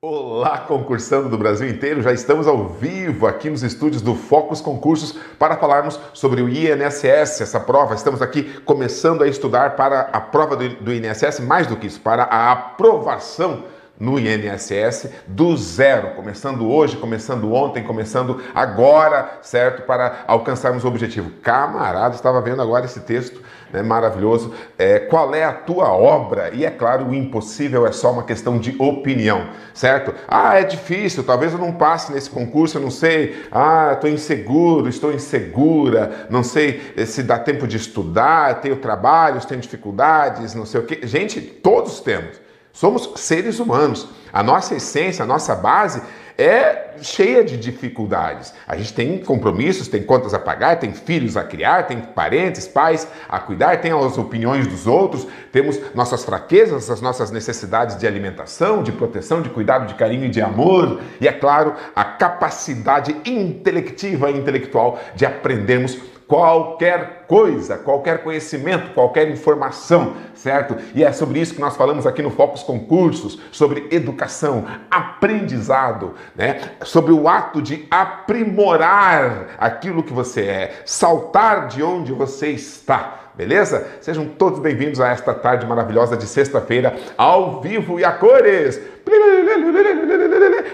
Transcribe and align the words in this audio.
Olá, 0.00 0.58
concursando 0.58 1.28
do 1.28 1.36
Brasil 1.36 1.68
inteiro, 1.68 2.00
já 2.02 2.12
estamos 2.12 2.46
ao 2.46 2.68
vivo 2.68 3.26
aqui 3.26 3.50
nos 3.50 3.64
estúdios 3.64 4.00
do 4.00 4.14
Focus 4.14 4.60
Concursos 4.60 5.18
para 5.36 5.56
falarmos 5.56 5.98
sobre 6.14 6.40
o 6.40 6.48
INSS, 6.48 7.40
essa 7.40 7.58
prova. 7.58 7.96
Estamos 7.96 8.22
aqui 8.22 8.44
começando 8.60 9.24
a 9.24 9.26
estudar 9.26 9.74
para 9.74 10.02
a 10.02 10.20
prova 10.20 10.54
do, 10.54 10.94
INSS, 10.94 11.40
mais 11.40 11.66
do 11.66 11.74
que 11.74 11.88
isso, 11.88 12.00
para 12.00 12.22
a 12.22 12.52
aprovação 12.52 13.64
no 13.98 14.18
INSS 14.18 15.10
do 15.26 15.56
zero, 15.56 16.14
começando 16.14 16.70
hoje, 16.70 16.96
começando 16.96 17.52
ontem, 17.52 17.82
começando 17.82 18.40
agora, 18.54 19.38
certo? 19.42 19.82
Para 19.82 20.24
alcançarmos 20.26 20.84
o 20.84 20.88
objetivo. 20.88 21.30
Camarada, 21.42 22.14
estava 22.14 22.40
vendo 22.40 22.62
agora 22.62 22.84
esse 22.84 23.00
texto 23.00 23.42
né, 23.72 23.82
maravilhoso. 23.82 24.52
É, 24.76 24.98
qual 24.98 25.34
é 25.34 25.44
a 25.44 25.52
tua 25.52 25.92
obra? 25.92 26.50
E 26.54 26.64
é 26.64 26.70
claro, 26.70 27.06
o 27.06 27.14
impossível 27.14 27.86
é 27.86 27.92
só 27.92 28.12
uma 28.12 28.22
questão 28.22 28.58
de 28.58 28.74
opinião, 28.78 29.48
certo? 29.74 30.14
Ah, 30.26 30.58
é 30.58 30.64
difícil, 30.64 31.24
talvez 31.24 31.52
eu 31.52 31.58
não 31.58 31.72
passe 31.72 32.12
nesse 32.12 32.30
concurso, 32.30 32.78
eu 32.78 32.82
não 32.82 32.90
sei. 32.90 33.44
Ah, 33.50 33.92
estou 33.94 34.08
inseguro, 34.10 34.88
estou 34.88 35.12
insegura, 35.12 36.26
não 36.30 36.42
sei 36.42 36.94
se 37.06 37.22
dá 37.22 37.38
tempo 37.38 37.66
de 37.66 37.76
estudar, 37.76 38.60
tenho 38.60 38.76
trabalhos, 38.76 39.44
tenho 39.44 39.60
dificuldades, 39.60 40.54
não 40.54 40.66
sei 40.66 40.80
o 40.80 40.84
quê. 40.84 41.00
Gente, 41.02 41.40
todos 41.40 42.00
temos. 42.00 42.47
Somos 42.78 43.10
seres 43.16 43.58
humanos. 43.58 44.06
A 44.32 44.40
nossa 44.40 44.76
essência, 44.76 45.24
a 45.24 45.26
nossa 45.26 45.52
base 45.52 46.00
é 46.38 46.90
cheia 47.02 47.42
de 47.42 47.56
dificuldades. 47.56 48.54
A 48.68 48.76
gente 48.76 48.94
tem 48.94 49.18
compromissos, 49.18 49.88
tem 49.88 50.00
contas 50.00 50.32
a 50.32 50.38
pagar, 50.38 50.78
tem 50.78 50.92
filhos 50.92 51.36
a 51.36 51.42
criar, 51.42 51.88
tem 51.88 52.00
parentes, 52.00 52.68
pais 52.68 53.08
a 53.28 53.40
cuidar, 53.40 53.80
tem 53.80 53.90
as 53.90 54.16
opiniões 54.16 54.68
dos 54.68 54.86
outros, 54.86 55.26
temos 55.50 55.92
nossas 55.92 56.24
fraquezas, 56.24 56.88
as 56.88 57.00
nossas 57.00 57.32
necessidades 57.32 57.98
de 57.98 58.06
alimentação, 58.06 58.84
de 58.84 58.92
proteção, 58.92 59.42
de 59.42 59.50
cuidado, 59.50 59.88
de 59.88 59.94
carinho 59.94 60.26
e 60.26 60.30
de 60.30 60.40
amor. 60.40 61.00
E 61.20 61.26
é 61.26 61.32
claro, 61.32 61.74
a 61.96 62.04
capacidade 62.04 63.16
intelectiva 63.24 64.30
e 64.30 64.38
intelectual 64.38 65.00
de 65.16 65.26
aprendermos 65.26 65.98
qualquer 66.28 67.24
coisa, 67.26 67.78
qualquer 67.78 68.22
conhecimento, 68.22 68.92
qualquer 68.92 69.30
informação, 69.30 70.14
certo? 70.34 70.76
E 70.94 71.02
é 71.02 71.10
sobre 71.10 71.40
isso 71.40 71.54
que 71.54 71.60
nós 71.60 71.74
falamos 71.74 72.06
aqui 72.06 72.22
no 72.22 72.30
Focus 72.30 72.62
Concursos, 72.62 73.40
sobre 73.50 73.88
educação, 73.90 74.66
aprendizado, 74.90 76.14
né? 76.36 76.60
Sobre 76.84 77.12
o 77.12 77.26
ato 77.26 77.62
de 77.62 77.86
aprimorar 77.90 79.56
aquilo 79.58 80.02
que 80.02 80.12
você 80.12 80.42
é, 80.42 80.82
saltar 80.84 81.66
de 81.66 81.82
onde 81.82 82.12
você 82.12 82.50
está 82.50 83.27
beleza? 83.38 83.86
Sejam 84.00 84.26
todos 84.26 84.58
bem-vindos 84.58 85.00
a 85.00 85.10
esta 85.10 85.32
tarde 85.32 85.64
maravilhosa 85.64 86.16
de 86.16 86.26
sexta-feira, 86.26 86.96
ao 87.16 87.60
vivo 87.60 88.00
e 88.00 88.04
a 88.04 88.10
cores. 88.10 88.80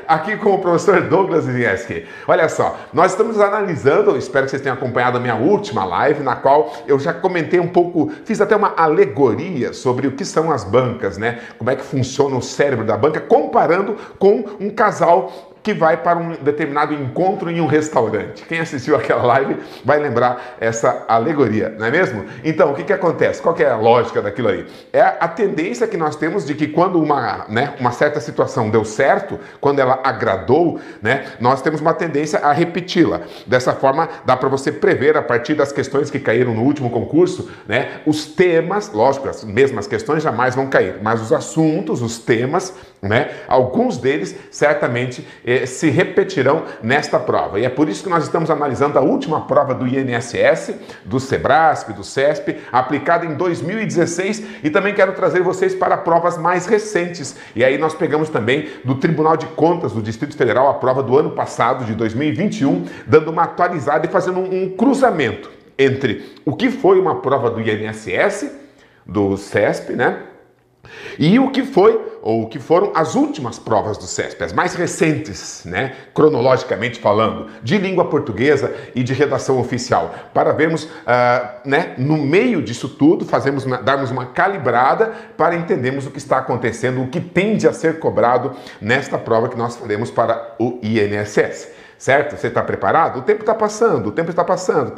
Aqui 0.09 0.39
com 0.39 0.55
o 0.55 0.59
professor 0.59 1.03
Douglas 1.03 1.45
Zinski. 1.45 2.07
Olha 2.27 2.49
só, 2.49 2.79
nós 2.91 3.11
estamos 3.13 3.39
analisando, 3.39 4.17
espero 4.17 4.47
que 4.47 4.51
vocês 4.51 4.63
tenham 4.63 4.77
acompanhado 4.77 5.19
a 5.19 5.21
minha 5.21 5.35
última 5.35 5.85
live, 5.85 6.23
na 6.23 6.37
qual 6.37 6.73
eu 6.87 6.99
já 6.99 7.13
comentei 7.13 7.61
um 7.61 7.69
pouco, 7.69 8.11
fiz 8.25 8.41
até 8.41 8.57
uma 8.57 8.73
alegoria 8.75 9.75
sobre 9.75 10.07
o 10.07 10.13
que 10.13 10.25
são 10.25 10.51
as 10.51 10.65
bancas, 10.65 11.19
né? 11.19 11.41
Como 11.59 11.69
é 11.69 11.77
que 11.77 11.85
funciona 11.85 12.35
o 12.35 12.43
cérebro 12.43 12.87
da 12.87 12.97
banca, 12.97 13.21
comparando 13.21 13.95
com 14.19 14.43
um 14.59 14.71
casal 14.71 15.54
que 15.65 15.73
vai 15.73 15.97
para 15.97 16.19
um 16.19 16.33
determinado 16.33 16.93
encontro 16.93 17.51
em 17.51 17.59
um 17.59 17.67
restaurante. 17.67 18.45
Quem 18.45 18.61
assistiu 18.61 18.95
aquela 18.95 19.23
live 19.23 19.57
vai 19.83 19.99
lembrar 19.99 20.57
essa 20.61 21.07
alegoria, 21.09 21.75
não 21.79 21.87
é 21.87 21.91
mesmo? 21.91 22.27
Então, 22.45 22.71
o 22.71 22.75
que, 22.75 22.85
que 22.85 22.93
acontece? 22.93 23.41
Qual 23.41 23.55
que 23.55 23.65
é 23.65 23.71
a 23.71 23.77
lógica 23.77 24.21
daquilo 24.21 24.49
aí? 24.49 24.67
É 24.93 25.01
a 25.01 25.27
tendência 25.27 25.87
que 25.87 25.97
nós 25.97 26.17
temos 26.17 26.45
de 26.45 26.55
que 26.55 26.69
quando 26.69 27.01
uma, 27.01 27.47
né, 27.49 27.73
uma 27.81 27.93
certa 27.93 28.21
situação 28.21 28.69
deu 28.69 28.85
certo, 28.85 29.41
quando 29.59 29.79
ela 29.79 30.01
agradou, 30.05 30.79
né, 31.01 31.25
nós 31.41 31.63
temos 31.63 31.81
uma 31.81 31.95
tendência 31.95 32.41
a 32.41 32.53
repeti-la. 32.53 33.23
Dessa 33.47 33.73
forma, 33.73 34.07
dá 34.27 34.37
para 34.37 34.51
você 34.51 34.71
prever 34.71 35.17
a 35.17 35.23
partir 35.23 35.55
das 35.55 35.73
questões 35.73 36.11
que 36.11 36.21
caíram 36.21 36.53
no 36.53 36.63
último 36.63 36.91
concurso, 36.91 37.51
né, 37.67 38.01
os 38.05 38.27
temas, 38.27 38.93
lógico, 38.93 39.31
as 39.31 39.43
mesmas 39.43 39.87
questões 39.87 40.23
jamais 40.23 40.55
vão 40.55 40.67
cair, 40.67 40.97
mas 41.01 41.23
os 41.23 41.33
assuntos, 41.33 42.03
os 42.03 42.19
temas, 42.19 42.75
né, 43.01 43.31
alguns 43.49 43.97
deles 43.97 44.37
certamente 44.51 45.27
eh, 45.55 45.67
se 45.67 45.91
repetirão 45.91 46.65
nesta 46.83 47.19
prova. 47.19 47.59
E 47.59 47.65
é 47.65 47.69
por 47.69 47.89
isso 47.89 48.03
que 48.03 48.09
nós 48.09 48.25
estamos 48.25 48.51
analisando 48.51 48.99
a 48.99 49.03
última 49.03 49.43
prova 49.43 49.75
do 49.75 49.87
INSS, 49.87 50.75
do 51.05 51.21
SEBRASP, 51.21 51.93
do 51.93 52.05
CESP, 52.05 52.59
aplicada 52.73 53.25
em 53.25 53.35
2016 53.35 54.63
e 54.63 54.71
também 54.71 54.95
quero 54.95 55.13
trazer 55.13 55.43
vocês 55.43 55.75
para 55.75 55.97
provas 55.97 56.37
mais 56.37 56.67
recentes. 56.67 57.37
E 57.55 57.65
aí 57.65 57.79
nós 57.79 57.95
pegamos 57.95 58.29
também 58.29 58.69
do 58.85 58.97
Tribunal 58.97 59.37
de 59.37 59.47
Contas 59.47 59.93
do 59.93 60.03
Distrito 60.03 60.37
Federal 60.37 60.69
a 60.69 60.75
prova 60.75 61.03
do 61.03 61.19
ano 61.19 61.31
passado, 61.31 61.85
de 61.85 61.95
2021, 61.95 62.85
dando 63.07 63.31
uma 63.31 63.45
atualizada 63.45 64.07
e 64.07 64.11
fazendo 64.11 64.41
um 64.41 64.71
cruzamento 64.71 65.51
entre 65.79 66.35
o 66.45 66.55
que 66.55 66.71
foi 66.71 67.01
uma 67.01 67.17
prova 67.17 67.51
do 67.51 67.61
INSS, 67.61 68.51
do 69.07 69.37
CESP, 69.37 69.95
né? 69.95 70.19
E 71.19 71.39
o 71.39 71.51
que 71.51 71.63
foi, 71.63 72.01
ou 72.23 72.43
o 72.43 72.49
que 72.49 72.59
foram 72.59 72.93
as 72.95 73.15
últimas 73.15 73.59
provas 73.59 73.99
do 73.99 74.05
CESP, 74.05 74.43
as 74.43 74.53
mais 74.53 74.75
recentes, 74.75 75.63
né, 75.65 75.95
cronologicamente 76.15 76.99
falando, 76.99 77.49
de 77.63 77.77
língua 77.79 78.07
portuguesa 78.07 78.75
e 78.95 79.03
de 79.03 79.13
redação 79.13 79.59
oficial, 79.61 80.15
para 80.33 80.53
vermos, 80.53 80.85
uh, 80.85 80.89
né, 81.65 81.95
no 81.99 82.17
meio 82.17 82.63
disso 82.63 82.89
tudo, 82.89 83.25
fazemos, 83.25 83.65
darmos 83.83 84.11
uma 84.11 84.27
calibrada 84.27 85.13
para 85.37 85.55
entendermos 85.55 86.07
o 86.07 86.11
que 86.11 86.19
está 86.19 86.39
acontecendo, 86.39 87.03
o 87.03 87.09
que 87.09 87.21
tende 87.21 87.69
a 87.69 87.73
ser 87.73 87.99
cobrado 87.99 88.53
nesta 88.81 89.19
prova 89.19 89.49
que 89.49 89.57
nós 89.57 89.77
faremos 89.77 90.11
para 90.11 90.55
o 90.59 90.79
INSS. 90.83 91.69
Certo? 91.97 92.37
Você 92.37 92.49
está 92.49 92.63
preparado? 92.63 93.21
O 93.21 93.23
tempo 93.23 93.41
está 93.41 93.55
passando, 93.55 94.09
o 94.09 94.13
tempo 94.13 94.29
está 94.29 94.45
passando. 94.45 94.93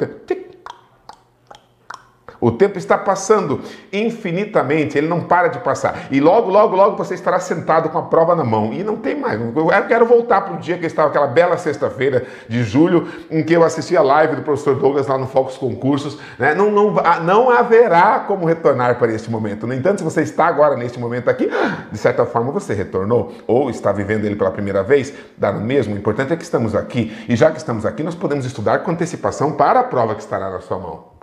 O 2.39 2.51
tempo 2.51 2.77
está 2.77 2.97
passando 2.97 3.61
infinitamente, 3.91 4.97
ele 4.97 5.07
não 5.07 5.21
para 5.21 5.47
de 5.47 5.59
passar. 5.59 6.07
E 6.11 6.19
logo, 6.19 6.49
logo, 6.49 6.75
logo 6.75 6.95
você 6.95 7.13
estará 7.13 7.39
sentado 7.39 7.89
com 7.89 7.97
a 7.97 8.03
prova 8.03 8.35
na 8.35 8.43
mão. 8.43 8.73
E 8.73 8.83
não 8.83 8.95
tem 8.95 9.15
mais. 9.15 9.39
Eu 9.39 9.67
quero 9.87 10.05
voltar 10.05 10.41
para 10.41 10.53
o 10.53 10.57
dia 10.57 10.77
que 10.77 10.85
estava, 10.85 11.09
aquela 11.09 11.27
bela 11.27 11.57
sexta-feira 11.57 12.25
de 12.47 12.63
julho, 12.63 13.07
em 13.31 13.43
que 13.43 13.53
eu 13.53 13.63
assisti 13.63 13.97
a 13.97 14.01
live 14.01 14.35
do 14.35 14.41
professor 14.41 14.75
Douglas 14.75 15.07
lá 15.07 15.17
no 15.17 15.27
Focus 15.27 15.57
Concursos. 15.57 16.19
Né? 16.37 16.53
Não, 16.53 16.71
não, 16.71 16.95
não 17.23 17.49
haverá 17.49 18.19
como 18.27 18.45
retornar 18.45 18.97
para 18.97 19.11
este 19.11 19.31
momento. 19.31 19.65
No 19.65 19.73
entanto, 19.73 19.99
se 19.99 20.03
você 20.03 20.21
está 20.21 20.45
agora 20.45 20.75
neste 20.75 20.99
momento 20.99 21.29
aqui, 21.29 21.49
de 21.91 21.97
certa 21.97 22.25
forma 22.25 22.51
você 22.51 22.73
retornou, 22.73 23.33
ou 23.47 23.69
está 23.69 23.91
vivendo 23.91 24.25
ele 24.25 24.35
pela 24.35 24.51
primeira 24.51 24.83
vez, 24.83 25.13
dá 25.37 25.51
no 25.51 25.61
mesmo. 25.61 25.95
O 25.95 25.97
importante 25.97 26.33
é 26.33 26.35
que 26.35 26.43
estamos 26.43 26.75
aqui. 26.75 27.15
E 27.27 27.35
já 27.35 27.51
que 27.51 27.57
estamos 27.57 27.85
aqui, 27.85 28.03
nós 28.03 28.15
podemos 28.15 28.45
estudar 28.45 28.79
com 28.79 28.91
antecipação 28.91 29.53
para 29.53 29.79
a 29.79 29.83
prova 29.83 30.15
que 30.15 30.21
estará 30.21 30.49
na 30.49 30.59
sua 30.59 30.77
mão. 30.77 31.16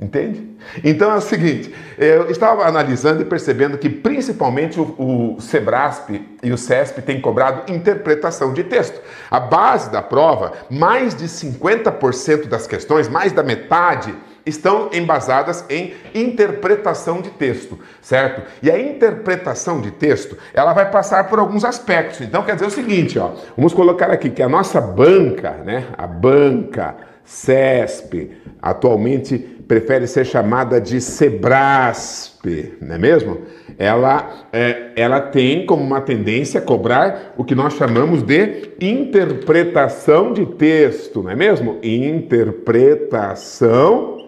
Entende? 0.00 0.56
Então 0.82 1.12
é 1.12 1.16
o 1.16 1.20
seguinte, 1.20 1.74
eu 1.98 2.30
estava 2.30 2.64
analisando 2.64 3.20
e 3.20 3.24
percebendo 3.24 3.76
que 3.76 3.90
principalmente 3.90 4.80
o, 4.80 5.34
o 5.36 5.40
Sebrasp 5.42 6.26
e 6.42 6.50
o 6.50 6.56
CESP 6.56 7.02
têm 7.02 7.20
cobrado 7.20 7.70
interpretação 7.70 8.54
de 8.54 8.64
texto. 8.64 8.98
A 9.30 9.38
base 9.38 9.90
da 9.90 10.00
prova, 10.00 10.52
mais 10.70 11.14
de 11.14 11.26
50% 11.26 12.46
das 12.46 12.66
questões, 12.66 13.10
mais 13.10 13.32
da 13.32 13.42
metade, 13.42 14.14
estão 14.46 14.88
embasadas 14.90 15.66
em 15.68 15.92
interpretação 16.14 17.20
de 17.20 17.28
texto, 17.30 17.78
certo? 18.00 18.42
E 18.62 18.70
a 18.70 18.80
interpretação 18.80 19.82
de 19.82 19.90
texto, 19.90 20.34
ela 20.54 20.72
vai 20.72 20.90
passar 20.90 21.28
por 21.28 21.38
alguns 21.38 21.62
aspectos. 21.62 22.22
Então 22.22 22.42
quer 22.42 22.54
dizer 22.54 22.66
o 22.66 22.70
seguinte, 22.70 23.18
ó, 23.18 23.32
vamos 23.54 23.74
colocar 23.74 24.10
aqui 24.10 24.30
que 24.30 24.42
a 24.42 24.48
nossa 24.48 24.80
banca, 24.80 25.50
né, 25.62 25.88
a 25.98 26.06
banca 26.06 27.09
CESP, 27.30 28.32
atualmente 28.60 29.38
prefere 29.38 30.06
ser 30.08 30.26
chamada 30.26 30.80
de 30.80 31.00
Sebrasp, 31.00 32.44
não 32.80 32.96
é 32.96 32.98
mesmo? 32.98 33.42
Ela, 33.78 34.48
é, 34.52 34.90
ela 34.96 35.20
tem 35.20 35.64
como 35.64 35.80
uma 35.80 36.00
tendência 36.00 36.60
cobrar 36.60 37.34
o 37.36 37.44
que 37.44 37.54
nós 37.54 37.74
chamamos 37.74 38.24
de 38.24 38.72
interpretação 38.80 40.32
de 40.32 40.44
texto, 40.44 41.22
não 41.22 41.30
é 41.30 41.36
mesmo? 41.36 41.78
Interpretação 41.84 44.19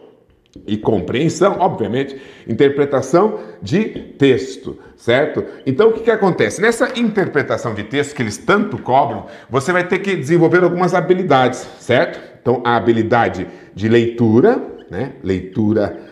e 0.66 0.76
compreensão, 0.76 1.56
obviamente, 1.58 2.20
interpretação 2.46 3.38
de 3.62 3.84
texto, 4.18 4.78
certo? 4.96 5.44
Então 5.64 5.88
o 5.88 5.92
que, 5.92 6.00
que 6.00 6.10
acontece? 6.10 6.60
Nessa 6.60 6.98
interpretação 6.98 7.74
de 7.74 7.84
texto 7.84 8.14
que 8.14 8.22
eles 8.22 8.36
tanto 8.36 8.78
cobram, 8.78 9.26
você 9.48 9.72
vai 9.72 9.86
ter 9.86 10.00
que 10.00 10.14
desenvolver 10.14 10.62
algumas 10.62 10.94
habilidades, 10.94 11.66
certo? 11.78 12.20
Então 12.40 12.60
a 12.64 12.76
habilidade 12.76 13.46
de 13.74 13.88
leitura, 13.88 14.62
né? 14.90 15.12
Leitura 15.22 16.11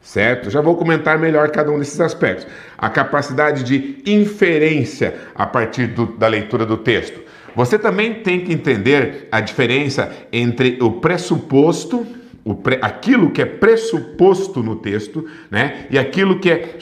Certo? 0.00 0.50
Já 0.50 0.60
vou 0.60 0.76
comentar 0.76 1.18
melhor 1.18 1.50
cada 1.50 1.70
um 1.70 1.78
desses 1.78 2.00
aspectos. 2.00 2.46
A 2.76 2.90
capacidade 2.90 3.62
de 3.62 4.02
inferência 4.10 5.14
a 5.34 5.46
partir 5.46 5.86
do, 5.86 6.06
da 6.06 6.26
leitura 6.26 6.66
do 6.66 6.76
texto. 6.76 7.20
Você 7.54 7.78
também 7.78 8.14
tem 8.14 8.40
que 8.40 8.52
entender 8.52 9.28
a 9.30 9.40
diferença 9.40 10.10
entre 10.32 10.78
o 10.80 10.92
pressuposto, 10.92 12.06
o 12.44 12.54
pre, 12.54 12.78
aquilo 12.80 13.30
que 13.30 13.42
é 13.42 13.46
pressuposto 13.46 14.62
no 14.62 14.76
texto, 14.76 15.26
né, 15.50 15.86
e 15.90 15.98
aquilo 15.98 16.38
que 16.38 16.50
é 16.50 16.76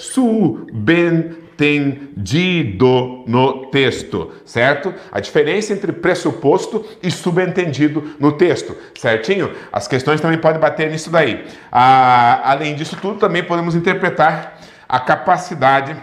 subentendido 1.59 3.25
no 3.27 3.67
texto, 3.67 4.33
certo? 4.45 4.95
A 5.11 5.19
diferença 5.19 5.73
entre 5.73 5.93
pressuposto 5.93 6.87
e 7.03 7.11
subentendido 7.11 8.15
no 8.21 8.33
texto, 8.33 8.77
certinho? 8.97 9.53
As 9.73 9.89
questões 9.89 10.21
também 10.21 10.39
podem 10.39 10.61
bater 10.61 10.91
nisso 10.91 11.11
daí. 11.11 11.45
Ah, 11.71 12.53
além 12.53 12.77
disso 12.77 12.97
tudo, 13.01 13.19
também 13.19 13.43
podemos 13.43 13.75
interpretar 13.75 14.59
a 14.89 15.01
capacidade 15.01 15.97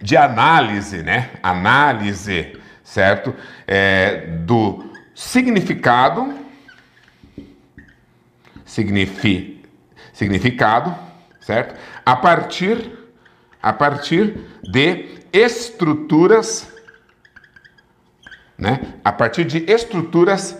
de 0.00 0.16
análise, 0.16 1.02
né? 1.02 1.30
Análise 1.42 2.60
certo? 2.84 3.34
É, 3.66 4.26
do 4.44 4.92
significado, 5.14 6.34
signifi, 8.64 9.64
significado, 10.12 10.94
certo? 11.40 11.74
A 12.04 12.14
partir, 12.14 12.95
a 13.66 13.72
partir 13.72 14.46
de 14.62 15.08
estruturas, 15.32 16.72
né? 18.56 18.94
A 19.04 19.10
partir 19.10 19.44
de 19.44 19.68
estruturas 19.68 20.56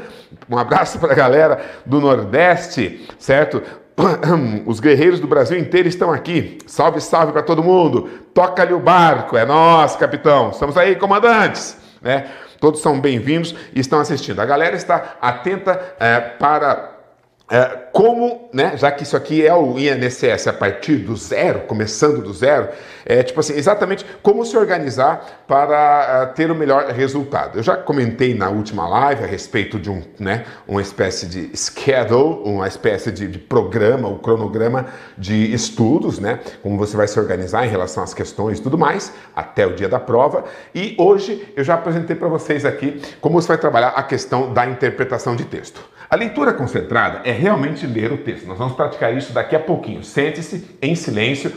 um 0.49 0.57
abraço 0.57 0.99
para 0.99 1.13
a 1.13 1.15
galera 1.15 1.61
do 1.85 2.01
Nordeste, 2.01 3.07
certo? 3.17 3.63
Os 4.65 4.79
guerreiros 4.79 5.19
do 5.19 5.27
Brasil 5.27 5.57
inteiro 5.57 5.87
estão 5.87 6.11
aqui. 6.11 6.57
Salve, 6.65 7.01
salve 7.01 7.31
para 7.31 7.41
todo 7.41 7.63
mundo. 7.63 8.09
Toca-lhe 8.33 8.73
o 8.73 8.79
barco. 8.79 9.35
É 9.37 9.45
nós, 9.45 9.95
capitão. 9.95 10.49
Estamos 10.51 10.77
aí, 10.77 10.95
comandantes. 10.95 11.77
Né? 12.01 12.27
Todos 12.59 12.81
são 12.81 12.99
bem-vindos 12.99 13.55
e 13.73 13.79
estão 13.79 13.99
assistindo. 13.99 14.39
A 14.39 14.45
galera 14.45 14.75
está 14.75 15.17
atenta 15.21 15.95
é, 15.99 16.19
para 16.19 16.98
como, 17.91 18.47
né, 18.53 18.77
já 18.77 18.91
que 18.91 19.01
isso 19.01 19.17
aqui 19.17 19.45
é 19.45 19.53
o 19.53 19.77
INSS 19.79 20.47
a 20.47 20.53
partir 20.53 20.97
do 20.97 21.15
zero, 21.15 21.61
começando 21.61 22.21
do 22.21 22.31
zero, 22.31 22.69
é 23.03 23.23
tipo 23.23 23.39
assim, 23.39 23.53
exatamente 23.53 24.05
como 24.21 24.45
se 24.45 24.55
organizar 24.55 25.43
para 25.47 26.29
uh, 26.29 26.35
ter 26.35 26.51
o 26.51 26.55
melhor 26.55 26.85
resultado. 26.91 27.57
Eu 27.57 27.63
já 27.63 27.75
comentei 27.75 28.35
na 28.35 28.49
última 28.49 28.87
live 28.87 29.23
a 29.23 29.27
respeito 29.27 29.79
de 29.79 29.89
um, 29.89 30.03
né, 30.19 30.45
uma 30.67 30.79
espécie 30.79 31.25
de 31.25 31.57
schedule, 31.57 32.41
uma 32.45 32.67
espécie 32.67 33.11
de, 33.11 33.27
de 33.27 33.39
programa, 33.39 34.07
o 34.07 34.13
um 34.13 34.17
cronograma 34.19 34.85
de 35.17 35.51
estudos, 35.51 36.19
né, 36.19 36.39
como 36.61 36.77
você 36.77 36.95
vai 36.95 37.07
se 37.07 37.19
organizar 37.19 37.65
em 37.65 37.69
relação 37.69 38.03
às 38.03 38.13
questões 38.13 38.59
e 38.59 38.61
tudo 38.61 38.77
mais, 38.77 39.11
até 39.35 39.65
o 39.65 39.73
dia 39.73 39.89
da 39.89 39.99
prova. 39.99 40.43
E 40.75 40.95
hoje 40.99 41.51
eu 41.55 41.63
já 41.63 41.73
apresentei 41.73 42.15
para 42.15 42.27
vocês 42.27 42.63
aqui 42.63 43.01
como 43.19 43.41
você 43.41 43.47
vai 43.47 43.57
trabalhar 43.57 43.89
a 43.89 44.03
questão 44.03 44.53
da 44.53 44.67
interpretação 44.67 45.35
de 45.35 45.45
texto. 45.45 45.83
A 46.09 46.15
leitura 46.15 46.53
concentrada 46.53 47.21
é 47.23 47.31
realmente 47.31 47.85
ler 47.85 48.11
o 48.11 48.17
texto. 48.17 48.47
Nós 48.47 48.57
vamos 48.57 48.73
praticar 48.73 49.15
isso 49.15 49.31
daqui 49.31 49.55
a 49.55 49.59
pouquinho. 49.59 50.03
Sente-se 50.03 50.75
em 50.81 50.95
silêncio, 50.95 51.53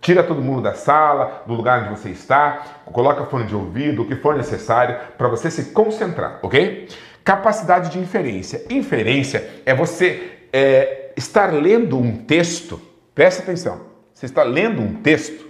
tira 0.00 0.24
todo 0.24 0.42
mundo 0.42 0.60
da 0.60 0.74
sala, 0.74 1.44
do 1.46 1.54
lugar 1.54 1.82
onde 1.82 2.00
você 2.00 2.08
está, 2.08 2.82
coloca 2.86 3.24
fone 3.26 3.46
de 3.46 3.54
ouvido, 3.54 4.02
o 4.02 4.04
que 4.04 4.16
for 4.16 4.34
necessário 4.34 4.96
para 5.16 5.28
você 5.28 5.48
se 5.48 5.66
concentrar, 5.66 6.40
ok? 6.42 6.88
Capacidade 7.22 7.90
de 7.90 8.00
inferência. 8.00 8.64
Inferência 8.68 9.48
é 9.64 9.72
você 9.72 10.32
é, 10.52 11.12
estar 11.16 11.52
lendo 11.52 11.96
um 11.96 12.16
texto. 12.24 12.82
Presta 13.14 13.44
atenção. 13.44 13.82
Você 14.12 14.26
está 14.26 14.42
lendo 14.42 14.82
um 14.82 14.94
texto, 14.94 15.46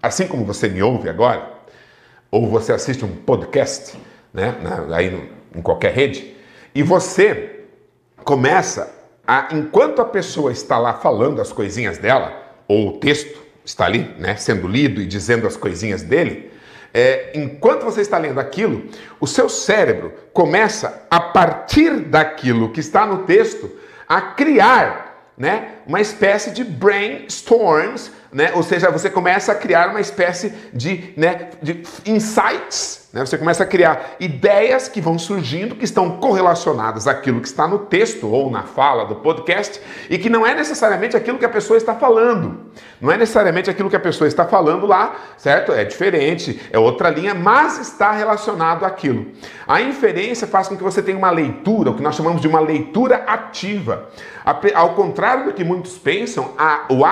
assim 0.00 0.28
como 0.28 0.44
você 0.44 0.68
me 0.68 0.80
ouve 0.80 1.08
agora, 1.08 1.50
ou 2.30 2.48
você 2.48 2.72
assiste 2.72 3.04
um 3.04 3.16
podcast, 3.16 3.98
né, 4.32 4.54
aí 4.92 5.10
no, 5.10 5.28
em 5.58 5.62
qualquer 5.62 5.92
rede, 5.92 6.36
e 6.72 6.82
você 6.82 7.57
começa 8.24 8.94
a, 9.26 9.48
enquanto 9.52 10.00
a 10.00 10.04
pessoa 10.04 10.50
está 10.52 10.78
lá 10.78 10.94
falando 10.94 11.40
as 11.40 11.52
coisinhas 11.52 11.98
dela, 11.98 12.32
ou 12.66 12.88
o 12.88 12.98
texto 12.98 13.42
está 13.64 13.84
ali, 13.84 14.14
né, 14.18 14.36
sendo 14.36 14.66
lido 14.66 15.00
e 15.00 15.06
dizendo 15.06 15.46
as 15.46 15.56
coisinhas 15.56 16.02
dele, 16.02 16.50
é, 16.92 17.32
enquanto 17.34 17.84
você 17.84 18.00
está 18.00 18.16
lendo 18.16 18.40
aquilo, 18.40 18.88
o 19.20 19.26
seu 19.26 19.48
cérebro 19.48 20.12
começa, 20.32 21.06
a 21.10 21.20
partir 21.20 22.00
daquilo 22.00 22.70
que 22.72 22.80
está 22.80 23.04
no 23.04 23.24
texto, 23.24 23.70
a 24.08 24.20
criar 24.20 25.32
né, 25.36 25.74
uma 25.88 26.02
espécie 26.02 26.50
de 26.50 26.62
brainstorms, 26.62 28.12
né, 28.30 28.52
ou 28.54 28.62
seja, 28.62 28.90
você 28.90 29.08
começa 29.08 29.52
a 29.52 29.54
criar 29.54 29.88
uma 29.88 30.02
espécie 30.02 30.52
de, 30.74 31.14
né, 31.16 31.48
de 31.62 31.82
insights 32.04 33.08
né? 33.10 33.24
Você 33.24 33.38
começa 33.38 33.62
a 33.62 33.66
criar 33.66 34.16
ideias 34.20 34.86
que 34.86 35.00
vão 35.00 35.18
surgindo, 35.18 35.74
que 35.74 35.84
estão 35.84 36.18
correlacionadas 36.18 37.06
àquilo 37.06 37.40
que 37.40 37.48
está 37.48 37.66
no 37.66 37.78
texto 37.78 38.30
ou 38.30 38.50
na 38.50 38.64
fala 38.64 39.06
do 39.06 39.16
podcast 39.16 39.80
e 40.10 40.18
que 40.18 40.28
não 40.28 40.46
é 40.46 40.54
necessariamente 40.54 41.16
aquilo 41.16 41.38
que 41.38 41.44
a 41.44 41.48
pessoa 41.48 41.78
está 41.78 41.94
falando. 41.94 42.66
Não 43.00 43.10
é 43.10 43.16
necessariamente 43.16 43.70
aquilo 43.70 43.88
que 43.88 43.96
a 43.96 44.00
pessoa 44.00 44.28
está 44.28 44.44
falando 44.44 44.86
lá, 44.86 45.16
certo? 45.38 45.72
É 45.72 45.84
diferente, 45.84 46.60
é 46.70 46.78
outra 46.78 47.08
linha, 47.08 47.34
mas 47.34 47.78
está 47.78 48.12
relacionado 48.12 48.84
àquilo. 48.84 49.28
A 49.66 49.80
inferência 49.80 50.46
faz 50.46 50.68
com 50.68 50.76
que 50.76 50.82
você 50.82 51.00
tenha 51.00 51.16
uma 51.16 51.30
leitura, 51.30 51.90
o 51.90 51.94
que 51.94 52.02
nós 52.02 52.14
chamamos 52.14 52.42
de 52.42 52.48
uma 52.48 52.60
leitura 52.60 53.24
ativa. 53.26 54.10
Ao 54.74 54.94
contrário 54.94 55.46
do 55.46 55.52
que 55.54 55.64
muitos 55.64 55.77
pensam, 55.86 56.54
a, 56.58 56.86
o, 56.88 57.04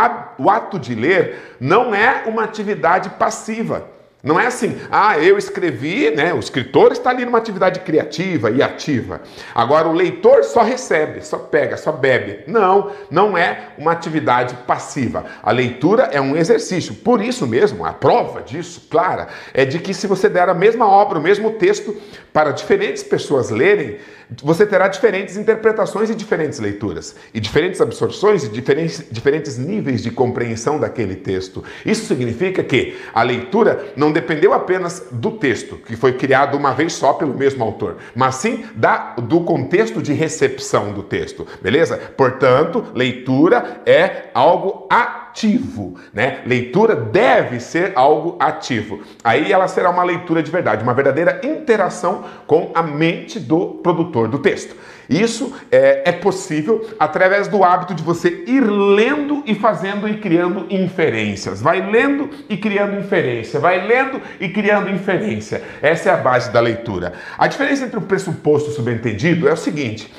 o 0.43 0.51
ato 0.51 0.79
de 0.79 0.95
ler 0.95 1.57
não 1.61 1.95
é 1.95 2.25
uma 2.27 2.45
atividade 2.45 3.11
passiva. 3.11 3.96
Não 4.27 4.41
é 4.41 4.47
assim, 4.49 4.77
ah, 4.91 5.17
eu 5.21 5.39
escrevi, 5.39 6.11
né? 6.11 6.35
O 6.35 6.41
escritor 6.41 6.91
está 6.91 7.11
ali 7.11 7.25
numa 7.25 7.39
atividade 7.39 7.79
criativa 7.79 8.51
e 8.51 8.61
ativa. 8.61 9.21
Agora 9.55 9.87
o 9.87 9.93
leitor 9.93 10.43
só 10.43 10.65
recebe, 10.65 11.25
só 11.25 11.39
pega, 11.39 11.77
só 11.77 11.93
bebe. 11.93 12.41
Não, 12.49 12.91
não 13.09 13.39
é 13.39 13.69
uma 13.79 13.93
atividade 13.93 14.57
passiva. 14.67 15.25
A 15.41 15.53
leitura 15.53 16.09
é 16.11 16.21
um 16.21 16.37
exercício. 16.37 16.93
Por 16.93 17.23
isso 17.23 17.47
mesmo, 17.47 17.85
a 17.85 17.93
prova 17.93 18.43
disso, 18.43 18.89
clara, 18.91 19.29
é 19.55 19.65
de 19.65 19.79
que 19.79 19.95
se 19.95 20.09
você 20.09 20.29
der 20.29 20.49
a 20.49 20.55
mesma 20.55 20.89
obra, 20.89 21.21
o 21.21 21.23
mesmo 21.23 21.53
texto 21.53 21.97
para 22.33 22.51
diferentes 22.51 23.05
pessoas 23.05 23.51
lerem, 23.51 23.99
você 24.43 24.67
terá 24.67 24.89
diferentes 24.89 25.37
interpretações 25.37 26.11
e 26.11 26.15
diferentes 26.15 26.59
leituras, 26.59 27.15
e 27.33 27.41
diferentes 27.41 27.81
absorções 27.81 28.45
e 28.45 28.49
diferentes, 28.49 29.05
diferentes 29.11 29.57
níveis 29.57 30.03
de 30.03 30.11
compreensão 30.11 30.81
daquele 30.81 31.15
texto. 31.15 31.63
Isso 31.85 32.07
significa 32.07 32.63
que 32.63 32.99
a 33.15 33.23
leitura 33.23 33.93
não 33.97 34.13
dependeu 34.17 34.55
apenas 34.55 35.09
do 35.13 35.33
texto, 35.33 35.77
que 35.77 35.95
foi 35.95 36.15
criado 36.15 36.57
uma 36.57 36.73
vez 36.73 36.95
só 36.95 37.13
pelo 37.13 37.35
mesmo 37.35 37.63
autor, 37.63 37.99
mas 38.15 38.37
sim 38.37 38.65
da, 38.75 39.15
do 39.17 39.41
contexto 39.43 40.01
de 40.01 40.15
recepção 40.15 40.93
do 40.93 41.03
texto, 41.03 41.47
beleza? 41.61 41.99
Portanto, 42.17 42.87
leitura 42.95 43.83
é 43.85 44.31
algo 44.33 44.87
ativo, 45.37 45.97
né? 46.15 46.41
Leitura 46.47 46.97
deve 46.97 47.61
ser 47.61 47.93
algo 47.95 48.37
ativo. 48.41 49.03
Aí 49.23 49.53
ela 49.53 49.69
será 49.69 49.91
uma 49.91 50.03
leitura 50.03 50.43
de 50.43 50.51
verdade, 50.51 50.83
uma 50.83 50.95
verdadeira 50.95 51.43
interação 51.45 52.25
com 52.47 52.73
a 52.75 52.83
mente 52.83 53.39
do 53.39 53.67
produtor 53.83 54.29
do 54.29 54.39
texto. 54.39 54.75
Isso 55.09 55.55
é, 55.71 56.09
é, 56.09 56.13
possível 56.13 56.89
através 56.99 57.47
do 57.47 57.63
hábito 57.63 57.95
de 57.95 58.03
você 58.03 58.45
ir 58.47 58.61
lendo 58.63 59.43
e 59.47 59.55
fazendo 59.55 60.09
e 60.09 60.17
criando 60.17 60.67
inferências. 60.71 61.61
Vai 61.61 61.81
lendo 61.81 62.29
e 62.49 62.57
criando 62.57 62.99
inferência, 62.99 63.61
vai 63.61 63.87
lendo 63.87 64.21
e 64.41 64.49
criando 64.49 64.91
inferência. 64.91 65.63
Essa 65.81 66.09
é 66.09 66.13
a 66.13 66.17
base 66.17 66.51
da 66.51 66.61
leitura. 66.61 67.13
A 67.39 67.47
diferença 67.47 67.85
entre 67.85 67.99
o 67.99 68.03
pressuposto 68.03 68.71
e 68.71 68.73
o 68.73 68.75
subentendido 68.75 69.47
é 69.47 69.53
o 69.53 69.57
seguinte: 69.57 70.13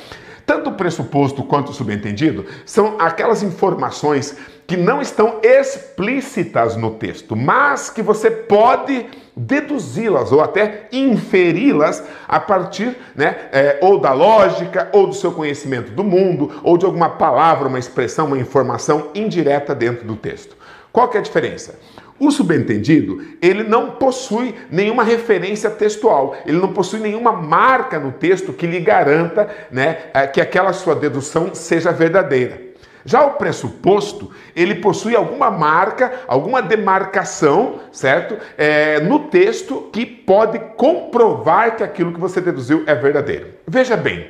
tanto 0.45 0.69
o 0.69 0.73
pressuposto 0.73 1.43
quanto 1.43 1.71
o 1.71 1.73
subentendido 1.73 2.45
são 2.65 2.95
aquelas 3.01 3.43
informações 3.43 4.37
que 4.67 4.75
não 4.75 5.01
estão 5.01 5.39
explícitas 5.41 6.75
no 6.75 6.91
texto, 6.91 7.37
mas 7.37 7.89
que 7.89 8.01
você 8.01 8.29
pode 8.29 9.05
deduzi-las 9.33 10.33
ou 10.33 10.41
até 10.41 10.89
inferi-las 10.91 12.03
a 12.27 12.39
partir 12.39 12.97
né, 13.15 13.47
é, 13.53 13.79
ou 13.81 13.97
da 13.97 14.11
lógica, 14.11 14.89
ou 14.91 15.07
do 15.07 15.13
seu 15.13 15.31
conhecimento 15.31 15.91
do 15.91 16.03
mundo, 16.03 16.59
ou 16.63 16.77
de 16.77 16.85
alguma 16.85 17.11
palavra, 17.11 17.69
uma 17.69 17.79
expressão, 17.79 18.25
uma 18.25 18.37
informação 18.37 19.09
indireta 19.15 19.73
dentro 19.73 20.05
do 20.05 20.17
texto. 20.17 20.57
Qual 20.91 21.07
que 21.07 21.15
é 21.15 21.21
a 21.21 21.23
diferença? 21.23 21.79
O 22.19 22.31
subentendido, 22.31 23.21
ele 23.39 23.63
não 23.63 23.91
possui 23.91 24.55
nenhuma 24.71 25.03
referência 25.03 25.69
textual, 25.69 26.35
ele 26.45 26.57
não 26.57 26.73
possui 26.73 26.99
nenhuma 26.99 27.31
marca 27.31 27.99
no 27.99 28.11
texto 28.11 28.51
que 28.51 28.65
lhe 28.65 28.79
garanta 28.79 29.47
né, 29.71 29.99
é, 30.13 30.25
que 30.25 30.41
aquela 30.41 30.73
sua 30.73 30.95
dedução 30.95 31.53
seja 31.53 31.91
verdadeira. 31.91 32.66
Já 33.07 33.25
o 33.25 33.35
pressuposto, 33.35 34.31
ele 34.53 34.75
possui 34.75 35.15
alguma 35.15 35.49
marca, 35.49 36.25
alguma 36.27 36.61
demarcação, 36.61 37.79
certo? 37.89 38.37
É, 38.57 38.99
no 38.99 39.29
texto 39.29 39.89
que 39.93 40.05
pode 40.05 40.59
comprovar 40.75 41.77
que 41.77 41.83
aquilo 41.83 42.11
que 42.11 42.19
você 42.19 42.41
deduziu 42.41 42.83
é 42.85 42.93
verdadeiro. 42.93 43.53
Veja 43.65 43.95
bem, 43.95 44.29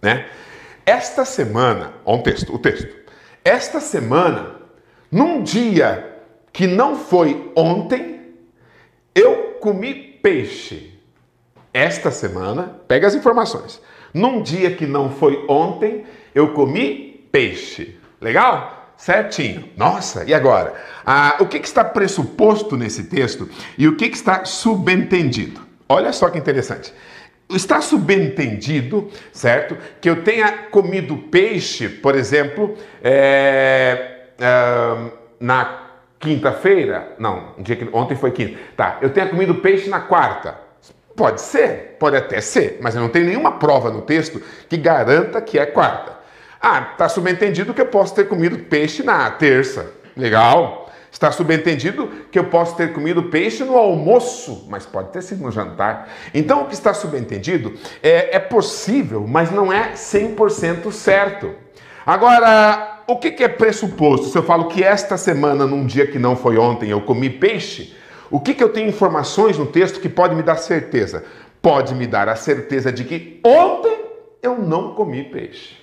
né? 0.00 0.24
Esta 0.86 1.26
semana, 1.26 1.92
ó, 2.02 2.14
um 2.14 2.22
texto, 2.22 2.54
o 2.54 2.58
texto. 2.58 2.88
Esta 3.44 3.78
semana, 3.78 4.56
num 5.10 5.42
dia 5.42 6.16
que 6.50 6.66
não 6.66 6.96
foi 6.96 7.52
ontem, 7.54 8.32
eu 9.14 9.58
comi 9.60 9.92
peixe. 9.92 10.98
Esta 11.74 12.10
semana, 12.10 12.80
pega 12.88 13.06
as 13.06 13.14
informações. 13.14 13.82
Num 14.14 14.40
dia 14.40 14.74
que 14.74 14.86
não 14.86 15.10
foi 15.10 15.44
ontem, 15.46 16.06
eu 16.34 16.54
comi 16.54 17.11
peixe. 17.32 17.96
Legal? 18.20 18.94
Certinho. 18.96 19.68
Nossa, 19.76 20.22
e 20.24 20.32
agora? 20.32 20.74
Ah, 21.04 21.36
o 21.40 21.46
que, 21.46 21.58
que, 21.58 21.66
está 21.66 21.82
pressuposto 21.82 22.76
nesse 22.76 23.04
texto 23.04 23.50
e 23.76 23.88
o 23.88 23.96
que, 23.96 24.08
que 24.08 24.16
está 24.16 24.44
subentendido? 24.44 25.60
Olha 25.88 26.12
só 26.12 26.30
que 26.30 26.38
interessante. 26.38 26.94
Está 27.50 27.80
subentendido, 27.80 29.10
certo? 29.32 29.76
Que 30.00 30.08
eu 30.08 30.22
tenha 30.22 30.52
comido 30.70 31.16
peixe, 31.16 31.88
por 31.88 32.14
exemplo, 32.14 32.76
é, 33.02 34.28
é, 34.38 35.10
na 35.40 35.82
quinta-feira, 36.20 37.16
não, 37.18 37.54
dia 37.58 37.74
que, 37.74 37.88
ontem 37.92 38.14
foi 38.14 38.30
quinta, 38.30 38.56
tá, 38.76 38.98
eu 39.02 39.10
tenha 39.10 39.26
comido 39.26 39.56
peixe 39.56 39.90
na 39.90 40.00
quarta. 40.00 40.56
Pode 41.16 41.40
ser, 41.40 41.96
pode 41.98 42.16
até 42.16 42.40
ser, 42.40 42.78
mas 42.80 42.94
eu 42.94 43.00
não 43.00 43.08
tenho 43.08 43.26
nenhuma 43.26 43.58
prova 43.58 43.90
no 43.90 44.02
texto 44.02 44.40
que 44.68 44.76
garanta 44.76 45.42
que 45.42 45.58
é 45.58 45.66
quarta. 45.66 46.21
Ah, 46.64 46.90
está 46.92 47.08
subentendido 47.08 47.74
que 47.74 47.80
eu 47.80 47.86
posso 47.86 48.14
ter 48.14 48.28
comido 48.28 48.56
peixe 48.56 49.02
na 49.02 49.28
terça. 49.32 49.92
Legal. 50.16 50.88
Está 51.10 51.32
subentendido 51.32 52.08
que 52.30 52.38
eu 52.38 52.44
posso 52.44 52.76
ter 52.76 52.92
comido 52.92 53.24
peixe 53.24 53.64
no 53.64 53.76
almoço, 53.76 54.66
mas 54.70 54.86
pode 54.86 55.10
ter 55.10 55.22
sido 55.22 55.42
no 55.42 55.50
jantar. 55.50 56.08
Então, 56.32 56.62
o 56.62 56.66
que 56.66 56.74
está 56.74 56.94
subentendido 56.94 57.74
é, 58.00 58.36
é 58.36 58.38
possível, 58.38 59.26
mas 59.26 59.50
não 59.50 59.72
é 59.72 59.92
100% 59.94 60.92
certo. 60.92 61.52
Agora, 62.06 63.00
o 63.08 63.16
que, 63.16 63.32
que 63.32 63.42
é 63.42 63.48
pressuposto? 63.48 64.28
Se 64.28 64.38
eu 64.38 64.42
falo 64.44 64.68
que 64.68 64.84
esta 64.84 65.16
semana, 65.16 65.66
num 65.66 65.84
dia 65.84 66.06
que 66.06 66.18
não 66.18 66.36
foi 66.36 66.56
ontem, 66.56 66.90
eu 66.90 67.00
comi 67.00 67.28
peixe, 67.28 67.94
o 68.30 68.38
que, 68.40 68.54
que 68.54 68.62
eu 68.62 68.68
tenho 68.68 68.88
informações 68.88 69.58
no 69.58 69.66
texto 69.66 70.00
que 70.00 70.08
pode 70.08 70.36
me 70.36 70.42
dar 70.42 70.56
certeza? 70.56 71.24
Pode 71.60 71.92
me 71.94 72.06
dar 72.06 72.28
a 72.28 72.36
certeza 72.36 72.92
de 72.92 73.04
que 73.04 73.40
ontem 73.44 73.98
eu 74.40 74.56
não 74.58 74.94
comi 74.94 75.24
peixe. 75.24 75.81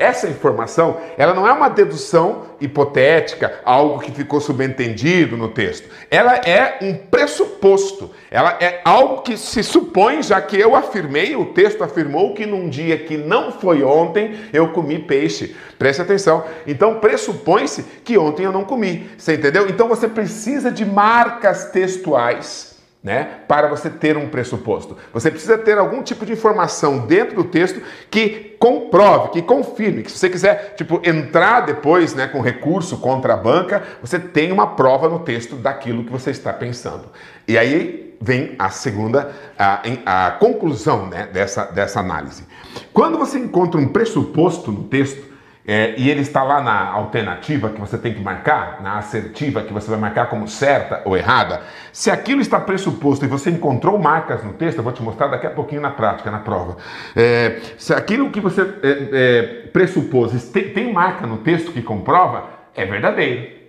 Essa 0.00 0.26
informação, 0.26 0.96
ela 1.18 1.34
não 1.34 1.46
é 1.46 1.52
uma 1.52 1.68
dedução 1.68 2.46
hipotética, 2.58 3.60
algo 3.66 4.00
que 4.00 4.10
ficou 4.10 4.40
subentendido 4.40 5.36
no 5.36 5.48
texto. 5.48 5.90
Ela 6.10 6.36
é 6.36 6.78
um 6.80 6.94
pressuposto. 6.94 8.10
Ela 8.30 8.56
é 8.62 8.80
algo 8.82 9.20
que 9.20 9.36
se 9.36 9.62
supõe, 9.62 10.22
já 10.22 10.40
que 10.40 10.58
eu 10.58 10.74
afirmei, 10.74 11.36
o 11.36 11.52
texto 11.52 11.84
afirmou 11.84 12.32
que 12.32 12.46
num 12.46 12.70
dia 12.70 12.96
que 12.96 13.18
não 13.18 13.52
foi 13.52 13.82
ontem, 13.82 14.40
eu 14.54 14.68
comi 14.68 14.98
peixe. 15.00 15.54
Preste 15.78 16.00
atenção. 16.00 16.44
Então 16.66 16.98
pressupõe-se 16.98 17.82
que 18.02 18.16
ontem 18.16 18.44
eu 18.44 18.52
não 18.52 18.64
comi. 18.64 19.10
Você 19.18 19.34
entendeu? 19.34 19.68
Então 19.68 19.86
você 19.86 20.08
precisa 20.08 20.72
de 20.72 20.86
marcas 20.86 21.66
textuais 21.66 22.69
né, 23.02 23.40
para 23.48 23.66
você 23.66 23.88
ter 23.88 24.16
um 24.16 24.28
pressuposto. 24.28 24.96
Você 25.12 25.30
precisa 25.30 25.56
ter 25.56 25.78
algum 25.78 26.02
tipo 26.02 26.26
de 26.26 26.32
informação 26.32 27.06
dentro 27.06 27.36
do 27.36 27.44
texto 27.44 27.80
que 28.10 28.56
comprove, 28.58 29.30
que 29.30 29.42
confirme, 29.42 30.02
que 30.02 30.10
se 30.10 30.18
você 30.18 30.28
quiser, 30.28 30.74
tipo, 30.76 31.00
entrar 31.02 31.62
depois, 31.62 32.14
né, 32.14 32.26
com 32.26 32.42
recurso 32.42 32.98
contra 32.98 33.32
a 33.32 33.36
banca, 33.36 33.82
você 34.02 34.18
tem 34.18 34.52
uma 34.52 34.76
prova 34.76 35.08
no 35.08 35.20
texto 35.20 35.56
daquilo 35.56 36.04
que 36.04 36.12
você 36.12 36.30
está 36.30 36.52
pensando. 36.52 37.06
E 37.48 37.56
aí 37.56 38.16
vem 38.20 38.54
a 38.58 38.68
segunda, 38.68 39.32
a, 39.58 39.82
a 40.26 40.30
conclusão, 40.32 41.06
né, 41.06 41.26
dessa, 41.32 41.64
dessa 41.64 42.00
análise. 42.00 42.44
Quando 42.92 43.16
você 43.16 43.38
encontra 43.38 43.80
um 43.80 43.88
pressuposto 43.88 44.70
no 44.70 44.84
texto, 44.84 45.29
é, 45.66 45.94
e 45.98 46.10
ele 46.10 46.22
está 46.22 46.42
lá 46.42 46.60
na 46.60 46.88
alternativa 46.88 47.68
que 47.68 47.80
você 47.80 47.98
tem 47.98 48.14
que 48.14 48.20
marcar, 48.20 48.80
na 48.82 48.98
assertiva 48.98 49.62
que 49.62 49.72
você 49.72 49.90
vai 49.90 49.98
marcar 49.98 50.26
como 50.26 50.48
certa 50.48 51.02
ou 51.04 51.16
errada. 51.16 51.60
Se 51.92 52.10
aquilo 52.10 52.40
está 52.40 52.58
pressuposto 52.58 53.24
e 53.24 53.28
você 53.28 53.50
encontrou 53.50 53.98
marcas 53.98 54.42
no 54.42 54.54
texto, 54.54 54.78
eu 54.78 54.84
vou 54.84 54.92
te 54.92 55.02
mostrar 55.02 55.28
daqui 55.28 55.46
a 55.46 55.50
pouquinho 55.50 55.82
na 55.82 55.90
prática, 55.90 56.30
na 56.30 56.38
prova. 56.38 56.78
É, 57.14 57.60
se 57.76 57.92
aquilo 57.92 58.30
que 58.30 58.40
você 58.40 58.62
é, 58.62 58.66
é 59.12 59.42
pressupôs 59.68 60.32
tem, 60.50 60.70
tem 60.70 60.92
marca 60.92 61.26
no 61.26 61.38
texto 61.38 61.72
que 61.72 61.82
comprova, 61.82 62.48
é 62.74 62.86
verdadeiro. 62.86 63.60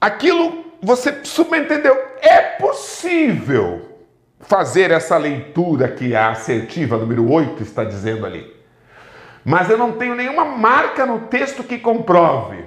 Aquilo 0.00 0.62
você 0.82 1.24
subentendeu, 1.24 1.96
é 2.20 2.40
possível 2.58 3.88
fazer 4.40 4.90
essa 4.90 5.16
leitura 5.16 5.88
que 5.88 6.14
a 6.14 6.30
assertiva 6.30 6.98
número 6.98 7.30
8 7.30 7.62
está 7.62 7.84
dizendo 7.84 8.26
ali 8.26 8.61
mas 9.44 9.68
eu 9.70 9.78
não 9.78 9.92
tenho 9.92 10.14
nenhuma 10.14 10.44
marca 10.44 11.04
no 11.04 11.20
texto 11.20 11.64
que 11.64 11.78
comprove. 11.78 12.64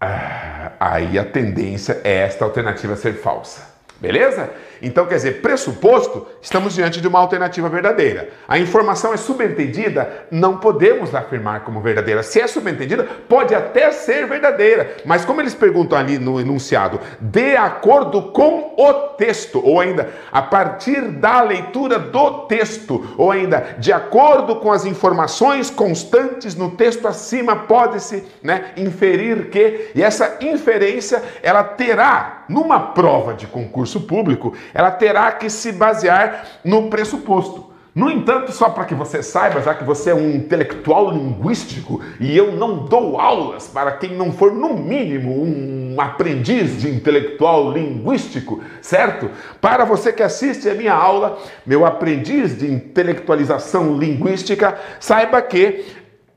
Ah, 0.00 0.72
aí 0.80 1.18
a 1.18 1.24
tendência 1.24 2.00
é 2.04 2.18
esta 2.18 2.44
alternativa 2.44 2.96
ser 2.96 3.14
falsa. 3.14 3.71
Beleza? 4.02 4.50
Então, 4.82 5.06
quer 5.06 5.14
dizer, 5.14 5.40
pressuposto, 5.40 6.26
estamos 6.40 6.74
diante 6.74 7.00
de 7.00 7.06
uma 7.06 7.20
alternativa 7.20 7.68
verdadeira. 7.68 8.30
A 8.48 8.58
informação 8.58 9.14
é 9.14 9.16
subentendida, 9.16 10.26
não 10.28 10.56
podemos 10.56 11.14
afirmar 11.14 11.60
como 11.60 11.80
verdadeira. 11.80 12.20
Se 12.24 12.40
é 12.40 12.48
subentendida, 12.48 13.06
pode 13.28 13.54
até 13.54 13.92
ser 13.92 14.26
verdadeira, 14.26 14.96
mas 15.04 15.24
como 15.24 15.40
eles 15.40 15.54
perguntam 15.54 15.96
ali 15.96 16.18
no 16.18 16.40
enunciado, 16.40 16.98
de 17.20 17.54
acordo 17.54 18.32
com 18.32 18.74
o 18.76 18.92
texto, 19.16 19.64
ou 19.64 19.80
ainda 19.80 20.08
a 20.32 20.42
partir 20.42 21.00
da 21.00 21.40
leitura 21.42 22.00
do 22.00 22.48
texto, 22.48 23.14
ou 23.16 23.30
ainda 23.30 23.76
de 23.78 23.92
acordo 23.92 24.56
com 24.56 24.72
as 24.72 24.84
informações 24.84 25.70
constantes 25.70 26.56
no 26.56 26.72
texto 26.72 27.06
acima, 27.06 27.54
pode-se 27.54 28.24
né, 28.42 28.72
inferir 28.76 29.48
que, 29.48 29.92
e 29.94 30.02
essa 30.02 30.38
inferência 30.40 31.22
ela 31.40 31.62
terá, 31.62 32.46
numa 32.48 32.80
prova 32.80 33.34
de 33.34 33.46
concurso 33.46 33.91
público, 34.00 34.54
ela 34.74 34.90
terá 34.90 35.30
que 35.32 35.48
se 35.48 35.72
basear 35.72 36.46
no 36.64 36.88
pressuposto. 36.88 37.72
No 37.94 38.10
entanto, 38.10 38.52
só 38.52 38.70
para 38.70 38.86
que 38.86 38.94
você 38.94 39.22
saiba, 39.22 39.60
já 39.60 39.74
que 39.74 39.84
você 39.84 40.10
é 40.10 40.14
um 40.14 40.30
intelectual 40.30 41.10
linguístico 41.10 42.00
e 42.18 42.34
eu 42.34 42.52
não 42.52 42.86
dou 42.86 43.20
aulas 43.20 43.68
para 43.68 43.92
quem 43.92 44.16
não 44.16 44.32
for, 44.32 44.50
no 44.50 44.72
mínimo, 44.72 45.44
um 45.44 45.94
aprendiz 45.98 46.80
de 46.80 46.88
intelectual 46.88 47.70
linguístico, 47.70 48.62
certo? 48.80 49.30
Para 49.60 49.84
você 49.84 50.10
que 50.10 50.22
assiste 50.22 50.70
a 50.70 50.74
minha 50.74 50.94
aula, 50.94 51.38
meu 51.66 51.84
aprendiz 51.84 52.56
de 52.56 52.66
intelectualização 52.66 53.98
linguística, 53.98 54.74
saiba 54.98 55.42
que 55.42 55.84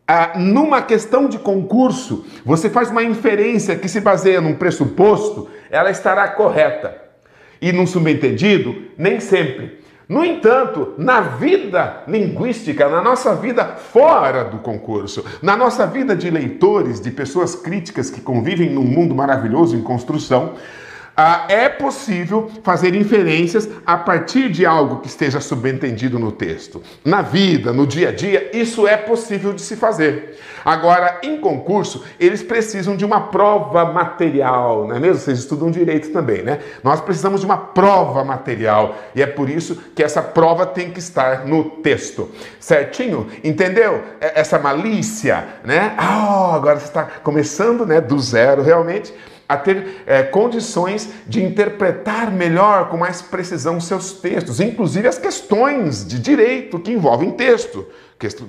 ah, 0.05 0.33
numa 0.35 0.81
questão 0.81 1.29
de 1.29 1.39
concurso, 1.39 2.25
você 2.43 2.69
faz 2.69 2.91
uma 2.91 3.01
inferência 3.01 3.77
que 3.77 3.87
se 3.87 4.01
baseia 4.01 4.41
num 4.41 4.55
pressuposto, 4.55 5.49
ela 5.71 5.89
estará 5.89 6.27
correta. 6.27 7.04
E 7.65 7.71
num 7.71 7.87
subentendido, 7.87 8.75
nem 8.95 9.19
sempre. 9.19 9.79
No 10.07 10.23
entanto, 10.23 10.93
na 10.99 11.19
vida 11.21 12.03
linguística, 12.07 12.87
na 12.87 13.01
nossa 13.01 13.33
vida 13.33 13.65
fora 13.65 14.43
do 14.43 14.59
concurso, 14.59 15.25
na 15.41 15.57
nossa 15.57 15.87
vida 15.87 16.15
de 16.15 16.29
leitores, 16.29 17.01
de 17.01 17.09
pessoas 17.09 17.55
críticas 17.55 18.11
que 18.11 18.21
convivem 18.21 18.69
num 18.69 18.83
mundo 18.83 19.15
maravilhoso 19.15 19.75
em 19.75 19.81
construção, 19.81 20.53
ah, 21.17 21.45
é 21.47 21.69
possível 21.69 22.51
fazer 22.61 22.93
inferências 22.93 23.69
a 23.85 23.95
partir 23.95 24.49
de 24.51 24.65
algo 24.65 24.99
que 24.99 25.07
esteja 25.07 25.39
subentendido 25.39 26.19
no 26.19 26.31
texto. 26.31 26.83
Na 27.05 27.21
vida, 27.21 27.71
no 27.71 27.87
dia 27.87 28.09
a 28.09 28.11
dia, 28.11 28.49
isso 28.53 28.85
é 28.85 28.97
possível 28.97 29.53
de 29.53 29.61
se 29.61 29.77
fazer. 29.77 30.37
Agora, 30.65 31.19
em 31.23 31.39
concurso, 31.39 32.03
eles 32.19 32.43
precisam 32.43 32.97
de 32.97 33.05
uma 33.05 33.27
prova 33.27 33.85
material, 33.85 34.87
não 34.87 34.95
é 34.95 34.99
mesmo? 34.99 35.21
Vocês 35.21 35.39
estudam 35.39 35.71
direito 35.71 36.11
também, 36.11 36.41
né? 36.41 36.59
Nós 36.83 36.99
precisamos 36.99 37.39
de 37.39 37.45
uma 37.45 37.57
prova 37.57 38.23
material 38.23 38.95
e 39.13 39.21
é 39.21 39.27
por 39.27 39.49
isso 39.49 39.75
que 39.95 40.03
essa 40.03 40.21
prova 40.21 40.65
tem 40.65 40.91
que 40.91 40.99
estar 40.99 41.45
no 41.45 41.63
texto. 41.63 42.29
Certinho? 42.59 43.27
Entendeu? 43.43 44.03
Essa 44.19 44.59
malícia, 44.59 45.47
né? 45.63 45.93
Ah, 45.97 46.49
oh, 46.51 46.55
agora 46.55 46.79
você 46.79 46.87
está 46.87 47.03
começando, 47.03 47.85
né, 47.85 48.01
do 48.01 48.19
zero 48.19 48.61
realmente 48.61 49.13
a 49.47 49.57
ter 49.57 50.03
é, 50.05 50.23
condições 50.23 51.09
de 51.27 51.43
interpretar 51.43 52.31
melhor, 52.31 52.89
com 52.89 52.97
mais 52.97 53.21
precisão, 53.21 53.79
seus 53.79 54.13
textos, 54.13 54.59
inclusive 54.59 55.07
as 55.07 55.17
questões 55.17 56.05
de 56.05 56.19
direito 56.19 56.79
que 56.79 56.91
envolvem 56.91 57.31
texto, 57.31 57.85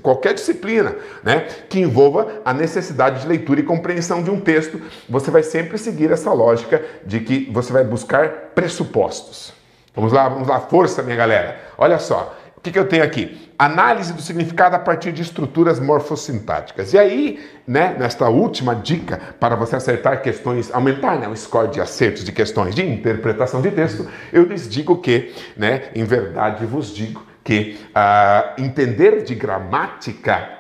qualquer 0.03 0.35
disciplina, 0.35 0.97
né, 1.23 1.47
que 1.69 1.81
envolva 1.81 2.41
a 2.45 2.55
necessidade 2.55 3.23
de 3.23 3.29
leitura 3.29 3.61
e 3.61 3.65
compreensão 3.65 4.23
de 4.23 4.31
um 4.31 4.41
texto, 4.41 4.81
você 5.09 5.31
vai 5.31 5.43
sempre 5.43 5.76
seguir 5.76 6.11
essa 6.11 6.33
lógica 6.33 6.83
de 7.05 7.21
que 7.21 7.50
você 7.53 7.73
vai 7.73 7.85
buscar 7.85 8.29
pressupostos. 8.55 9.53
Vamos 9.95 10.12
lá, 10.12 10.29
vamos 10.29 10.47
lá, 10.47 10.61
força, 10.61 11.03
minha 11.03 11.17
galera. 11.17 11.59
Olha 11.79 11.99
só, 11.99 12.37
o 12.57 12.61
que, 12.61 12.71
que 12.73 12.79
eu 12.79 12.89
tenho 12.89 13.05
aqui? 13.05 13.47
análise 13.59 14.13
do 14.13 14.21
significado 14.21 14.77
a 14.77 14.79
partir 14.79 15.13
de 15.13 15.23
estruturas 15.23 15.81
morfossintáticas. 15.81 16.93
E 16.93 16.99
aí, 16.99 17.41
né, 17.67 17.97
nesta 17.99 18.29
última 18.29 18.75
dica 18.75 19.21
para 19.41 19.57
você 19.57 19.77
acertar 19.77 20.23
questões, 20.23 20.73
aumentar 20.73 21.19
né, 21.19 21.29
o 21.29 21.37
score 21.37 21.71
de 21.71 21.81
acertos 21.81 22.25
de 22.25 22.33
questões 22.33 22.75
de 22.75 22.85
interpretação 22.85 23.61
de 23.61 23.71
texto, 23.71 24.07
eu 24.33 24.45
lhes 24.45 24.69
digo 24.69 24.99
que, 24.99 25.35
né, 25.57 25.85
em 25.95 26.05
verdade 26.05 26.67
vos 26.67 26.95
digo 26.95 27.25
que 27.43 27.79
uh, 27.91 28.61
entender 28.61 29.23
de 29.23 29.35
gramática 29.35 30.56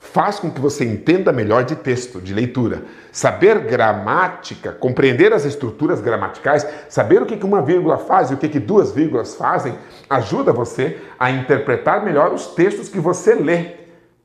faz 0.00 0.40
com 0.40 0.50
que 0.50 0.60
você 0.60 0.82
entenda 0.82 1.30
melhor 1.30 1.62
de 1.62 1.76
texto, 1.76 2.20
de 2.20 2.32
leitura. 2.32 2.82
Saber 3.12 3.60
gramática, 3.60 4.72
compreender 4.72 5.32
as 5.32 5.44
estruturas 5.44 6.00
gramaticais, 6.00 6.66
saber 6.88 7.22
o 7.22 7.26
que 7.26 7.44
uma 7.44 7.60
vírgula 7.60 7.98
faz 7.98 8.30
e 8.30 8.34
o 8.34 8.36
que 8.38 8.58
duas 8.58 8.92
vírgulas 8.92 9.34
fazem, 9.34 9.74
ajuda 10.08 10.52
você 10.52 10.98
a 11.18 11.30
interpretar 11.30 12.02
melhor 12.02 12.32
os 12.32 12.46
textos 12.46 12.88
que 12.88 12.98
você 12.98 13.34
lê. 13.34 13.76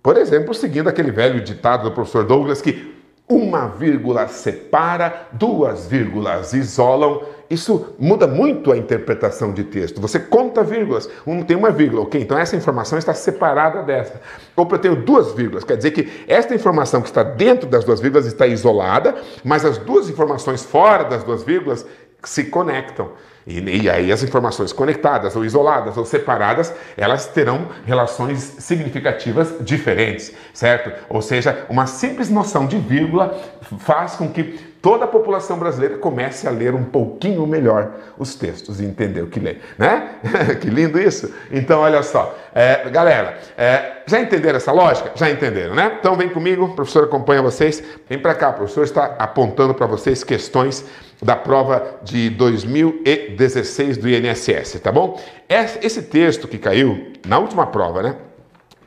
Por 0.02 0.16
exemplo, 0.18 0.54
seguindo 0.54 0.88
aquele 0.88 1.12
velho 1.12 1.44
ditado 1.44 1.84
do 1.84 1.92
professor 1.92 2.24
Douglas 2.24 2.62
que 2.62 2.96
uma 3.28 3.68
vírgula 3.68 4.28
separa, 4.28 5.28
duas 5.34 5.88
vírgulas 5.88 6.54
isolam 6.54 7.22
isso 7.50 7.96
muda 8.00 8.28
muito 8.28 8.72
a 8.72 8.78
interpretação 8.78 9.54
de 9.54 9.64
texto. 9.64 10.02
Você 10.02 10.20
conta 10.20 10.64
vírgulas, 10.64 11.10
um 11.26 11.44
tem 11.44 11.56
uma 11.56 11.72
vírgula, 11.72 12.04
ok? 12.04 12.22
Então 12.22 12.38
essa 12.38 12.56
informação 12.56 12.98
está 12.98 13.14
separada 13.14 13.84
dessa. 13.84 14.20
Ou 14.56 14.68
eu 14.72 14.80
tenho 14.80 14.96
duas 14.96 15.34
vírgulas, 15.34 15.64
quer 15.64 15.78
dizer 15.78 15.92
que 15.92 16.24
esta 16.28 16.56
informação 16.56 17.02
que 17.02 17.08
está 17.08 17.24
dentro 17.24 17.70
das 17.70 17.84
duas 17.84 18.00
vírgulas 18.00 18.26
está 18.26 18.48
isolada, 18.48 19.16
mas 19.44 19.64
as 19.64 19.78
duas 19.78 20.10
informações 20.10 20.64
fora 20.64 21.04
das 21.04 21.24
duas 21.24 21.44
vírgulas 21.44 21.86
se 22.24 22.46
conectam. 22.46 23.12
E, 23.48 23.60
e, 23.60 23.90
aí 23.90 24.12
as 24.12 24.24
informações 24.24 24.74
conectadas 24.74 25.36
ou 25.36 25.46
isoladas 25.46 25.96
ou 25.98 26.06
separadas, 26.06 26.74
elas 26.98 27.28
terão 27.28 27.68
relações 27.86 28.40
significativas 28.40 29.54
diferentes, 29.62 30.34
certo? 30.52 30.92
Ou 31.08 31.22
seja, 31.22 31.66
uma 31.70 31.86
simples 31.86 32.28
noção 32.28 32.66
de 32.66 32.78
vírgula 32.78 33.40
faz 33.80 34.16
com 34.16 34.30
que 34.30 34.75
toda 34.86 35.06
a 35.06 35.08
população 35.08 35.58
brasileira 35.58 35.98
comece 35.98 36.48
a 36.48 36.52
ler 36.52 36.76
um 36.76 36.84
pouquinho 36.84 37.48
melhor 37.48 37.96
os 38.20 38.36
textos 38.36 38.80
e 38.80 38.86
entender 38.86 39.24
o 39.24 39.26
que 39.26 39.40
lê, 39.40 39.56
né? 39.80 40.12
que 40.62 40.70
lindo 40.70 41.02
isso! 41.02 41.34
Então, 41.52 41.80
olha 41.80 42.04
só, 42.04 42.38
é, 42.54 42.88
galera, 42.92 43.36
é, 43.58 44.04
já 44.06 44.20
entenderam 44.20 44.58
essa 44.58 44.72
lógica? 44.72 45.12
Já 45.16 45.28
entenderam, 45.28 45.74
né? 45.74 45.98
Então, 46.00 46.16
vem 46.16 46.30
comigo, 46.30 46.66
o 46.66 46.76
professor 46.76 47.06
acompanha 47.06 47.42
vocês. 47.42 47.82
Vem 48.08 48.20
para 48.20 48.36
cá, 48.36 48.50
o 48.50 48.54
professor 48.54 48.84
está 48.84 49.16
apontando 49.18 49.74
para 49.74 49.88
vocês 49.88 50.24
questões 50.24 50.86
da 51.20 51.36
prova 51.36 51.96
de 52.04 52.30
2016 52.30 53.98
do 53.98 54.08
INSS, 54.08 54.80
tá 54.84 54.92
bom? 54.92 55.20
Esse 55.50 56.04
texto 56.04 56.48
que 56.48 56.60
caiu 56.60 57.12
na 57.26 57.40
última 57.40 57.66
prova, 57.66 58.04
né? 58.04 58.16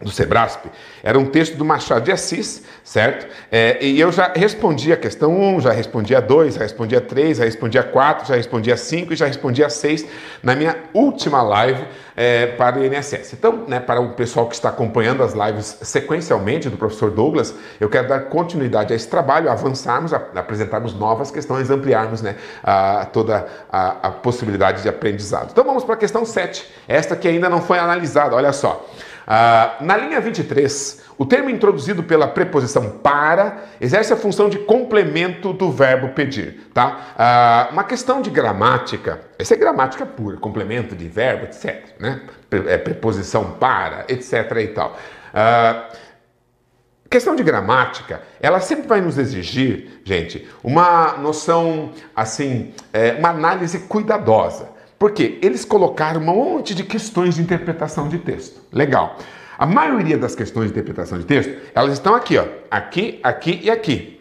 Do 0.00 0.10
Sebrasp, 0.10 0.66
era 1.02 1.18
um 1.18 1.26
texto 1.26 1.56
do 1.56 1.64
Machado 1.64 2.04
de 2.04 2.12
Assis, 2.12 2.62
certo? 2.84 3.26
É, 3.50 3.84
e 3.84 4.00
eu 4.00 4.12
já 4.12 4.32
respondi 4.34 4.92
a 4.92 4.96
questão 4.96 5.36
1, 5.36 5.60
já 5.62 5.72
respondi 5.72 6.14
a 6.14 6.20
2, 6.20 6.54
já 6.54 6.60
respondi 6.60 6.96
a 6.96 7.00
3, 7.00 7.38
já 7.38 7.44
respondi 7.44 7.78
a 7.78 7.82
4, 7.82 8.28
já 8.28 8.36
respondi 8.36 8.70
a 8.70 8.76
5 8.76 9.12
e 9.12 9.16
já 9.16 9.26
respondi 9.26 9.64
a 9.64 9.68
6 9.68 10.06
na 10.42 10.54
minha 10.54 10.76
última 10.94 11.42
live 11.42 11.84
é, 12.16 12.46
para 12.46 12.78
o 12.78 12.84
INSS. 12.84 13.32
Então, 13.32 13.64
né, 13.66 13.80
para 13.80 14.00
o 14.00 14.10
pessoal 14.10 14.46
que 14.46 14.54
está 14.54 14.68
acompanhando 14.68 15.22
as 15.22 15.34
lives 15.34 15.78
sequencialmente 15.82 16.68
do 16.68 16.76
professor 16.76 17.10
Douglas, 17.10 17.54
eu 17.80 17.88
quero 17.88 18.08
dar 18.08 18.20
continuidade 18.26 18.92
a 18.92 18.96
esse 18.96 19.08
trabalho, 19.08 19.50
avançarmos, 19.50 20.12
a, 20.12 20.16
apresentarmos 20.36 20.94
novas 20.94 21.30
questões, 21.30 21.70
ampliarmos 21.70 22.22
né, 22.22 22.36
a, 22.62 23.04
toda 23.12 23.46
a, 23.70 24.08
a 24.08 24.10
possibilidade 24.10 24.82
de 24.82 24.88
aprendizado. 24.88 25.50
Então 25.50 25.64
vamos 25.64 25.82
para 25.82 25.94
a 25.94 25.98
questão 25.98 26.24
7, 26.24 26.68
esta 26.86 27.16
que 27.16 27.26
ainda 27.26 27.48
não 27.48 27.60
foi 27.60 27.78
analisada, 27.78 28.36
olha 28.36 28.52
só. 28.52 28.86
Ah, 29.30 29.76
na 29.82 29.94
linha 29.94 30.22
23, 30.22 31.02
o 31.18 31.26
termo 31.26 31.50
introduzido 31.50 32.02
pela 32.02 32.26
preposição 32.26 32.88
para 32.88 33.58
exerce 33.78 34.10
a 34.10 34.16
função 34.16 34.48
de 34.48 34.58
complemento 34.60 35.52
do 35.52 35.70
verbo 35.70 36.08
pedir. 36.14 36.70
Tá? 36.72 37.12
Ah, 37.14 37.68
uma 37.70 37.84
questão 37.84 38.22
de 38.22 38.30
gramática, 38.30 39.20
essa 39.38 39.52
é 39.52 39.56
gramática 39.58 40.06
pura, 40.06 40.38
complemento 40.38 40.96
de 40.96 41.06
verbo, 41.08 41.44
etc. 41.44 41.90
Né? 42.00 42.22
É 42.50 42.78
preposição 42.78 43.50
para, 43.60 44.06
etc. 44.08 44.50
e 44.62 44.68
tal. 44.68 44.96
Ah, 45.34 45.90
questão 47.10 47.36
de 47.36 47.42
gramática, 47.42 48.22
ela 48.40 48.60
sempre 48.60 48.88
vai 48.88 49.02
nos 49.02 49.18
exigir, 49.18 50.00
gente, 50.04 50.48
uma 50.64 51.18
noção, 51.18 51.92
assim, 52.16 52.72
é, 52.94 53.12
uma 53.12 53.28
análise 53.28 53.80
cuidadosa. 53.80 54.77
Porque 54.98 55.38
eles 55.42 55.64
colocaram 55.64 56.20
um 56.20 56.24
monte 56.24 56.74
de 56.74 56.82
questões 56.82 57.36
de 57.36 57.42
interpretação 57.42 58.08
de 58.08 58.18
texto. 58.18 58.60
Legal. 58.72 59.16
A 59.56 59.66
maioria 59.66 60.18
das 60.18 60.34
questões 60.34 60.66
de 60.66 60.72
interpretação 60.72 61.18
de 61.18 61.24
texto, 61.24 61.52
elas 61.74 61.94
estão 61.94 62.14
aqui, 62.14 62.38
ó, 62.38 62.44
aqui, 62.70 63.20
aqui 63.22 63.60
e 63.62 63.70
aqui. 63.70 64.20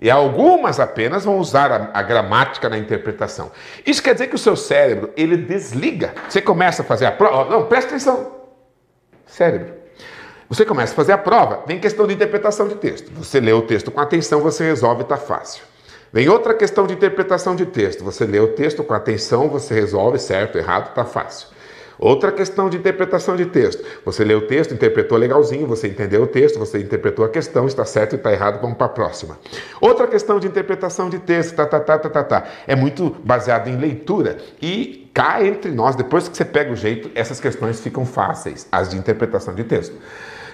E 0.00 0.10
algumas 0.10 0.80
apenas 0.80 1.24
vão 1.24 1.38
usar 1.38 1.70
a, 1.70 1.90
a, 1.92 2.02
gramática 2.02 2.68
na 2.68 2.78
interpretação. 2.78 3.52
Isso 3.84 4.02
quer 4.02 4.14
dizer 4.14 4.28
que 4.28 4.34
o 4.34 4.38
seu 4.38 4.56
cérebro, 4.56 5.10
ele 5.14 5.36
desliga. 5.36 6.14
Você 6.26 6.40
começa 6.40 6.80
a 6.80 6.84
fazer 6.84 7.04
a 7.04 7.12
prova, 7.12 7.50
não, 7.50 7.66
presta 7.66 7.90
atenção. 7.90 8.40
Cérebro. 9.26 9.74
Você 10.48 10.64
começa 10.64 10.94
a 10.94 10.96
fazer 10.96 11.12
a 11.12 11.18
prova, 11.18 11.62
vem 11.66 11.78
questão 11.78 12.06
de 12.06 12.14
interpretação 12.14 12.66
de 12.66 12.76
texto. 12.76 13.12
Você 13.12 13.38
lê 13.38 13.52
o 13.52 13.62
texto 13.62 13.90
com 13.90 14.00
atenção, 14.00 14.40
você 14.40 14.64
resolve, 14.64 15.02
está 15.02 15.18
fácil. 15.18 15.62
Vem 16.12 16.28
outra 16.28 16.54
questão 16.54 16.86
de 16.86 16.94
interpretação 16.94 17.54
de 17.54 17.64
texto. 17.66 18.02
Você 18.02 18.24
lê 18.24 18.40
o 18.40 18.48
texto 18.48 18.82
com 18.82 18.92
atenção, 18.92 19.48
você 19.48 19.74
resolve 19.74 20.18
certo, 20.18 20.58
errado, 20.58 20.88
está 20.88 21.04
fácil. 21.04 21.48
Outra 22.00 22.32
questão 22.32 22.70
de 22.70 22.78
interpretação 22.78 23.36
de 23.36 23.44
texto. 23.44 23.84
Você 24.06 24.24
leu 24.24 24.38
o 24.38 24.46
texto, 24.46 24.72
interpretou 24.72 25.18
legalzinho, 25.18 25.66
você 25.66 25.86
entendeu 25.86 26.22
o 26.22 26.26
texto, 26.26 26.58
você 26.58 26.78
interpretou 26.78 27.26
a 27.26 27.28
questão, 27.28 27.66
está 27.66 27.84
certo 27.84 28.14
e 28.14 28.16
está 28.16 28.32
errado, 28.32 28.58
vamos 28.60 28.78
para 28.78 28.86
a 28.86 28.90
próxima. 28.90 29.38
Outra 29.80 30.06
questão 30.06 30.40
de 30.40 30.48
interpretação 30.48 31.10
de 31.10 31.18
texto, 31.18 31.54
tá, 31.54 31.66
tá, 31.66 31.78
tá, 31.78 31.98
tá, 31.98 32.08
tá, 32.08 32.24
tá. 32.24 32.44
É 32.66 32.74
muito 32.74 33.14
baseado 33.22 33.68
em 33.68 33.76
leitura. 33.76 34.38
E 34.62 35.10
cá 35.12 35.44
entre 35.44 35.70
nós, 35.70 35.94
depois 35.94 36.26
que 36.26 36.34
você 36.34 36.44
pega 36.44 36.72
o 36.72 36.76
jeito, 36.76 37.10
essas 37.14 37.38
questões 37.38 37.80
ficam 37.80 38.06
fáceis, 38.06 38.66
as 38.72 38.88
de 38.88 38.96
interpretação 38.96 39.54
de 39.54 39.62
texto. 39.62 39.94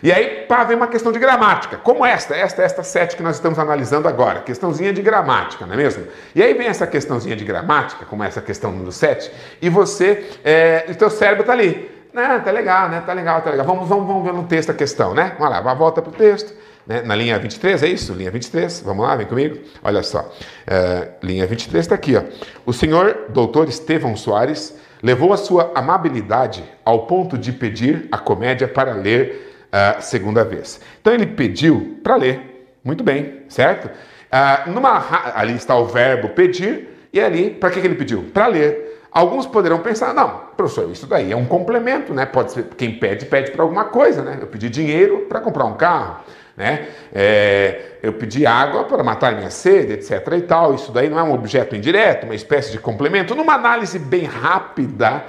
E 0.03 0.13
aí, 0.13 0.45
pá, 0.47 0.65
vem 0.65 0.77
uma 0.77 0.87
questão 0.87 1.13
de 1.13 1.19
gramática, 1.19 1.77
como 1.77 2.05
esta, 2.05 2.35
esta, 2.35 2.63
esta 2.63 2.83
sete 2.83 3.17
que 3.17 3.23
nós 3.23 3.37
estamos 3.37 3.59
analisando 3.59 4.09
agora, 4.09 4.41
questãozinha 4.41 4.93
de 4.93 5.03
gramática, 5.03 5.65
não 5.67 5.75
é 5.75 5.77
mesmo? 5.77 6.07
E 6.35 6.43
aí 6.43 6.55
vem 6.55 6.67
essa 6.67 6.87
questãozinha 6.87 7.37
de 7.37 7.45
gramática, 7.45 8.05
como 8.05 8.23
essa 8.23 8.41
questão 8.41 8.71
número 8.71 8.93
7, 8.93 9.31
e 9.63 9.69
você, 9.69 10.31
é, 10.45 10.85
o 10.89 10.95
teu 10.95 11.11
cérebro 11.11 11.43
está 11.43 11.53
ali. 11.53 11.91
Né, 12.13 12.41
tá 12.43 12.51
legal, 12.51 12.89
né? 12.89 13.03
Tá 13.05 13.13
legal, 13.13 13.43
tá 13.43 13.51
legal. 13.51 13.67
Vamos, 13.67 13.87
vamos, 13.87 14.07
vamos 14.07 14.25
ver 14.25 14.33
no 14.33 14.45
texto 14.45 14.71
a 14.71 14.75
questão, 14.75 15.13
né? 15.13 15.35
Vamos 15.39 15.53
lá, 15.53 15.75
volta 15.75 16.01
para 16.01 16.11
o 16.11 16.15
texto. 16.15 16.55
Né? 16.87 17.03
Na 17.03 17.15
linha 17.15 17.39
23, 17.39 17.83
é 17.83 17.89
isso? 17.89 18.15
Linha 18.15 18.31
23, 18.31 18.81
vamos 18.81 19.05
lá, 19.05 19.17
vem 19.17 19.27
comigo. 19.27 19.59
Olha 19.83 20.03
só, 20.03 20.33
é, 20.67 21.09
linha 21.23 21.47
23 21.47 21.85
está 21.85 21.95
aqui, 21.95 22.17
ó. 22.17 22.23
O 22.65 22.73
senhor 22.73 23.27
doutor 23.29 23.69
Estevão 23.69 24.17
Soares 24.17 24.75
levou 25.03 25.33
a 25.33 25.37
sua 25.37 25.73
amabilidade 25.75 26.65
ao 26.85 27.07
ponto 27.07 27.37
de 27.37 27.53
pedir 27.53 28.09
a 28.11 28.19
comédia 28.19 28.67
para 28.67 28.93
ler 28.95 29.56
a 29.77 30.01
segunda 30.01 30.45
vez. 30.45 30.81
Então 31.01 31.13
ele 31.13 31.27
pediu 31.27 31.99
para 32.03 32.17
ler. 32.17 32.79
Muito 32.83 33.03
bem, 33.03 33.43
certo? 33.49 33.87
Uh, 33.87 34.71
numa, 34.71 35.05
ali 35.35 35.55
está 35.55 35.77
o 35.77 35.87
verbo 35.87 36.31
pedir, 36.31 37.09
e 37.13 37.21
ali, 37.21 37.51
para 37.51 37.71
que, 37.71 37.81
que 37.81 37.87
ele 37.87 37.95
pediu? 37.95 38.25
Para 38.33 38.47
ler. 38.47 38.87
Alguns 39.11 39.47
poderão 39.47 39.79
pensar, 39.79 40.13
não, 40.13 40.43
professor, 40.57 40.91
isso 40.91 41.07
daí 41.07 41.33
é 41.33 41.37
um 41.37 41.47
complemento, 41.47 42.13
né? 42.13 42.27
Pode 42.27 42.53
ser, 42.53 42.65
quem 42.77 42.99
pede, 42.99 43.25
pede 43.25 43.51
para 43.51 43.63
alguma 43.63 43.85
coisa, 43.87 44.23
né? 44.23 44.39
Eu 44.41 44.47
pedi 44.47 44.69
dinheiro 44.69 45.21
para 45.29 45.41
comprar 45.41 45.65
um 45.65 45.75
carro, 45.75 46.19
né? 46.55 46.89
É, 47.15 47.81
eu 48.03 48.13
pedi 48.13 48.45
água 48.45 48.85
para 48.85 49.03
matar 49.03 49.35
minha 49.35 49.49
sede, 49.49 49.95
etc. 49.95 50.21
e 50.37 50.43
tal. 50.43 50.75
Isso 50.75 50.93
daí 50.93 51.09
não 51.09 51.19
é 51.19 51.23
um 51.23 51.33
objeto 51.33 51.75
indireto, 51.75 52.25
uma 52.25 52.35
espécie 52.35 52.71
de 52.71 52.79
complemento. 52.79 53.35
Numa 53.35 53.55
análise 53.55 53.99
bem 53.99 54.25
rápida, 54.25 55.25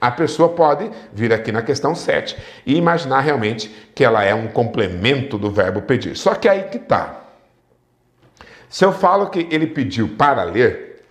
a 0.00 0.10
pessoa 0.10 0.48
pode 0.50 0.90
vir 1.12 1.32
aqui 1.32 1.52
na 1.52 1.62
questão 1.62 1.94
7 1.94 2.36
e 2.64 2.76
imaginar 2.76 3.20
realmente 3.20 3.68
que 3.94 4.02
ela 4.02 4.24
é 4.24 4.34
um 4.34 4.48
complemento 4.48 5.36
do 5.36 5.50
verbo 5.50 5.82
pedir. 5.82 6.16
Só 6.16 6.34
que 6.34 6.48
aí 6.48 6.64
que 6.64 6.78
está. 6.78 7.20
Se 8.68 8.84
eu 8.84 8.92
falo 8.92 9.28
que 9.28 9.46
ele 9.50 9.66
pediu 9.66 10.08
para 10.16 10.42
ler, 10.44 11.02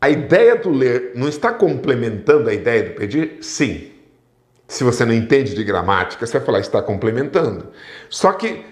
a 0.00 0.08
ideia 0.08 0.56
do 0.56 0.70
ler 0.70 1.12
não 1.14 1.28
está 1.28 1.52
complementando 1.52 2.48
a 2.48 2.54
ideia 2.54 2.84
do 2.84 2.94
pedir? 2.94 3.38
Sim. 3.42 3.92
Se 4.66 4.82
você 4.82 5.04
não 5.04 5.12
entende 5.12 5.54
de 5.54 5.62
gramática, 5.62 6.26
você 6.26 6.38
vai 6.38 6.46
falar 6.46 6.60
está 6.60 6.80
complementando. 6.80 7.68
Só 8.08 8.32
que 8.32 8.64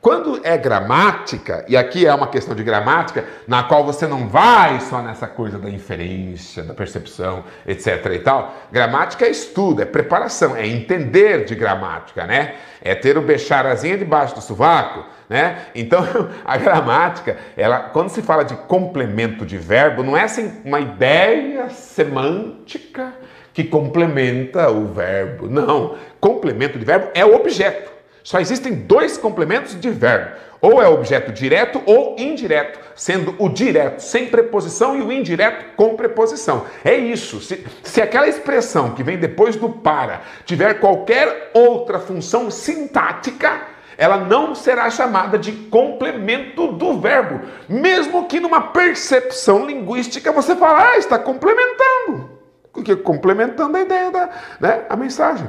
quando 0.00 0.40
é 0.42 0.56
gramática, 0.56 1.62
e 1.68 1.76
aqui 1.76 2.06
é 2.06 2.14
uma 2.14 2.26
questão 2.26 2.54
de 2.54 2.62
gramática, 2.62 3.22
na 3.46 3.62
qual 3.64 3.84
você 3.84 4.06
não 4.06 4.26
vai 4.26 4.80
só 4.80 5.02
nessa 5.02 5.26
coisa 5.26 5.58
da 5.58 5.68
inferência, 5.68 6.62
da 6.62 6.72
percepção, 6.72 7.44
etc 7.66 8.06
e 8.06 8.18
tal. 8.20 8.54
Gramática 8.72 9.26
é 9.26 9.30
estudo, 9.30 9.82
é 9.82 9.84
preparação, 9.84 10.56
é 10.56 10.66
entender 10.66 11.44
de 11.44 11.54
gramática, 11.54 12.26
né? 12.26 12.54
É 12.80 12.94
ter 12.94 13.18
o 13.18 13.20
becharazinho 13.20 13.98
debaixo 13.98 14.34
do 14.34 14.40
sovaco, 14.40 15.04
né? 15.28 15.66
Então, 15.74 16.02
a 16.46 16.56
gramática, 16.56 17.36
ela, 17.54 17.80
quando 17.80 18.08
se 18.08 18.22
fala 18.22 18.42
de 18.42 18.54
complemento 18.56 19.44
de 19.44 19.58
verbo, 19.58 20.02
não 20.02 20.16
é 20.16 20.22
assim 20.22 20.62
uma 20.64 20.80
ideia 20.80 21.68
semântica 21.68 23.12
que 23.52 23.64
complementa 23.64 24.70
o 24.70 24.86
verbo. 24.86 25.46
Não, 25.46 25.98
complemento 26.18 26.78
de 26.78 26.86
verbo 26.86 27.10
é 27.12 27.22
o 27.22 27.34
objeto. 27.34 27.99
Só 28.22 28.38
existem 28.38 28.74
dois 28.74 29.16
complementos 29.16 29.78
de 29.78 29.90
verbo. 29.90 30.36
Ou 30.60 30.82
é 30.82 30.86
objeto 30.86 31.32
direto 31.32 31.80
ou 31.86 32.16
indireto, 32.18 32.78
sendo 32.94 33.34
o 33.38 33.48
direto 33.48 34.00
sem 34.00 34.26
preposição 34.26 34.94
e 34.94 35.00
o 35.00 35.10
indireto 35.10 35.74
com 35.74 35.96
preposição. 35.96 36.66
É 36.84 36.94
isso. 36.94 37.40
Se, 37.40 37.64
se 37.82 38.02
aquela 38.02 38.28
expressão 38.28 38.90
que 38.90 39.02
vem 39.02 39.16
depois 39.16 39.56
do 39.56 39.70
para 39.70 40.20
tiver 40.44 40.74
qualquer 40.74 41.50
outra 41.54 41.98
função 41.98 42.50
sintática, 42.50 43.68
ela 43.96 44.18
não 44.18 44.54
será 44.54 44.90
chamada 44.90 45.38
de 45.38 45.52
complemento 45.52 46.68
do 46.72 46.98
verbo, 46.98 47.40
mesmo 47.68 48.26
que 48.26 48.40
numa 48.40 48.60
percepção 48.60 49.66
linguística 49.66 50.32
você 50.32 50.56
fale, 50.56 50.94
ah, 50.94 50.98
está 50.98 51.18
complementando. 51.18 52.30
Porque 52.72 52.96
complementando 52.96 53.76
a 53.76 53.80
ideia 53.80 54.10
da 54.10 54.30
né, 54.58 54.84
a 54.88 54.96
mensagem. 54.96 55.46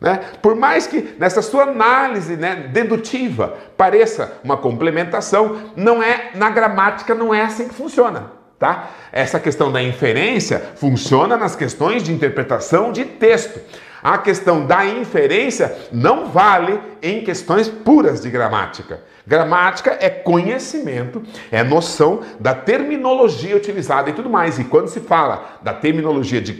Né? 0.00 0.20
Por 0.40 0.54
mais 0.54 0.86
que 0.86 1.16
nessa 1.18 1.42
sua 1.42 1.64
análise 1.64 2.36
né, 2.36 2.68
dedutiva 2.72 3.56
pareça 3.76 4.38
uma 4.44 4.56
complementação, 4.56 5.72
não 5.74 6.02
é 6.02 6.30
na 6.34 6.50
gramática 6.50 7.14
não 7.14 7.34
é 7.34 7.42
assim 7.42 7.68
que 7.68 7.74
funciona. 7.74 8.32
Tá? 8.58 8.90
Essa 9.12 9.38
questão 9.38 9.70
da 9.70 9.80
inferência 9.82 10.72
funciona 10.76 11.36
nas 11.36 11.54
questões 11.54 12.02
de 12.02 12.12
interpretação 12.12 12.90
de 12.90 13.04
texto. 13.04 13.60
A 14.02 14.18
questão 14.18 14.64
da 14.66 14.84
inferência 14.86 15.76
não 15.92 16.26
vale 16.26 16.80
em 17.02 17.22
questões 17.22 17.68
puras 17.68 18.20
de 18.20 18.30
gramática. 18.30 19.00
Gramática 19.26 19.96
é 20.00 20.08
conhecimento, 20.08 21.22
é 21.50 21.62
noção 21.62 22.22
da 22.40 22.54
terminologia 22.54 23.56
utilizada 23.56 24.10
e 24.10 24.12
tudo 24.12 24.30
mais. 24.30 24.58
E 24.58 24.64
quando 24.64 24.88
se 24.88 25.00
fala 25.00 25.58
da 25.62 25.74
terminologia 25.74 26.40
de 26.40 26.52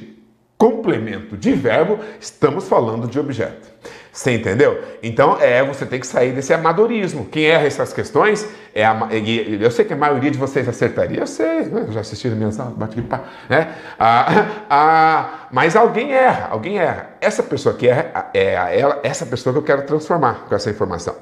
complemento 0.58 1.36
de 1.36 1.52
verbo, 1.52 2.00
estamos 2.20 2.68
falando 2.68 3.06
de 3.06 3.18
objeto. 3.18 3.68
Você 4.12 4.32
entendeu? 4.32 4.82
Então, 5.00 5.40
é, 5.40 5.62
você 5.62 5.86
tem 5.86 6.00
que 6.00 6.06
sair 6.06 6.32
desse 6.32 6.52
amadorismo. 6.52 7.26
Quem 7.26 7.44
erra 7.44 7.66
essas 7.68 7.92
questões, 7.92 8.48
é 8.74 8.84
a, 8.84 9.08
eu 9.60 9.70
sei 9.70 9.84
que 9.84 9.92
a 9.92 9.96
maioria 9.96 10.28
de 10.28 10.36
vocês 10.36 10.68
acertaria, 10.68 11.20
eu 11.20 11.26
sei, 11.26 11.66
né? 11.66 11.86
já 11.90 12.00
assistiram 12.00 12.34
minhas 12.36 12.58
aulas, 12.58 12.74
bate 12.74 13.00
pá, 13.02 13.20
né? 13.48 13.72
Ah, 13.96 14.46
ah, 14.68 15.48
mas 15.52 15.76
alguém 15.76 16.12
erra, 16.12 16.48
alguém 16.50 16.78
erra. 16.80 17.10
Essa 17.20 17.44
pessoa 17.44 17.76
que 17.76 17.86
erra, 17.86 18.28
é 18.34 18.80
ela, 18.80 18.98
essa 19.04 19.24
pessoa 19.24 19.52
que 19.52 19.60
eu 19.60 19.64
quero 19.64 19.82
transformar 19.82 20.46
com 20.48 20.54
essa 20.56 20.68
informação. 20.68 21.14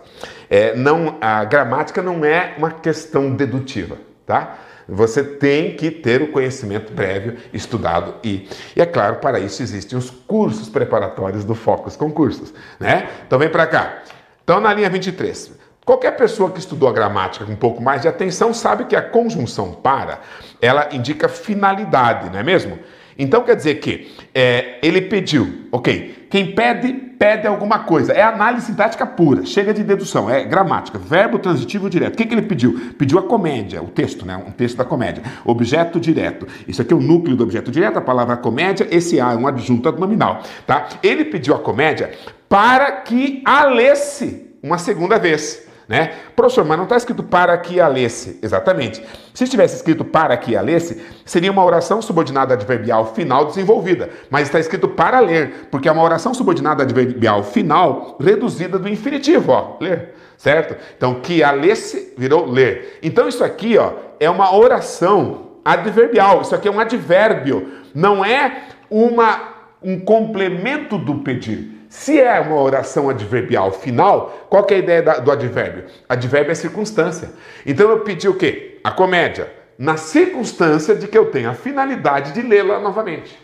É, 0.49 0.75
não, 0.75 1.19
a 1.21 1.45
gramática 1.45 2.01
não 2.01 2.25
é 2.25 2.55
uma 2.57 2.71
questão 2.71 3.35
dedutiva, 3.35 3.99
tá? 4.25 4.57
Você 4.89 5.25
tem 5.25 5.75
que 5.75 5.91
ter 5.91 6.23
o 6.23 6.29
conhecimento 6.29 6.93
prévio, 6.93 7.37
estudado 7.53 8.15
e, 8.23 8.49
e 8.75 8.81
é 8.81 8.87
claro, 8.87 9.17
para 9.17 9.41
isso 9.41 9.63
existem 9.63 9.99
os 9.99 10.11
cursos 10.11 10.69
preparatórios 10.69 11.45
do 11.45 11.55
Focus 11.55 11.97
Concursos, 11.97 12.55
né? 12.79 13.09
Então 13.27 13.39
vem 13.39 13.49
para 13.49 13.67
cá. 13.67 14.03
Então 14.45 14.61
na 14.61 14.73
linha 14.73 14.89
23, 14.89 15.53
qualquer 15.85 16.13
pessoa 16.13 16.51
que 16.51 16.61
estudou 16.61 16.89
a 16.89 16.93
gramática 16.93 17.45
com 17.45 17.53
um 17.53 17.57
pouco 17.57 17.83
mais 17.83 18.03
de 18.03 18.09
atenção 18.09 18.55
sabe 18.55 18.85
que 18.85 18.95
a 18.95 19.03
conjunção 19.03 19.73
para, 19.73 20.21
ela 20.63 20.89
indica 20.93 21.29
finalidade, 21.29 22.31
não 22.31 22.39
é 22.39 22.45
mesmo? 22.45 22.79
Então 23.19 23.43
quer 23.43 23.57
dizer 23.57 23.77
que 23.77 24.15
é, 24.33 24.79
ele 24.83 25.03
pediu, 25.03 25.67
ok? 25.73 26.16
Quem 26.29 26.55
pede, 26.55 26.93
pede 26.93 27.47
alguma 27.47 27.81
coisa. 27.81 28.13
É 28.13 28.23
análise 28.23 28.67
sintática 28.67 29.07
pura, 29.07 29.45
chega 29.45 29.73
de 29.73 29.83
dedução, 29.83 30.29
é 30.29 30.45
gramática, 30.45 30.99
verbo 30.99 31.39
transitivo 31.39 31.89
direto. 31.89 32.15
O 32.15 32.17
que, 32.17 32.27
que 32.27 32.35
ele 32.35 32.43
pediu? 32.43 32.93
Pediu 32.99 33.19
a 33.19 33.23
comédia, 33.23 33.83
o 33.83 33.89
texto, 33.89 34.27
né? 34.27 34.37
Um 34.37 34.51
texto 34.51 34.77
da 34.77 34.85
comédia. 34.85 35.23
Objeto 35.45 36.01
direto. 36.01 36.47
Isso 36.67 36.83
aqui 36.83 36.93
é 36.93 36.97
o 36.97 37.01
núcleo 37.01 37.37
do 37.37 37.45
objeto 37.45 37.71
direto, 37.71 37.99
a 37.99 38.03
palavra 38.03 38.37
comédia, 38.37 38.87
esse 38.91 39.21
A 39.21 39.33
é 39.33 39.37
um 39.37 39.47
adjunto 39.47 39.91
nominal, 39.93 40.43
tá? 40.67 40.89
Ele 41.03 41.25
pediu 41.25 41.55
a 41.55 41.59
comédia 41.59 42.13
para 42.49 42.91
que 42.93 43.43
a 43.45 43.65
lesse 43.65 44.47
uma 44.63 44.79
segunda 44.79 45.19
vez. 45.19 45.66
Né? 45.89 46.15
Professor, 46.35 46.65
mas 46.65 46.77
não 46.77 46.85
está 46.85 46.97
escrito 46.97 47.23
para 47.23 47.57
que 47.59 47.81
a 47.81 47.87
lesse. 47.87 48.41
Exatamente. 48.43 49.03
Se 49.33 49.45
estivesse 49.45 49.77
escrito 49.77 50.05
para 50.05 50.37
que 50.37 50.57
a 50.57 50.61
lesse, 50.61 51.01
seria 51.25 51.53
uma 51.53 51.65
oração 51.65 52.03
subordinada 52.03 52.55
adverbial 52.55 53.15
final 53.15 53.47
desenvolvida. 53.47 54.11
Mas 54.29 54.49
está 54.49 54.59
escrito 54.59 54.89
para 54.89 55.21
ler, 55.21 55.69
porque 55.71 55.89
é 55.89 55.93
uma 55.93 56.03
oração 56.03 56.35
subordinada 56.35 56.83
adverbial 56.83 57.45
final 57.45 58.17
reduzida 58.21 58.79
do 58.79 58.89
infinitivo, 58.89 59.53
ó, 59.53 59.77
ler. 59.81 60.15
Certo? 60.37 60.77
Então, 60.97 61.21
que 61.21 61.43
a 61.43 61.53
lesse 61.53 62.13
virou 62.19 62.45
ler. 62.45 62.99
Então, 63.03 63.29
isso 63.29 63.45
aqui 63.45 63.79
ó, 63.79 63.93
é 64.19 64.29
uma 64.29 64.55
oração 64.55 65.53
adverbial. 65.65 66.43
Isso 66.43 66.55
aqui 66.55 66.67
é 66.67 66.71
um 66.71 66.81
advérbio. 66.81 67.73
Não 67.95 68.25
é 68.25 68.65
uma, 68.91 69.55
um 69.83 70.01
complemento 70.01 70.99
do 70.99 71.17
pedir. 71.17 71.76
Se 71.89 72.21
é 72.21 72.39
uma 72.41 72.61
oração 72.61 73.09
adverbial 73.09 73.71
final, 73.73 74.47
qual 74.49 74.67
é 74.71 74.75
a 74.75 74.79
ideia 74.79 75.03
do 75.21 75.31
advérbio? 75.31 75.85
Advérbio 76.09 76.53
é 76.53 76.55
circunstância. 76.55 77.31
Então 77.65 77.91
eu 77.91 78.01
pedi 78.01 78.29
o 78.29 78.35
quê? 78.35 78.81
A 78.83 78.91
comédia. 78.91 79.53
Na 79.79 79.97
circunstância 79.97 80.95
de 80.95 81.07
que 81.07 81.17
eu 81.17 81.31
tenho 81.31 81.51
a 81.51 81.55
finalidade 81.55 82.33
de 82.33 82.43
lê-la 82.43 82.81
novamente. 82.81 83.39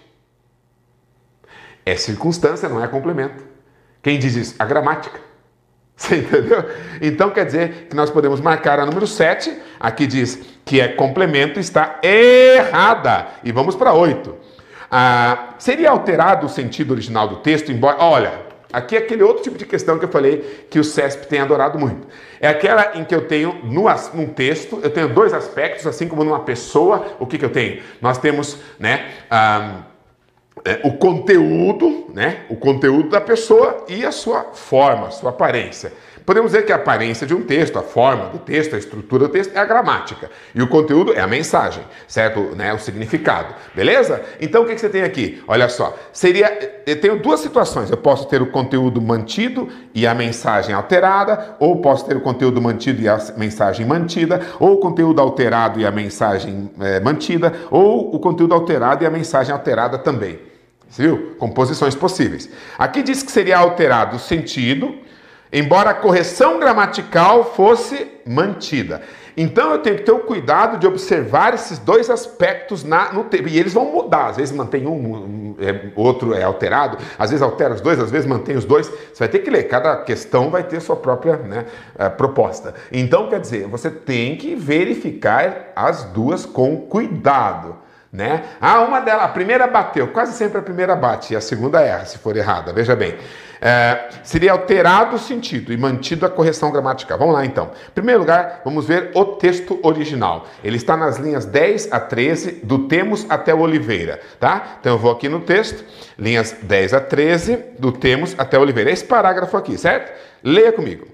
É 1.84 1.96
circunstância, 1.96 2.68
não 2.68 2.82
é 2.82 2.88
complemento. 2.88 3.44
Quem 4.02 4.18
diz 4.18 4.34
isso? 4.34 4.54
A 4.58 4.64
gramática. 4.64 5.20
Você 5.96 6.16
entendeu? 6.16 6.64
Então 7.00 7.30
quer 7.30 7.44
dizer 7.44 7.86
que 7.88 7.94
nós 7.94 8.10
podemos 8.10 8.40
marcar 8.40 8.80
a 8.80 8.86
número 8.86 9.06
7, 9.06 9.56
aqui 9.78 10.06
diz 10.06 10.40
que 10.64 10.80
é 10.80 10.88
complemento, 10.88 11.60
está 11.60 12.00
errada. 12.02 13.28
E 13.44 13.52
vamos 13.52 13.76
para 13.76 13.92
8. 13.92 14.51
Ah, 14.94 15.54
seria 15.58 15.88
alterado 15.88 16.44
o 16.44 16.50
sentido 16.50 16.90
original 16.90 17.26
do 17.26 17.36
texto, 17.36 17.72
embora. 17.72 17.96
Olha, 18.04 18.42
aqui 18.70 18.94
é 18.94 18.98
aquele 18.98 19.22
outro 19.22 19.42
tipo 19.42 19.56
de 19.56 19.64
questão 19.64 19.98
que 19.98 20.04
eu 20.04 20.08
falei 20.10 20.66
que 20.68 20.78
o 20.78 20.84
CESP 20.84 21.26
tem 21.28 21.40
adorado 21.40 21.78
muito. 21.78 22.06
É 22.38 22.48
aquela 22.48 22.98
em 22.98 23.02
que 23.02 23.14
eu 23.14 23.26
tenho, 23.26 23.54
no, 23.64 23.84
num 24.12 24.26
texto, 24.26 24.80
eu 24.82 24.90
tenho 24.90 25.08
dois 25.08 25.32
aspectos, 25.32 25.86
assim 25.86 26.06
como 26.06 26.22
numa 26.22 26.40
pessoa, 26.40 27.16
o 27.18 27.24
que, 27.24 27.38
que 27.38 27.44
eu 27.44 27.48
tenho? 27.48 27.82
Nós 28.02 28.18
temos, 28.18 28.58
né? 28.78 29.12
Ah, 29.30 29.84
é, 30.62 30.80
o 30.84 30.92
conteúdo, 30.98 32.08
né? 32.12 32.44
O 32.50 32.56
conteúdo 32.56 33.08
da 33.08 33.20
pessoa 33.20 33.86
e 33.88 34.04
a 34.04 34.12
sua 34.12 34.52
forma, 34.52 35.10
sua 35.10 35.30
aparência. 35.30 35.90
Podemos 36.24 36.52
dizer 36.52 36.64
que 36.64 36.72
a 36.72 36.76
aparência 36.76 37.26
de 37.26 37.34
um 37.34 37.42
texto, 37.42 37.78
a 37.78 37.82
forma 37.82 38.26
do 38.26 38.38
texto, 38.38 38.74
a 38.74 38.78
estrutura 38.78 39.26
do 39.26 39.32
texto 39.32 39.54
é 39.56 39.58
a 39.58 39.64
gramática. 39.64 40.30
E 40.54 40.62
o 40.62 40.68
conteúdo 40.68 41.12
é 41.12 41.20
a 41.20 41.26
mensagem, 41.26 41.82
certo? 42.06 42.40
Né? 42.54 42.72
O 42.72 42.78
significado. 42.78 43.54
Beleza? 43.74 44.22
Então 44.40 44.62
o 44.62 44.66
que, 44.66 44.74
que 44.74 44.80
você 44.80 44.88
tem 44.88 45.02
aqui? 45.02 45.42
Olha 45.48 45.68
só. 45.68 45.96
Seria. 46.12 46.82
Eu 46.86 47.00
tenho 47.00 47.18
duas 47.18 47.40
situações. 47.40 47.90
Eu 47.90 47.96
posso 47.96 48.28
ter 48.28 48.40
o 48.40 48.46
conteúdo 48.46 49.00
mantido 49.00 49.68
e 49.94 50.06
a 50.06 50.14
mensagem 50.14 50.74
alterada, 50.74 51.56
ou 51.58 51.80
posso 51.80 52.04
ter 52.04 52.16
o 52.16 52.20
conteúdo 52.20 52.60
mantido 52.60 53.02
e 53.02 53.08
a 53.08 53.18
mensagem 53.36 53.84
mantida, 53.84 54.40
ou 54.60 54.74
o 54.74 54.76
conteúdo 54.78 55.20
alterado 55.20 55.80
e 55.80 55.86
a 55.86 55.90
mensagem 55.90 56.70
é, 56.80 57.00
mantida, 57.00 57.52
ou 57.70 58.14
o 58.14 58.18
conteúdo 58.20 58.54
alterado 58.54 59.02
e 59.02 59.06
a 59.06 59.10
mensagem 59.10 59.52
alterada 59.52 59.98
também. 59.98 60.38
Você 60.88 61.02
viu? 61.04 61.34
Composições 61.38 61.94
possíveis. 61.94 62.48
Aqui 62.78 63.02
diz 63.02 63.22
que 63.22 63.32
seria 63.32 63.56
alterado 63.58 64.16
o 64.16 64.20
sentido 64.20 64.94
embora 65.52 65.90
a 65.90 65.94
correção 65.94 66.58
gramatical 66.58 67.52
fosse 67.54 68.06
mantida. 68.26 69.02
Então 69.36 69.72
eu 69.72 69.78
tenho 69.78 69.96
que 69.96 70.02
ter 70.02 70.12
o 70.12 70.20
cuidado 70.20 70.78
de 70.78 70.86
observar 70.86 71.54
esses 71.54 71.78
dois 71.78 72.10
aspectos 72.10 72.84
na, 72.84 73.12
no 73.12 73.24
texto. 73.24 73.48
E 73.48 73.58
eles 73.58 73.72
vão 73.72 73.86
mudar. 73.86 74.26
Às 74.26 74.36
vezes 74.36 74.54
mantém 74.54 74.86
um, 74.86 75.54
é, 75.58 75.90
outro 75.96 76.34
é 76.34 76.42
alterado, 76.42 76.98
às 77.18 77.30
vezes 77.30 77.42
altera 77.42 77.74
os 77.74 77.80
dois, 77.80 77.98
às 77.98 78.10
vezes 78.10 78.26
mantém 78.26 78.56
os 78.56 78.64
dois. 78.64 78.88
Você 78.88 79.20
vai 79.20 79.28
ter 79.28 79.38
que 79.38 79.50
ler. 79.50 79.64
Cada 79.64 79.96
questão 80.02 80.50
vai 80.50 80.62
ter 80.62 80.80
sua 80.80 80.96
própria 80.96 81.36
né, 81.36 81.66
é, 81.98 82.08
proposta. 82.08 82.74
Então, 82.90 83.28
quer 83.28 83.40
dizer, 83.40 83.66
você 83.66 83.90
tem 83.90 84.36
que 84.36 84.54
verificar 84.54 85.72
as 85.74 86.04
duas 86.04 86.44
com 86.44 86.76
cuidado. 86.76 87.76
Né? 88.12 88.44
Ah, 88.60 88.80
uma 88.80 89.00
delas, 89.00 89.24
a 89.24 89.28
primeira 89.28 89.66
bateu, 89.66 90.08
quase 90.08 90.36
sempre 90.36 90.58
a 90.58 90.62
primeira 90.62 90.94
bate 90.94 91.32
e 91.32 91.36
a 91.36 91.40
segunda 91.40 91.80
erra, 91.80 92.04
se 92.04 92.18
for 92.18 92.36
errada. 92.36 92.70
Veja 92.70 92.94
bem, 92.94 93.16
é, 93.58 94.10
seria 94.22 94.52
alterado 94.52 95.16
o 95.16 95.18
sentido 95.18 95.72
e 95.72 95.78
mantido 95.78 96.26
a 96.26 96.28
correção 96.28 96.70
gramatical. 96.70 97.16
Vamos 97.16 97.32
lá 97.32 97.46
então. 97.46 97.70
Em 97.88 97.92
primeiro 97.94 98.20
lugar, 98.20 98.60
vamos 98.66 98.84
ver 98.84 99.12
o 99.14 99.24
texto 99.24 99.80
original. 99.82 100.46
Ele 100.62 100.76
está 100.76 100.94
nas 100.94 101.16
linhas 101.16 101.46
10 101.46 101.90
a 101.90 101.98
13, 101.98 102.60
do 102.62 102.80
Temos 102.80 103.24
até 103.30 103.54
o 103.54 103.60
Oliveira, 103.60 104.20
tá? 104.38 104.76
Então 104.78 104.92
eu 104.92 104.98
vou 104.98 105.10
aqui 105.10 105.26
no 105.26 105.40
texto, 105.40 105.82
linhas 106.18 106.54
10 106.60 106.92
a 106.92 107.00
13, 107.00 107.56
do 107.78 107.92
Temos 107.92 108.34
até 108.36 108.58
o 108.58 108.60
Oliveira. 108.60 108.90
Esse 108.90 109.04
parágrafo 109.04 109.56
aqui, 109.56 109.78
certo? 109.78 110.12
Leia 110.44 110.72
comigo. 110.72 111.06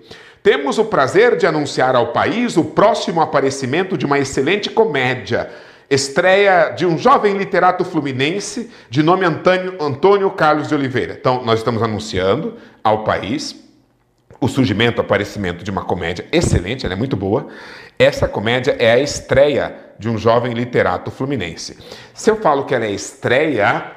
Temos 0.43 0.79
o 0.79 0.87
prazer 0.87 1.37
de 1.37 1.47
anunciar 1.47 1.95
ao 1.95 2.09
país 2.09 2.57
o 2.57 2.65
próximo 2.65 3.21
aparecimento 3.21 3.97
de 3.97 4.05
uma 4.05 4.19
excelente 4.19 4.69
comédia 4.69 5.49
estreia 5.91 6.71
de 6.71 6.85
um 6.85 6.99
jovem 6.99 7.37
literato 7.37 7.85
fluminense 7.85 8.71
de 8.91 9.03
nome 9.03 9.25
Antônio, 9.25 9.77
Antônio 9.81 10.31
Carlos 10.31 10.69
de 10.69 10.75
Oliveira. 10.75 11.17
Então, 11.19 11.45
nós 11.45 11.61
estamos 11.61 11.83
anunciando 11.83 12.57
ao 12.85 13.05
país 13.05 13.65
o 14.41 14.47
surgimento, 14.47 14.99
o 14.99 15.05
aparecimento 15.05 15.65
de 15.65 15.71
uma 15.71 15.85
comédia 15.85 16.27
excelente, 16.31 16.85
ela 16.85 16.95
é 16.95 16.97
muito 16.97 17.17
boa. 17.17 17.49
Essa 17.99 18.29
comédia 18.29 18.77
é 18.79 18.93
a 18.93 18.99
estreia 18.99 19.75
de 19.99 20.09
um 20.09 20.17
jovem 20.17 20.53
literato 20.53 21.11
fluminense. 21.11 21.77
Se 22.15 22.31
eu 22.31 22.37
falo 22.37 22.65
que 22.65 22.75
ela 22.75 22.85
é 22.85 22.93
estreia, 22.93 23.93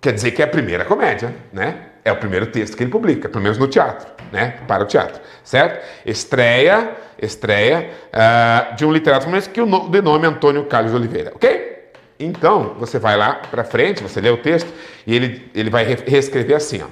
quer 0.00 0.12
dizer 0.12 0.30
que 0.30 0.40
é 0.40 0.44
a 0.44 0.48
primeira 0.48 0.84
comédia, 0.84 1.34
né? 1.52 1.93
É 2.04 2.12
o 2.12 2.16
primeiro 2.16 2.46
texto 2.46 2.76
que 2.76 2.82
ele 2.82 2.90
publica, 2.90 3.28
pelo 3.28 3.42
menos 3.42 3.56
no 3.56 3.66
teatro, 3.66 4.06
né? 4.30 4.58
Para 4.68 4.84
o 4.84 4.86
teatro, 4.86 5.20
certo? 5.42 5.82
Estreia, 6.04 6.90
estreia 7.20 7.90
uh, 8.12 8.76
de 8.76 8.84
um 8.84 8.92
literato 8.92 9.26
que 9.50 9.60
o 9.60 9.88
de 9.88 10.02
nome 10.02 10.26
Antônio 10.26 10.64
Carlos 10.66 10.92
Oliveira, 10.92 11.32
ok? 11.34 11.74
Então, 12.18 12.74
você 12.78 12.98
vai 12.98 13.16
lá 13.16 13.34
para 13.50 13.64
frente, 13.64 14.02
você 14.02 14.20
lê 14.20 14.30
o 14.30 14.36
texto 14.36 14.72
e 15.06 15.14
ele, 15.14 15.50
ele 15.54 15.70
vai 15.70 15.84
reescrever 15.84 16.56
assim, 16.56 16.82
ó. 16.82 16.86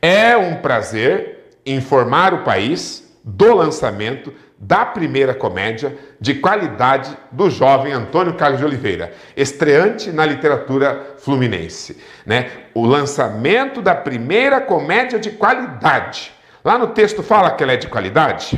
É 0.00 0.36
um 0.36 0.56
prazer 0.56 1.56
informar 1.66 2.32
o 2.34 2.38
país 2.38 3.12
do 3.24 3.54
lançamento 3.54 4.32
da 4.64 4.86
primeira 4.86 5.34
comédia 5.34 5.98
de 6.20 6.34
qualidade 6.34 7.18
do 7.32 7.50
jovem 7.50 7.92
Antônio 7.92 8.34
Carlos 8.34 8.60
de 8.60 8.64
Oliveira, 8.64 9.12
estreante 9.36 10.12
na 10.12 10.24
literatura 10.24 11.16
fluminense. 11.18 12.00
Né? 12.24 12.48
O 12.72 12.86
lançamento 12.86 13.82
da 13.82 13.92
primeira 13.92 14.60
comédia 14.60 15.18
de 15.18 15.32
qualidade. 15.32 16.32
Lá 16.64 16.78
no 16.78 16.86
texto 16.86 17.24
fala 17.24 17.50
que 17.50 17.64
ela 17.64 17.72
é 17.72 17.76
de 17.76 17.88
qualidade? 17.88 18.56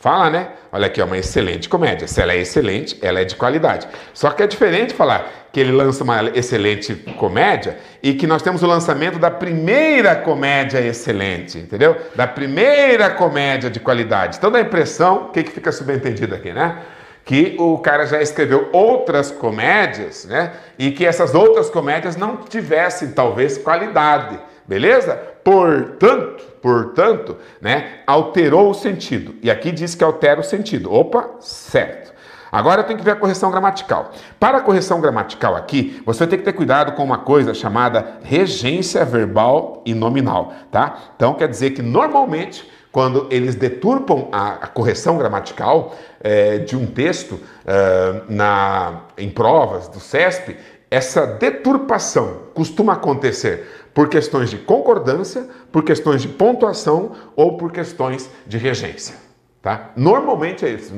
Fala, 0.00 0.30
né? 0.30 0.50
Olha 0.70 0.86
aqui, 0.86 1.00
é 1.00 1.04
uma 1.04 1.18
excelente 1.18 1.68
comédia. 1.68 2.06
Se 2.06 2.22
ela 2.22 2.32
é 2.32 2.38
excelente, 2.38 2.96
ela 3.02 3.20
é 3.20 3.24
de 3.24 3.34
qualidade. 3.34 3.88
Só 4.14 4.30
que 4.30 4.44
é 4.44 4.46
diferente 4.46 4.94
falar 4.94 5.48
que 5.52 5.58
ele 5.58 5.72
lança 5.72 6.04
uma 6.04 6.22
excelente 6.36 6.94
comédia 7.18 7.78
e 8.00 8.14
que 8.14 8.24
nós 8.24 8.40
temos 8.40 8.62
o 8.62 8.66
lançamento 8.66 9.18
da 9.18 9.28
primeira 9.28 10.14
comédia 10.14 10.78
excelente, 10.78 11.58
entendeu? 11.58 11.96
Da 12.14 12.28
primeira 12.28 13.10
comédia 13.10 13.68
de 13.68 13.80
qualidade. 13.80 14.36
Então 14.36 14.52
dá 14.52 14.58
a 14.58 14.62
impressão, 14.62 15.24
o 15.24 15.28
que, 15.30 15.42
que 15.42 15.50
fica 15.50 15.72
subentendido 15.72 16.32
aqui, 16.32 16.52
né? 16.52 16.78
Que 17.24 17.56
o 17.58 17.76
cara 17.78 18.06
já 18.06 18.22
escreveu 18.22 18.68
outras 18.72 19.32
comédias, 19.32 20.26
né? 20.26 20.52
E 20.78 20.92
que 20.92 21.04
essas 21.04 21.34
outras 21.34 21.68
comédias 21.68 22.14
não 22.14 22.36
tivessem, 22.36 23.10
talvez, 23.10 23.58
qualidade. 23.58 24.38
Beleza? 24.68 25.16
Portanto, 25.42 26.44
portanto, 26.60 27.36
né, 27.58 28.00
alterou 28.06 28.70
o 28.70 28.74
sentido. 28.74 29.34
E 29.42 29.50
aqui 29.50 29.72
diz 29.72 29.94
que 29.94 30.04
altera 30.04 30.40
o 30.40 30.44
sentido. 30.44 30.92
Opa, 30.92 31.36
certo. 31.40 32.12
Agora 32.52 32.82
tem 32.82 32.96
que 32.96 33.02
ver 33.02 33.12
a 33.12 33.16
correção 33.16 33.50
gramatical. 33.50 34.10
Para 34.38 34.58
a 34.58 34.60
correção 34.60 35.00
gramatical 35.00 35.56
aqui, 35.56 36.02
você 36.04 36.26
tem 36.26 36.38
que 36.38 36.44
ter 36.44 36.52
cuidado 36.52 36.92
com 36.92 37.04
uma 37.04 37.18
coisa 37.18 37.54
chamada 37.54 38.18
regência 38.22 39.04
verbal 39.04 39.82
e 39.84 39.94
nominal, 39.94 40.52
tá? 40.70 40.96
Então 41.16 41.34
quer 41.34 41.48
dizer 41.48 41.70
que 41.70 41.82
normalmente 41.82 42.70
quando 42.90 43.26
eles 43.30 43.54
deturpam 43.54 44.28
a, 44.32 44.52
a 44.52 44.66
correção 44.66 45.18
gramatical 45.18 45.94
é, 46.20 46.58
de 46.58 46.74
um 46.74 46.86
texto 46.86 47.38
é, 47.66 48.22
na, 48.28 49.02
em 49.16 49.28
provas 49.28 49.88
do 49.88 50.00
CESP, 50.00 50.56
essa 50.90 51.26
deturpação 51.26 52.44
costuma 52.54 52.94
acontecer 52.94 53.87
por 53.98 54.08
questões 54.08 54.48
de 54.48 54.58
concordância, 54.58 55.48
por 55.72 55.82
questões 55.82 56.22
de 56.22 56.28
pontuação 56.28 57.16
ou 57.34 57.56
por 57.56 57.72
questões 57.72 58.30
de 58.46 58.56
regência. 58.56 59.16
Tá? 59.60 59.90
Normalmente 59.96 60.64
é 60.64 60.68
isso. 60.68 60.94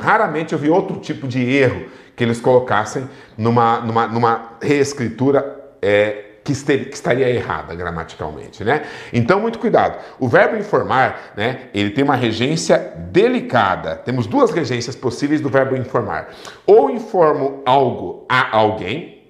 Raramente 0.00 0.54
eu 0.54 0.58
vi 0.58 0.70
outro 0.70 0.98
tipo 0.98 1.28
de 1.28 1.42
erro 1.42 1.84
que 2.16 2.24
eles 2.24 2.40
colocassem 2.40 3.06
numa, 3.36 3.80
numa, 3.80 4.06
numa 4.06 4.52
reescritura 4.62 5.74
é, 5.82 6.24
que, 6.42 6.52
estaria, 6.52 6.84
que, 6.86 6.94
estaria 6.94 7.28
errada 7.28 7.74
gramaticalmente, 7.74 8.64
né? 8.64 8.84
Então, 9.12 9.38
muito 9.38 9.58
cuidado. 9.58 9.98
O 10.18 10.26
verbo 10.26 10.56
informar, 10.56 11.34
né, 11.36 11.68
ele 11.74 11.90
tem 11.90 12.02
uma 12.02 12.16
regência 12.16 12.78
delicada. 13.10 13.94
Temos 13.94 14.26
duas 14.26 14.50
regências 14.50 14.96
possíveis 14.96 15.42
do 15.42 15.50
verbo 15.50 15.76
informar. 15.76 16.30
Ou 16.66 16.88
informo 16.88 17.60
algo 17.66 18.24
a 18.26 18.56
alguém, 18.56 19.22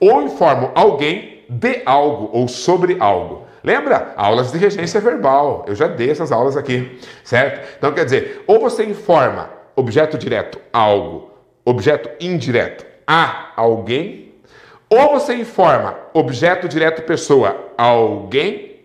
ou 0.00 0.22
informo 0.22 0.72
alguém 0.74 1.35
de 1.48 1.82
algo 1.84 2.30
ou 2.32 2.48
sobre 2.48 2.96
algo. 3.00 3.46
Lembra? 3.62 4.14
Aulas 4.16 4.52
de 4.52 4.58
regência 4.58 5.00
verbal. 5.00 5.64
Eu 5.66 5.74
já 5.74 5.88
dei 5.88 6.10
essas 6.10 6.30
aulas 6.30 6.56
aqui, 6.56 7.00
certo? 7.24 7.76
Então 7.76 7.92
quer 7.92 8.04
dizer, 8.04 8.44
ou 8.46 8.60
você 8.60 8.84
informa 8.84 9.50
objeto 9.74 10.16
direto 10.16 10.60
algo, 10.72 11.30
objeto 11.64 12.08
indireto 12.20 12.86
a 13.06 13.52
alguém, 13.56 14.34
ou 14.88 15.10
você 15.10 15.34
informa 15.34 15.96
objeto 16.14 16.68
direto 16.68 17.02
pessoa 17.02 17.72
alguém, 17.76 18.84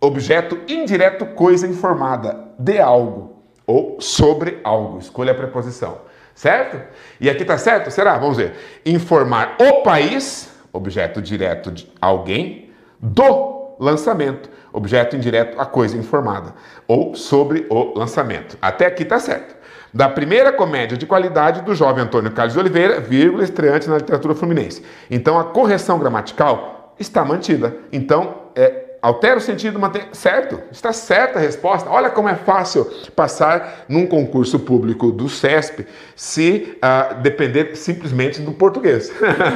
objeto 0.00 0.58
indireto 0.66 1.24
coisa 1.26 1.66
informada 1.66 2.48
de 2.58 2.80
algo 2.80 3.36
ou 3.64 4.00
sobre 4.00 4.58
algo. 4.64 4.98
Escolha 4.98 5.30
a 5.30 5.36
preposição, 5.36 5.98
certo? 6.34 6.80
E 7.20 7.30
aqui 7.30 7.44
tá 7.44 7.56
certo? 7.56 7.92
Será? 7.92 8.18
Vamos 8.18 8.38
ver. 8.38 8.54
Informar 8.84 9.56
o 9.60 9.82
país 9.82 10.49
objeto 10.72 11.20
direto 11.20 11.70
de 11.70 11.90
alguém, 12.00 12.70
do 13.00 13.76
lançamento, 13.78 14.50
objeto 14.72 15.16
indireto 15.16 15.58
a 15.60 15.66
coisa 15.66 15.96
informada, 15.96 16.54
ou 16.86 17.14
sobre 17.14 17.66
o 17.70 17.98
lançamento. 17.98 18.58
Até 18.60 18.86
aqui 18.86 19.02
está 19.02 19.18
certo. 19.18 19.56
Da 19.92 20.08
primeira 20.08 20.52
comédia 20.52 20.96
de 20.96 21.06
qualidade 21.06 21.62
do 21.62 21.74
jovem 21.74 22.04
Antônio 22.04 22.30
Carlos 22.30 22.52
de 22.52 22.60
Oliveira, 22.60 23.00
vírgula, 23.00 23.42
estreante 23.42 23.88
na 23.88 23.96
literatura 23.96 24.34
fluminense. 24.34 24.84
Então 25.10 25.38
a 25.38 25.44
correção 25.44 25.98
gramatical 25.98 26.94
está 26.98 27.24
mantida. 27.24 27.76
Então 27.90 28.42
é 28.54 28.89
altera 29.02 29.38
o 29.38 29.40
sentido, 29.40 29.78
mantém. 29.78 30.02
Certo, 30.12 30.60
está 30.70 30.92
certa 30.92 31.38
a 31.38 31.42
resposta. 31.42 31.88
Olha 31.88 32.10
como 32.10 32.28
é 32.28 32.34
fácil 32.34 32.84
passar 33.14 33.84
num 33.88 34.06
concurso 34.06 34.58
público 34.58 35.10
do 35.10 35.28
CESP 35.28 35.86
se 36.14 36.76
uh, 36.76 37.14
depender 37.20 37.76
simplesmente 37.76 38.40
do 38.40 38.52
português. 38.52 39.10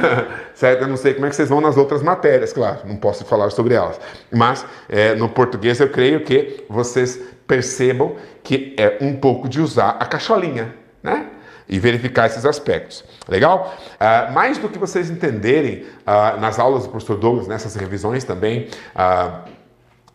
certo? 0.53 0.81
Eu 0.81 0.87
não 0.87 0.97
sei 0.97 1.13
como 1.13 1.25
é 1.25 1.29
que 1.29 1.35
vocês 1.35 1.49
vão 1.49 1.61
nas 1.61 1.77
outras 1.77 2.01
matérias, 2.01 2.53
claro, 2.53 2.79
não 2.85 2.95
posso 2.95 3.25
falar 3.25 3.49
sobre 3.51 3.73
elas. 3.73 3.99
Mas 4.31 4.65
é, 4.89 5.15
no 5.15 5.29
português 5.29 5.79
eu 5.79 5.89
creio 5.89 6.21
que 6.21 6.65
vocês 6.69 7.19
percebam 7.47 8.15
que 8.43 8.75
é 8.77 8.97
um 9.01 9.15
pouco 9.15 9.47
de 9.47 9.61
usar 9.61 9.97
a 9.99 10.05
cacholinha, 10.05 10.73
né? 11.01 11.27
E 11.67 11.79
verificar 11.79 12.27
esses 12.27 12.45
aspectos. 12.45 13.03
Legal? 13.27 13.75
Uh, 13.95 14.31
mais 14.33 14.57
do 14.57 14.69
que 14.69 14.77
vocês 14.77 15.09
entenderem 15.09 15.85
uh, 16.05 16.39
nas 16.39 16.59
aulas 16.59 16.83
do 16.83 16.89
professor 16.89 17.17
Douglas, 17.17 17.47
nessas 17.47 17.75
revisões 17.75 18.23
também, 18.23 18.69
uh, 18.95 19.55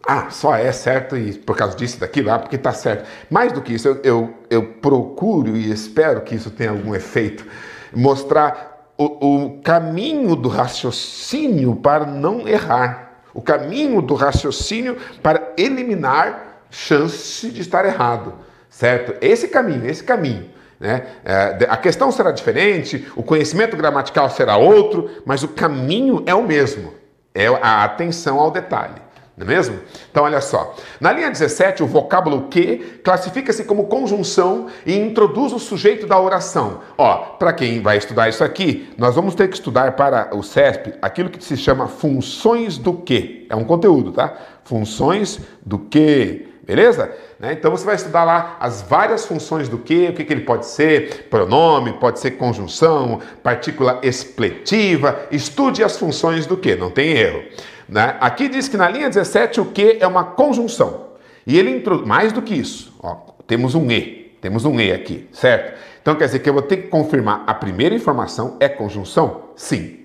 ah, 0.06 0.30
só 0.30 0.54
é 0.56 0.72
certo 0.72 1.16
e 1.16 1.34
por 1.34 1.56
causa 1.56 1.76
disso 1.76 2.00
daquilo, 2.00 2.30
ah, 2.30 2.38
porque 2.38 2.56
está 2.56 2.72
certo. 2.72 3.06
Mais 3.28 3.52
do 3.52 3.60
que 3.60 3.74
isso, 3.74 3.86
eu, 3.86 4.00
eu, 4.02 4.34
eu, 4.48 4.66
procuro 4.74 5.56
e 5.56 5.70
espero 5.70 6.22
que 6.22 6.34
isso 6.34 6.50
tenha 6.50 6.70
algum 6.70 6.94
efeito, 6.94 7.46
mostrar 7.94 8.92
o, 8.96 9.46
o 9.46 9.60
caminho 9.62 10.34
do 10.34 10.48
raciocínio 10.48 11.76
para 11.76 12.06
não 12.06 12.48
errar, 12.48 13.22
o 13.34 13.42
caminho 13.42 14.00
do 14.00 14.14
raciocínio 14.14 14.96
para 15.22 15.52
eliminar 15.56 16.64
chance 16.70 17.50
de 17.50 17.60
estar 17.60 17.84
errado, 17.84 18.34
certo? 18.68 19.14
Esse 19.20 19.48
caminho, 19.48 19.86
esse 19.88 20.02
caminho. 20.02 20.50
Né? 20.80 21.06
É, 21.22 21.66
a 21.68 21.76
questão 21.76 22.10
será 22.10 22.32
diferente, 22.32 23.06
o 23.14 23.22
conhecimento 23.22 23.76
gramatical 23.76 24.30
será 24.30 24.56
outro, 24.56 25.10
mas 25.26 25.42
o 25.42 25.48
caminho 25.48 26.22
é 26.24 26.34
o 26.34 26.42
mesmo. 26.42 26.94
É 27.34 27.46
a 27.46 27.84
atenção 27.84 28.40
ao 28.40 28.50
detalhe. 28.50 29.10
Não 29.40 29.46
é 29.46 29.48
mesmo? 29.48 29.78
Então, 30.10 30.24
olha 30.24 30.40
só. 30.40 30.74
Na 31.00 31.12
linha 31.12 31.30
17, 31.30 31.82
o 31.82 31.86
vocábulo 31.86 32.48
que 32.48 33.00
classifica-se 33.02 33.64
como 33.64 33.86
conjunção 33.86 34.66
e 34.84 34.94
introduz 34.94 35.52
o 35.54 35.58
sujeito 35.58 36.06
da 36.06 36.20
oração. 36.20 36.80
Ó, 36.98 37.16
para 37.38 37.52
quem 37.54 37.80
vai 37.80 37.96
estudar 37.96 38.28
isso 38.28 38.44
aqui, 38.44 38.92
nós 38.98 39.14
vamos 39.14 39.34
ter 39.34 39.48
que 39.48 39.54
estudar 39.54 39.92
para 39.92 40.36
o 40.36 40.42
CESP 40.42 40.92
aquilo 41.00 41.30
que 41.30 41.42
se 41.42 41.56
chama 41.56 41.88
funções 41.88 42.76
do 42.76 42.92
que. 42.92 43.46
É 43.48 43.56
um 43.56 43.64
conteúdo, 43.64 44.12
tá? 44.12 44.34
Funções 44.64 45.40
do 45.64 45.78
que. 45.78 46.49
Beleza? 46.70 47.10
Né? 47.36 47.54
Então 47.54 47.68
você 47.68 47.84
vai 47.84 47.96
estudar 47.96 48.22
lá 48.22 48.56
as 48.60 48.80
várias 48.80 49.26
funções 49.26 49.68
do 49.68 49.76
que, 49.76 50.06
o 50.06 50.12
que, 50.12 50.22
que 50.22 50.32
ele 50.32 50.42
pode 50.42 50.66
ser, 50.66 51.26
pronome, 51.28 51.94
pode 51.94 52.20
ser 52.20 52.30
conjunção, 52.32 53.18
partícula 53.42 53.98
expletiva. 54.04 55.18
Estude 55.32 55.82
as 55.82 55.98
funções 55.98 56.46
do 56.46 56.56
que, 56.56 56.76
não 56.76 56.88
tem 56.88 57.08
erro. 57.08 57.42
Né? 57.88 58.16
Aqui 58.20 58.48
diz 58.48 58.68
que 58.68 58.76
na 58.76 58.88
linha 58.88 59.08
17 59.08 59.60
o 59.60 59.64
que 59.64 59.96
é 59.98 60.06
uma 60.06 60.22
conjunção. 60.22 61.08
E 61.44 61.58
ele 61.58 61.70
introduz, 61.70 62.06
mais 62.06 62.32
do 62.32 62.40
que 62.40 62.54
isso, 62.54 62.94
ó, 63.02 63.16
temos 63.48 63.74
um 63.74 63.90
E, 63.90 64.36
temos 64.40 64.64
um 64.64 64.78
E 64.78 64.92
aqui, 64.92 65.28
certo? 65.32 65.76
Então 66.00 66.14
quer 66.14 66.26
dizer 66.26 66.38
que 66.38 66.48
eu 66.48 66.54
vou 66.54 66.62
ter 66.62 66.76
que 66.76 66.86
confirmar 66.86 67.42
a 67.48 67.52
primeira 67.52 67.96
informação 67.96 68.56
é 68.60 68.68
conjunção? 68.68 69.46
Sim. 69.56 69.99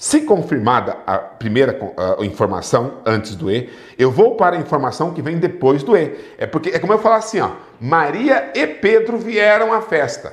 Se 0.00 0.22
confirmada 0.22 0.96
a 1.06 1.18
primeira 1.18 1.78
a 2.18 2.24
informação 2.24 3.02
antes 3.04 3.34
do 3.34 3.50
E, 3.50 3.68
eu 3.98 4.10
vou 4.10 4.34
para 4.34 4.56
a 4.56 4.58
informação 4.58 5.12
que 5.12 5.20
vem 5.20 5.36
depois 5.36 5.82
do 5.82 5.94
E. 5.94 6.18
É 6.38 6.46
porque 6.46 6.70
é 6.70 6.78
como 6.78 6.94
eu 6.94 6.98
falar 6.98 7.16
assim, 7.16 7.38
ó, 7.38 7.50
Maria 7.78 8.50
e 8.54 8.66
Pedro 8.66 9.18
vieram 9.18 9.74
à 9.74 9.82
festa. 9.82 10.32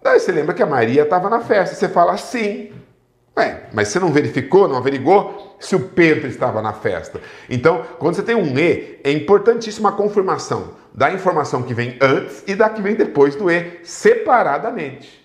Daí 0.00 0.20
você 0.20 0.30
lembra 0.30 0.54
que 0.54 0.62
a 0.62 0.66
Maria 0.66 1.02
estava 1.02 1.28
na 1.28 1.40
festa, 1.40 1.74
você 1.74 1.88
fala 1.88 2.16
sim. 2.16 2.70
Ué, 3.36 3.64
mas 3.72 3.88
você 3.88 3.98
não 3.98 4.12
verificou, 4.12 4.68
não 4.68 4.76
averigou 4.76 5.56
se 5.58 5.74
o 5.74 5.80
Pedro 5.80 6.28
estava 6.28 6.62
na 6.62 6.72
festa. 6.72 7.20
Então, 7.50 7.84
quando 7.98 8.14
você 8.14 8.22
tem 8.22 8.36
um 8.36 8.56
E, 8.56 9.00
é 9.02 9.10
importantíssima 9.10 9.88
a 9.88 9.92
confirmação 9.92 10.74
da 10.94 11.12
informação 11.12 11.64
que 11.64 11.74
vem 11.74 11.98
antes 12.00 12.44
e 12.46 12.54
da 12.54 12.68
que 12.68 12.80
vem 12.80 12.94
depois 12.94 13.34
do 13.34 13.50
E, 13.50 13.80
separadamente. 13.82 15.21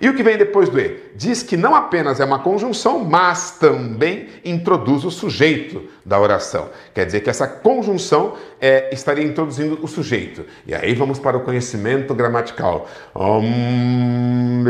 E 0.00 0.08
o 0.08 0.14
que 0.14 0.22
vem 0.22 0.36
depois 0.36 0.68
do 0.68 0.80
E? 0.80 1.12
Diz 1.14 1.42
que 1.42 1.56
não 1.56 1.74
apenas 1.74 2.18
é 2.18 2.24
uma 2.24 2.40
conjunção, 2.40 3.04
mas 3.04 3.52
também 3.58 4.28
introduz 4.44 5.04
o 5.04 5.10
sujeito 5.10 5.88
da 6.04 6.18
oração. 6.18 6.70
Quer 6.92 7.06
dizer 7.06 7.20
que 7.20 7.30
essa 7.30 7.46
conjunção 7.46 8.34
é, 8.60 8.92
estaria 8.92 9.24
introduzindo 9.24 9.78
o 9.80 9.86
sujeito. 9.86 10.44
E 10.66 10.74
aí 10.74 10.94
vamos 10.94 11.18
para 11.18 11.36
o 11.36 11.40
conhecimento 11.40 12.14
gramatical. 12.14 12.88
Om 13.14 14.64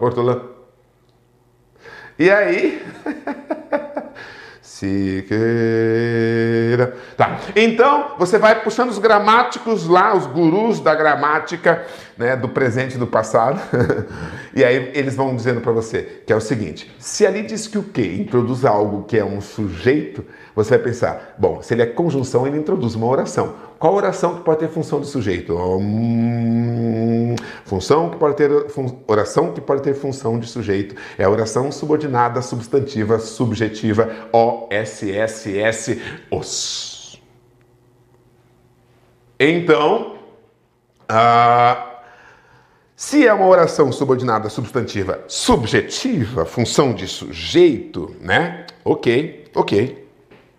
Hortolã. 0.00 0.42
E 2.18 2.30
aí 2.30 2.82
Siqueira. 4.82 5.36
Tá. 7.16 7.38
Então, 7.54 8.16
você 8.18 8.36
vai 8.36 8.64
puxando 8.64 8.88
os 8.90 8.98
gramáticos 8.98 9.86
lá, 9.86 10.12
os 10.12 10.26
gurus 10.26 10.80
da 10.80 10.92
gramática, 10.92 11.86
né, 12.18 12.34
do 12.34 12.48
presente 12.48 12.96
e 12.96 12.98
do 12.98 13.06
passado. 13.06 13.60
e 14.52 14.64
aí 14.64 14.90
eles 14.92 15.14
vão 15.14 15.36
dizendo 15.36 15.60
para 15.60 15.70
você 15.70 16.22
que 16.26 16.32
é 16.32 16.36
o 16.36 16.40
seguinte: 16.40 16.92
se 16.98 17.24
ali 17.24 17.44
diz 17.44 17.68
que 17.68 17.78
o 17.78 17.84
que 17.84 18.02
introduz 18.02 18.64
algo 18.64 19.04
que 19.04 19.16
é 19.16 19.24
um 19.24 19.40
sujeito, 19.40 20.24
você 20.54 20.70
vai 20.70 20.78
pensar, 20.78 21.34
bom, 21.38 21.62
se 21.62 21.72
ele 21.72 21.82
é 21.82 21.86
conjunção, 21.86 22.46
ele 22.46 22.58
introduz 22.58 22.94
uma 22.94 23.06
oração. 23.06 23.54
Qual 23.78 23.94
oração 23.94 24.36
que 24.36 24.42
pode 24.42 24.60
ter 24.60 24.68
função 24.68 25.00
de 25.00 25.06
sujeito? 25.06 25.56
Hum, 25.56 27.34
função 27.64 28.10
que 28.10 28.16
pode 28.16 28.36
ter 28.36 28.50
oração 29.06 29.52
que 29.52 29.60
pode 29.60 29.82
ter 29.82 29.94
função 29.94 30.38
de 30.38 30.46
sujeito 30.46 30.94
é 31.16 31.24
a 31.24 31.30
oração 31.30 31.72
subordinada 31.72 32.42
substantiva 32.42 33.18
subjetiva 33.18 34.10
OSSS 34.32 36.00
os. 36.30 37.20
Então, 39.40 40.18
se 42.94 43.26
é 43.26 43.32
uma 43.32 43.46
oração 43.46 43.90
subordinada 43.90 44.48
substantiva 44.48 45.24
subjetiva, 45.26 46.44
função 46.44 46.94
de 46.94 47.08
sujeito, 47.08 48.14
né? 48.20 48.66
Ok, 48.84 49.50
ok. 49.54 50.01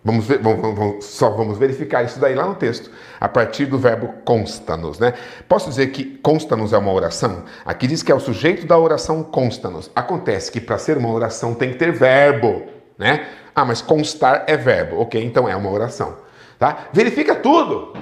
Vamos, 0.04 0.26
ver, 0.26 0.38
vamos, 0.38 0.60
vamos, 0.60 1.04
só 1.06 1.30
vamos 1.30 1.56
verificar 1.56 2.04
isso 2.04 2.20
daí 2.20 2.34
lá 2.34 2.46
no 2.46 2.54
texto, 2.54 2.90
a 3.18 3.26
partir 3.26 3.64
do 3.64 3.78
verbo 3.78 4.12
consta-nos, 4.22 4.98
né? 4.98 5.14
Posso 5.48 5.70
dizer 5.70 5.86
que 5.92 6.04
consta-nos 6.18 6.74
é 6.74 6.78
uma 6.78 6.92
oração? 6.92 7.44
Aqui 7.64 7.86
diz 7.86 8.02
que 8.02 8.12
é 8.12 8.14
o 8.14 8.20
sujeito 8.20 8.66
da 8.66 8.76
oração 8.76 9.22
consta-nos. 9.22 9.90
Acontece 9.96 10.52
que 10.52 10.60
para 10.60 10.76
ser 10.76 10.98
uma 10.98 11.10
oração 11.10 11.54
tem 11.54 11.70
que 11.70 11.78
ter 11.78 11.90
verbo, 11.90 12.66
né? 12.98 13.26
Ah, 13.54 13.64
mas 13.64 13.80
constar 13.80 14.44
é 14.46 14.58
verbo. 14.58 15.00
Ok, 15.00 15.24
então 15.24 15.48
é 15.48 15.56
uma 15.56 15.70
oração, 15.70 16.18
tá? 16.58 16.88
Verifica 16.92 17.34
tudo. 17.34 17.94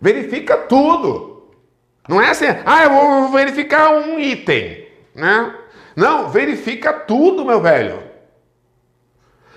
Verifica 0.00 0.56
tudo. 0.56 1.48
Não 2.08 2.22
é 2.22 2.30
assim, 2.30 2.46
ah, 2.64 2.84
eu 2.84 2.90
vou 2.90 3.28
verificar 3.32 3.90
um 3.90 4.20
item, 4.20 4.86
né? 5.12 5.52
Não, 5.96 6.28
verifica 6.28 6.92
tudo, 6.92 7.44
meu 7.44 7.60
velho. 7.60 8.05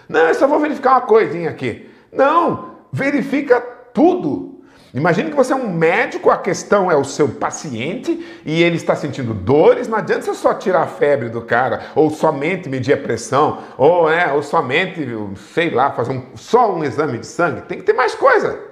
Não, 0.09 0.21
eu 0.21 0.33
só 0.33 0.47
vou 0.47 0.59
verificar 0.59 0.93
uma 0.93 1.01
coisinha 1.01 1.51
aqui. 1.51 1.87
Não, 2.11 2.71
verifica 2.91 3.61
tudo. 3.93 4.59
Imagine 4.91 5.29
que 5.29 5.35
você 5.35 5.53
é 5.53 5.55
um 5.55 5.71
médico, 5.71 6.31
a 6.31 6.37
questão 6.37 6.91
é 6.91 6.95
o 6.95 7.03
seu 7.03 7.27
paciente 7.27 8.41
e 8.43 8.63
ele 8.63 8.75
está 8.75 8.95
sentindo 8.95 9.35
dores. 9.35 9.87
Não 9.87 9.99
adianta 9.99 10.23
você 10.23 10.33
só 10.33 10.55
tirar 10.55 10.81
a 10.81 10.87
febre 10.87 11.29
do 11.29 11.43
cara, 11.43 11.91
ou 11.93 12.09
somente 12.09 12.67
medir 12.67 12.93
a 12.93 12.97
pressão, 12.97 13.59
ou, 13.77 14.09
é, 14.09 14.33
ou 14.33 14.41
somente, 14.41 15.07
sei 15.53 15.69
lá, 15.69 15.91
fazer 15.91 16.11
um, 16.11 16.23
só 16.35 16.73
um 16.73 16.83
exame 16.83 17.19
de 17.19 17.27
sangue. 17.27 17.61
Tem 17.61 17.77
que 17.77 17.83
ter 17.83 17.93
mais 17.93 18.15
coisa. 18.15 18.68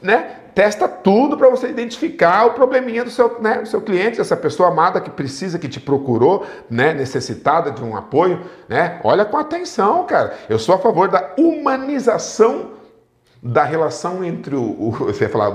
Né? 0.00 0.36
Testa 0.54 0.86
tudo 0.86 1.36
para 1.36 1.48
você 1.48 1.68
identificar 1.68 2.46
o 2.46 2.50
probleminha 2.52 3.04
do 3.04 3.10
seu, 3.10 3.40
né, 3.40 3.58
do 3.58 3.68
seu 3.68 3.80
cliente, 3.80 4.20
essa 4.20 4.36
pessoa 4.36 4.68
amada 4.68 5.00
que 5.00 5.10
precisa, 5.10 5.58
que 5.58 5.68
te 5.68 5.80
procurou, 5.80 6.46
né, 6.70 6.94
necessitada 6.94 7.70
de 7.70 7.82
um 7.82 7.96
apoio. 7.96 8.40
Né? 8.68 9.00
Olha 9.02 9.24
com 9.24 9.36
atenção, 9.36 10.04
cara. 10.04 10.34
Eu 10.48 10.58
sou 10.58 10.74
a 10.74 10.78
favor 10.78 11.08
da 11.08 11.32
humanização 11.36 12.70
da 13.42 13.62
relação 13.62 14.24
entre 14.24 14.56
o, 14.56 14.62
o 14.62 14.90
você 14.90 15.24
ia 15.24 15.28
falar 15.28 15.54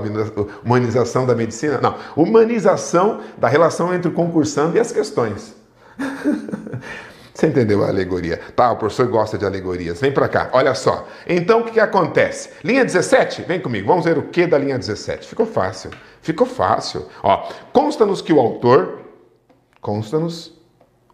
humanização 0.64 1.26
da 1.26 1.34
medicina? 1.34 1.80
Não, 1.80 1.96
humanização 2.14 3.20
da 3.36 3.48
relação 3.48 3.92
entre 3.92 4.08
o 4.08 4.14
concursando 4.14 4.76
e 4.76 4.80
as 4.80 4.92
questões. 4.92 5.56
Você 7.32 7.46
entendeu 7.46 7.84
a 7.84 7.88
alegoria? 7.88 8.38
Tá, 8.54 8.72
o 8.72 8.76
professor 8.76 9.06
gosta 9.06 9.38
de 9.38 9.44
alegorias. 9.44 10.00
Vem 10.00 10.12
para 10.12 10.28
cá, 10.28 10.50
olha 10.52 10.74
só. 10.74 11.06
Então 11.26 11.60
o 11.60 11.64
que, 11.64 11.72
que 11.72 11.80
acontece? 11.80 12.50
Linha 12.64 12.84
17, 12.84 13.42
vem 13.42 13.60
comigo, 13.60 13.86
vamos 13.86 14.04
ver 14.04 14.18
o 14.18 14.22
que 14.24 14.46
da 14.46 14.58
linha 14.58 14.78
17. 14.78 15.26
Ficou 15.26 15.46
fácil, 15.46 15.90
ficou 16.22 16.46
fácil. 16.46 17.06
Ó, 17.22 17.48
consta-nos 17.72 18.20
que 18.20 18.32
o 18.32 18.40
autor, 18.40 19.00
consta-nos, 19.80 20.52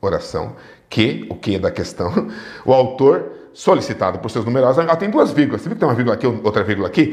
oração, 0.00 0.56
que, 0.88 1.26
o 1.30 1.34
que 1.34 1.58
da 1.58 1.70
questão, 1.70 2.28
o 2.64 2.72
autor 2.72 3.32
solicitado 3.52 4.18
por 4.18 4.30
seus 4.30 4.44
numerosos, 4.44 4.84
tem 4.98 5.10
duas 5.10 5.32
vírgulas. 5.32 5.62
Você 5.62 5.68
viu 5.68 5.76
que 5.76 5.80
tem 5.80 5.88
uma 5.88 5.94
vírgula 5.94 6.14
aqui, 6.14 6.26
outra 6.26 6.62
vírgula 6.62 6.88
aqui? 6.88 7.12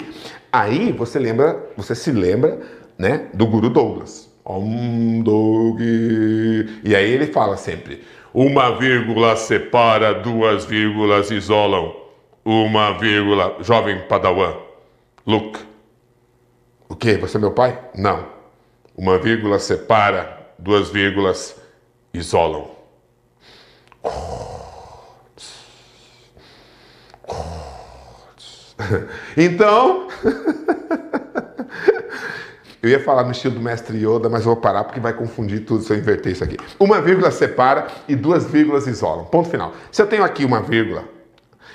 Aí 0.51 0.91
você 0.91 1.17
lembra, 1.19 1.71
você 1.75 1.95
se 1.95 2.11
lembra 2.11 2.59
né, 2.97 3.27
do 3.33 3.47
Guru 3.47 3.69
Douglas. 3.69 4.31
Om 4.45 5.21
Doug. 5.21 5.79
E 5.79 6.95
aí 6.95 7.11
ele 7.11 7.27
fala 7.27 7.55
sempre: 7.55 8.03
uma 8.34 8.75
vírgula 8.77 9.36
separa, 9.36 10.13
duas 10.13 10.65
vírgulas 10.65 11.29
isolam. 11.29 11.95
Uma 12.43 12.97
vírgula, 12.97 13.57
jovem 13.61 14.01
Padawan. 14.07 14.55
Look. 15.25 15.59
O 16.89 16.95
que? 16.95 17.17
Você 17.17 17.38
é 17.38 17.39
meu 17.39 17.51
pai? 17.51 17.79
Não. 17.95 18.25
Uma 18.97 19.17
vírgula 19.17 19.59
separa, 19.59 20.47
duas 20.57 20.89
vírgulas 20.89 21.55
isolam. 22.13 22.71
Então, 29.38 30.07
eu 32.84 32.89
ia 32.89 32.99
falar 32.99 33.23
no 33.23 33.31
estilo 33.31 33.55
do 33.55 33.61
mestre 33.61 33.97
Yoda, 33.97 34.27
mas 34.27 34.43
vou 34.43 34.57
parar 34.57 34.84
porque 34.84 34.99
vai 34.99 35.13
confundir 35.13 35.61
tudo 35.61 35.81
se 35.81 35.93
eu 35.93 35.97
inverter 35.97 36.34
isso 36.34 36.43
aqui. 36.43 36.57
Uma 36.77 36.99
vírgula 37.01 37.31
separa 37.31 37.88
e 38.09 38.15
duas 38.15 38.45
vírgulas 38.45 38.86
isolam. 38.86 39.23
Ponto 39.23 39.49
final. 39.49 39.73
Se 39.89 40.01
eu 40.01 40.05
tenho 40.05 40.21
aqui 40.21 40.43
uma 40.43 40.61
vírgula 40.61 41.05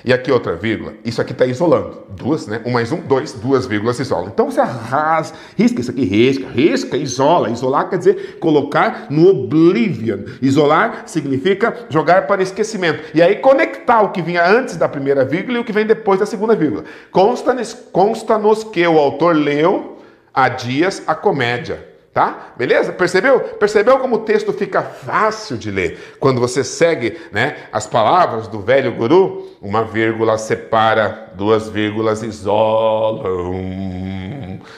e 0.05 0.13
aqui 0.13 0.31
outra 0.31 0.55
vírgula, 0.55 0.93
isso 1.03 1.19
aqui 1.19 1.33
está 1.33 1.47
isolando. 1.47 2.03
Duas, 2.11 2.47
né? 2.47 2.61
Um 2.67 2.73
mais 2.73 2.93
um, 2.93 3.01
dois, 3.01 3.33
duas 3.33 3.67
vírgulas 3.67 3.99
isolam. 3.99 4.27
Então 4.27 4.51
você 4.51 4.61
arrasa, 4.61 5.33
risca 5.57 5.81
isso 5.81 5.91
aqui, 5.91 6.05
risca, 6.05 6.47
risca, 6.47 6.97
isola. 6.99 7.49
Isolar 7.49 7.89
quer 7.89 7.97
dizer 7.97 8.37
colocar 8.39 9.07
no 9.09 9.31
oblivion. 9.31 10.25
Isolar 10.43 11.05
significa 11.07 11.87
jogar 11.89 12.27
para 12.27 12.43
esquecimento. 12.43 13.03
E 13.15 13.23
aí 13.23 13.37
conectar 13.37 14.03
o 14.03 14.11
que 14.11 14.21
vinha 14.21 14.47
antes 14.47 14.77
da 14.77 14.87
primeira 14.87 15.25
vírgula 15.25 15.57
e 15.57 15.61
o 15.63 15.65
que 15.65 15.73
vem 15.73 15.87
depois 15.87 16.21
da 16.21 16.27
segunda 16.27 16.55
vírgula. 16.55 16.85
Consta-nos 17.11 17.73
consta 17.73 18.39
que 18.71 18.87
o 18.87 18.99
autor 18.99 19.35
leu 19.35 19.97
há 20.45 20.49
dias 20.49 21.03
a 21.07 21.15
comédia 21.15 21.89
Tá? 22.19 22.53
Beleza? 22.57 22.93
Percebeu? 22.93 23.39
Percebeu 23.39 23.97
como 24.01 24.17
o 24.17 24.19
texto 24.21 24.53
fica 24.53 24.83
fácil 24.83 25.57
de 25.57 25.71
ler? 25.71 26.17
Quando 26.19 26.41
você 26.41 26.65
segue 26.65 27.17
né, 27.31 27.57
as 27.73 27.87
palavras 27.87 28.49
do 28.49 28.59
velho 28.59 28.93
guru, 28.93 29.57
uma 29.63 29.85
vírgula 29.85 30.37
separa, 30.37 31.31
duas 31.37 31.69
vírgulas 31.69 32.25
isolam. 32.25 33.53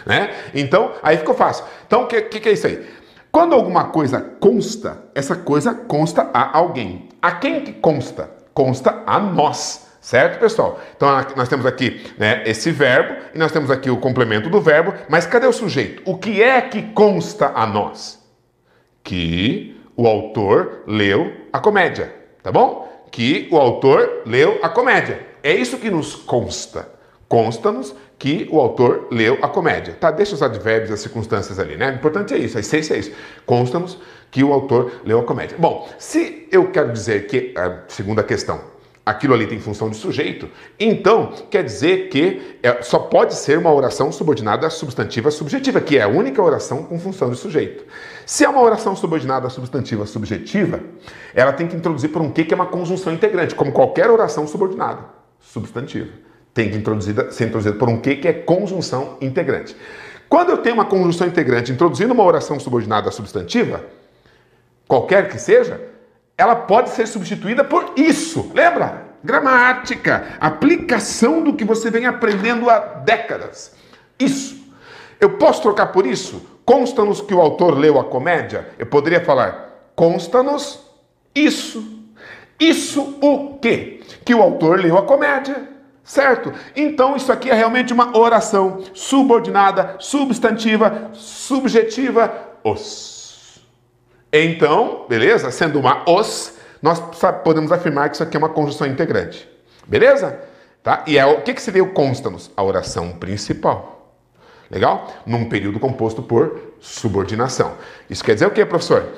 Né? 0.04 0.34
Então, 0.54 0.92
aí 1.02 1.16
ficou 1.16 1.34
fácil. 1.34 1.64
Então, 1.86 2.02
o 2.02 2.06
que, 2.06 2.20
que, 2.20 2.40
que 2.40 2.48
é 2.50 2.52
isso 2.52 2.66
aí? 2.66 2.86
Quando 3.32 3.54
alguma 3.54 3.84
coisa 3.84 4.20
consta, 4.38 5.04
essa 5.14 5.34
coisa 5.34 5.72
consta 5.72 6.28
a 6.34 6.58
alguém. 6.58 7.08
A 7.22 7.32
quem 7.32 7.62
que 7.62 7.72
consta? 7.72 8.28
Consta 8.52 9.02
a 9.06 9.18
nós. 9.18 9.89
Certo, 10.00 10.40
pessoal? 10.40 10.80
Então 10.96 11.08
nós 11.36 11.48
temos 11.48 11.66
aqui 11.66 12.00
né, 12.16 12.42
esse 12.46 12.70
verbo 12.70 13.16
e 13.34 13.38
nós 13.38 13.52
temos 13.52 13.70
aqui 13.70 13.90
o 13.90 13.98
complemento 13.98 14.48
do 14.48 14.60
verbo, 14.60 14.94
mas 15.08 15.26
cadê 15.26 15.46
o 15.46 15.52
sujeito? 15.52 16.02
O 16.06 16.16
que 16.16 16.42
é 16.42 16.60
que 16.62 16.82
consta 16.92 17.52
a 17.54 17.66
nós? 17.66 18.18
Que 19.04 19.78
o 19.94 20.06
autor 20.06 20.84
leu 20.86 21.32
a 21.52 21.58
comédia, 21.58 22.14
tá 22.42 22.50
bom? 22.50 22.88
Que 23.10 23.46
o 23.52 23.58
autor 23.58 24.22
leu 24.24 24.58
a 24.62 24.70
comédia. 24.70 25.26
É 25.42 25.52
isso 25.54 25.76
que 25.76 25.90
nos 25.90 26.14
consta. 26.14 26.88
Consta-nos 27.28 27.94
que 28.18 28.48
o 28.50 28.58
autor 28.58 29.08
leu 29.10 29.38
a 29.42 29.48
comédia. 29.48 29.94
Tá, 29.94 30.10
deixa 30.10 30.34
os 30.34 30.42
advérbios 30.42 30.90
as 30.90 31.00
circunstâncias 31.00 31.58
ali, 31.58 31.76
né? 31.76 31.90
O 31.90 31.94
importante 31.94 32.34
é 32.34 32.38
isso, 32.38 32.56
a 32.56 32.60
essência 32.60 32.94
é 32.94 32.98
isso. 32.98 33.12
Consta-nos 33.44 33.98
que 34.30 34.42
o 34.42 34.52
autor 34.52 35.02
leu 35.04 35.20
a 35.20 35.24
comédia. 35.24 35.56
Bom, 35.58 35.88
se 35.98 36.48
eu 36.50 36.70
quero 36.70 36.92
dizer 36.92 37.26
que, 37.26 37.54
a 37.56 37.82
segunda 37.88 38.22
questão, 38.22 38.60
aquilo 39.10 39.34
ali 39.34 39.46
tem 39.46 39.58
função 39.58 39.90
de 39.90 39.96
sujeito, 39.96 40.48
então 40.78 41.32
quer 41.50 41.62
dizer 41.64 42.08
que 42.08 42.58
é, 42.62 42.82
só 42.82 42.98
pode 42.98 43.34
ser 43.34 43.58
uma 43.58 43.72
oração 43.72 44.12
subordinada 44.12 44.68
substantiva 44.70 45.30
subjetiva, 45.30 45.80
que 45.80 45.98
é 45.98 46.02
a 46.02 46.08
única 46.08 46.42
oração 46.42 46.84
com 46.84 46.98
função 46.98 47.30
de 47.30 47.36
sujeito. 47.36 47.84
Se 48.24 48.44
é 48.44 48.48
uma 48.48 48.60
oração 48.60 48.94
subordinada 48.94 49.48
substantiva 49.48 50.06
subjetiva, 50.06 50.80
ela 51.34 51.52
tem 51.52 51.66
que 51.66 51.76
introduzir 51.76 52.10
por 52.10 52.22
um 52.22 52.30
que 52.30 52.44
que 52.44 52.54
é 52.54 52.56
uma 52.56 52.66
conjunção 52.66 53.12
integrante, 53.12 53.54
como 53.54 53.72
qualquer 53.72 54.08
oração 54.08 54.46
subordinada 54.46 55.04
substantiva. 55.40 56.10
Tem 56.54 56.70
que 56.70 56.76
introduzida, 56.76 57.30
ser 57.30 57.46
introduzida 57.46 57.76
por 57.76 57.88
um 57.88 58.00
que 58.00 58.16
que 58.16 58.28
é 58.28 58.32
conjunção 58.32 59.16
integrante. 59.20 59.76
Quando 60.28 60.50
eu 60.50 60.58
tenho 60.58 60.76
uma 60.76 60.84
conjunção 60.84 61.26
integrante 61.26 61.72
introduzindo 61.72 62.14
uma 62.14 62.22
oração 62.22 62.60
subordinada 62.60 63.10
substantiva, 63.10 63.84
qualquer 64.86 65.28
que 65.28 65.38
seja, 65.38 65.89
ela 66.40 66.56
pode 66.56 66.88
ser 66.90 67.06
substituída 67.06 67.62
por 67.62 67.92
isso. 67.96 68.50
Lembra? 68.54 69.10
Gramática, 69.22 70.38
aplicação 70.40 71.42
do 71.42 71.52
que 71.52 71.64
você 71.66 71.90
vem 71.90 72.06
aprendendo 72.06 72.70
há 72.70 72.78
décadas. 72.78 73.76
Isso. 74.18 74.58
Eu 75.20 75.36
posso 75.36 75.60
trocar 75.60 75.88
por 75.88 76.06
isso? 76.06 76.42
Consta-nos 76.64 77.20
que 77.20 77.34
o 77.34 77.40
autor 77.40 77.76
leu 77.76 78.00
a 78.00 78.04
comédia? 78.04 78.70
Eu 78.78 78.86
poderia 78.86 79.22
falar: 79.22 79.90
consta-nos 79.94 80.80
isso. 81.34 82.00
Isso 82.58 83.18
o 83.20 83.58
quê? 83.58 84.00
Que 84.24 84.34
o 84.34 84.40
autor 84.40 84.80
leu 84.80 84.96
a 84.96 85.02
comédia. 85.02 85.68
Certo? 86.02 86.54
Então 86.74 87.14
isso 87.16 87.30
aqui 87.30 87.50
é 87.50 87.54
realmente 87.54 87.92
uma 87.92 88.16
oração 88.16 88.82
subordinada, 88.94 89.96
substantiva, 89.98 91.10
subjetiva, 91.12 92.32
os. 92.64 93.19
Então, 94.32 95.06
beleza? 95.08 95.50
Sendo 95.50 95.78
uma 95.78 96.04
os, 96.08 96.54
nós 96.80 97.00
podemos 97.42 97.72
afirmar 97.72 98.08
que 98.08 98.14
isso 98.14 98.22
aqui 98.22 98.36
é 98.36 98.38
uma 98.38 98.48
conjunção 98.48 98.86
integrante. 98.86 99.48
Beleza? 99.86 100.40
Tá? 100.82 101.04
E 101.06 101.18
é, 101.18 101.26
o 101.26 101.42
que, 101.42 101.52
que 101.52 101.60
seria 101.60 101.82
o 101.82 101.92
consta-nos? 101.92 102.50
A 102.56 102.62
oração 102.62 103.12
principal. 103.12 104.14
Legal? 104.70 105.12
Num 105.26 105.48
período 105.48 105.80
composto 105.80 106.22
por 106.22 106.74
subordinação. 106.80 107.74
Isso 108.08 108.22
quer 108.22 108.34
dizer 108.34 108.46
o 108.46 108.50
que, 108.50 108.64
professor? 108.64 109.08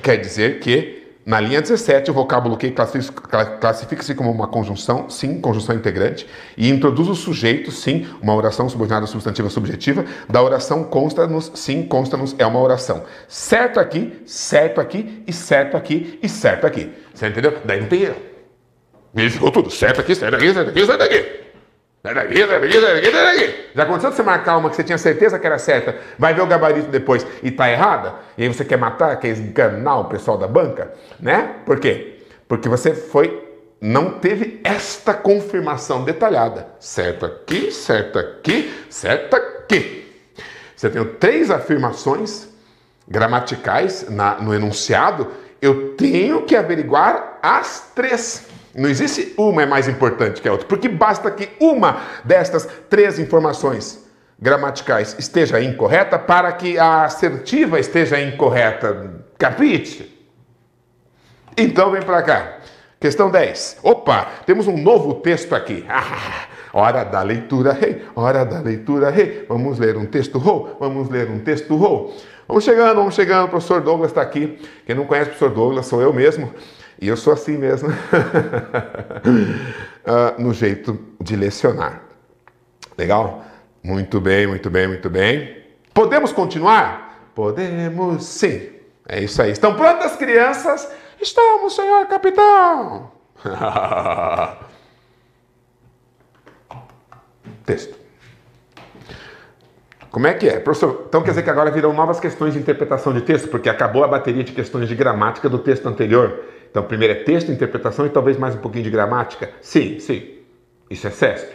Quer 0.00 0.16
dizer 0.16 0.60
que 0.60 1.01
na 1.24 1.38
linha 1.40 1.60
17, 1.60 2.10
o 2.10 2.14
vocábulo 2.14 2.56
que 2.56 2.72
classifica-se 2.72 4.14
como 4.14 4.30
uma 4.30 4.48
conjunção, 4.48 5.08
sim, 5.08 5.40
conjunção 5.40 5.76
integrante, 5.76 6.26
e 6.56 6.68
introduz 6.68 7.08
o 7.08 7.14
sujeito, 7.14 7.70
sim, 7.70 8.06
uma 8.20 8.34
oração 8.34 8.68
subordinada 8.68 9.06
substantiva 9.06 9.48
subjetiva, 9.48 10.04
da 10.28 10.42
oração 10.42 10.82
consta-nos, 10.82 11.52
sim, 11.54 11.84
consta-nos 11.84 12.34
é 12.38 12.46
uma 12.46 12.60
oração. 12.60 13.04
Certo 13.28 13.78
aqui, 13.78 14.20
certo 14.26 14.80
aqui, 14.80 15.22
e 15.26 15.32
certo 15.32 15.76
aqui, 15.76 16.18
e 16.20 16.28
certo 16.28 16.66
aqui. 16.66 16.92
Você 17.14 17.28
entendeu? 17.28 17.56
Daí 17.64 17.80
não 17.80 17.88
tem 17.88 18.02
erro. 18.02 18.16
Ficou 19.30 19.52
tudo 19.52 19.70
certo 19.70 20.00
aqui, 20.00 20.14
certo 20.14 20.34
aqui, 20.34 20.52
certo 20.52 20.70
aqui, 20.70 20.86
certo 20.86 21.02
aqui. 21.02 21.51
Já 23.76 23.84
aconteceu 23.84 24.10
de 24.10 24.16
você 24.16 24.22
marcar 24.24 24.56
uma 24.56 24.68
que 24.68 24.74
você 24.74 24.82
tinha 24.82 24.98
certeza 24.98 25.38
que 25.38 25.46
era 25.46 25.56
certa, 25.56 25.96
vai 26.18 26.34
ver 26.34 26.42
o 26.42 26.46
gabarito 26.46 26.88
depois 26.88 27.24
e 27.42 27.50
tá 27.50 27.70
errada? 27.70 28.16
E 28.36 28.42
aí 28.42 28.48
você 28.48 28.64
quer 28.64 28.76
matar, 28.76 29.14
quer 29.20 29.28
esganar 29.28 30.00
o 30.00 30.04
pessoal 30.06 30.36
da 30.36 30.48
banca? 30.48 30.92
Né? 31.20 31.56
Por 31.64 31.78
quê? 31.78 32.24
Porque 32.48 32.68
você 32.68 32.92
foi, 32.92 33.48
não 33.80 34.18
teve 34.18 34.60
esta 34.64 35.14
confirmação 35.14 36.02
detalhada. 36.02 36.66
Certo 36.80 37.24
aqui, 37.24 37.70
certo 37.70 38.18
aqui, 38.18 38.74
certo 38.90 39.36
aqui. 39.36 40.12
Você 40.74 40.90
tem 40.90 41.04
três 41.04 41.52
afirmações 41.52 42.48
gramaticais 43.06 44.10
na, 44.10 44.34
no 44.40 44.52
enunciado, 44.52 45.28
eu 45.60 45.94
tenho 45.94 46.42
que 46.42 46.56
averiguar 46.56 47.38
as 47.40 47.92
três. 47.94 48.48
Não 48.74 48.88
existe 48.88 49.34
uma 49.36 49.62
é 49.62 49.66
mais 49.66 49.86
importante 49.86 50.40
que 50.40 50.48
a 50.48 50.52
outra, 50.52 50.66
porque 50.66 50.88
basta 50.88 51.30
que 51.30 51.50
uma 51.60 52.00
destas 52.24 52.66
três 52.88 53.18
informações 53.18 54.02
gramaticais 54.38 55.14
esteja 55.18 55.62
incorreta 55.62 56.18
para 56.18 56.50
que 56.52 56.78
a 56.78 57.04
assertiva 57.04 57.78
esteja 57.78 58.20
incorreta. 58.20 59.22
Capite? 59.38 60.12
Então 61.56 61.90
vem 61.90 62.02
para 62.02 62.22
cá. 62.22 62.58
Questão 62.98 63.30
10. 63.30 63.78
Opa, 63.82 64.28
temos 64.46 64.66
um 64.68 64.76
novo 64.76 65.14
texto 65.14 65.54
aqui. 65.54 65.84
Ah, 65.88 66.46
hora 66.72 67.04
da 67.04 67.20
leitura, 67.22 67.72
rei. 67.72 67.90
Hey. 67.90 68.02
Hora 68.14 68.44
da 68.44 68.60
leitura, 68.60 69.10
rei. 69.10 69.24
Hey. 69.24 69.46
Vamos 69.48 69.78
ler 69.78 69.96
um 69.96 70.06
texto, 70.06 70.38
rou. 70.38 70.76
Vamos 70.78 71.08
ler 71.08 71.28
um 71.28 71.40
texto, 71.40 71.74
rou. 71.76 72.16
Vamos 72.48 72.64
chegando, 72.64 72.96
vamos 72.96 73.14
chegando. 73.14 73.46
O 73.46 73.48
professor 73.48 73.80
Douglas 73.80 74.12
está 74.12 74.22
aqui. 74.22 74.58
Quem 74.86 74.94
não 74.94 75.04
conhece 75.04 75.30
o 75.30 75.34
professor 75.34 75.54
Douglas 75.54 75.86
sou 75.86 76.00
eu 76.00 76.12
mesmo. 76.12 76.52
E 77.00 77.08
eu 77.08 77.16
sou 77.16 77.32
assim 77.32 77.56
mesmo, 77.56 77.88
uh, 77.88 77.94
no 80.42 80.52
jeito 80.52 80.98
de 81.20 81.34
lecionar. 81.36 82.02
Legal? 82.96 83.44
Muito 83.82 84.20
bem, 84.20 84.46
muito 84.46 84.70
bem, 84.70 84.86
muito 84.86 85.10
bem. 85.10 85.64
Podemos 85.92 86.32
continuar? 86.32 87.30
Podemos 87.34 88.24
sim. 88.24 88.70
É 89.08 89.20
isso 89.20 89.42
aí. 89.42 89.50
Estão 89.50 89.74
prontas, 89.74 90.14
crianças? 90.16 90.88
Estamos, 91.20 91.74
senhor 91.74 92.06
capitão. 92.06 93.10
Texto. 97.66 98.02
Como 100.10 100.26
é 100.26 100.34
que 100.34 100.46
é? 100.48 100.60
Professor, 100.60 101.06
então 101.08 101.22
quer 101.22 101.30
dizer 101.30 101.42
que 101.42 101.48
agora 101.48 101.70
virão 101.70 101.94
novas 101.94 102.20
questões 102.20 102.52
de 102.52 102.58
interpretação 102.60 103.14
de 103.14 103.22
texto, 103.22 103.48
porque 103.48 103.68
acabou 103.68 104.04
a 104.04 104.08
bateria 104.08 104.44
de 104.44 104.52
questões 104.52 104.86
de 104.86 104.94
gramática 104.94 105.48
do 105.48 105.58
texto 105.58 105.88
anterior. 105.88 106.44
Então, 106.72 106.82
primeiro 106.84 107.12
é 107.12 107.16
texto, 107.16 107.52
interpretação 107.52 108.06
e 108.06 108.08
talvez 108.08 108.38
mais 108.38 108.54
um 108.54 108.58
pouquinho 108.58 108.82
de 108.82 108.90
gramática? 108.90 109.50
Sim, 109.60 109.98
sim. 110.00 110.38
Isso 110.90 111.06
é 111.06 111.10
CESP. 111.10 111.52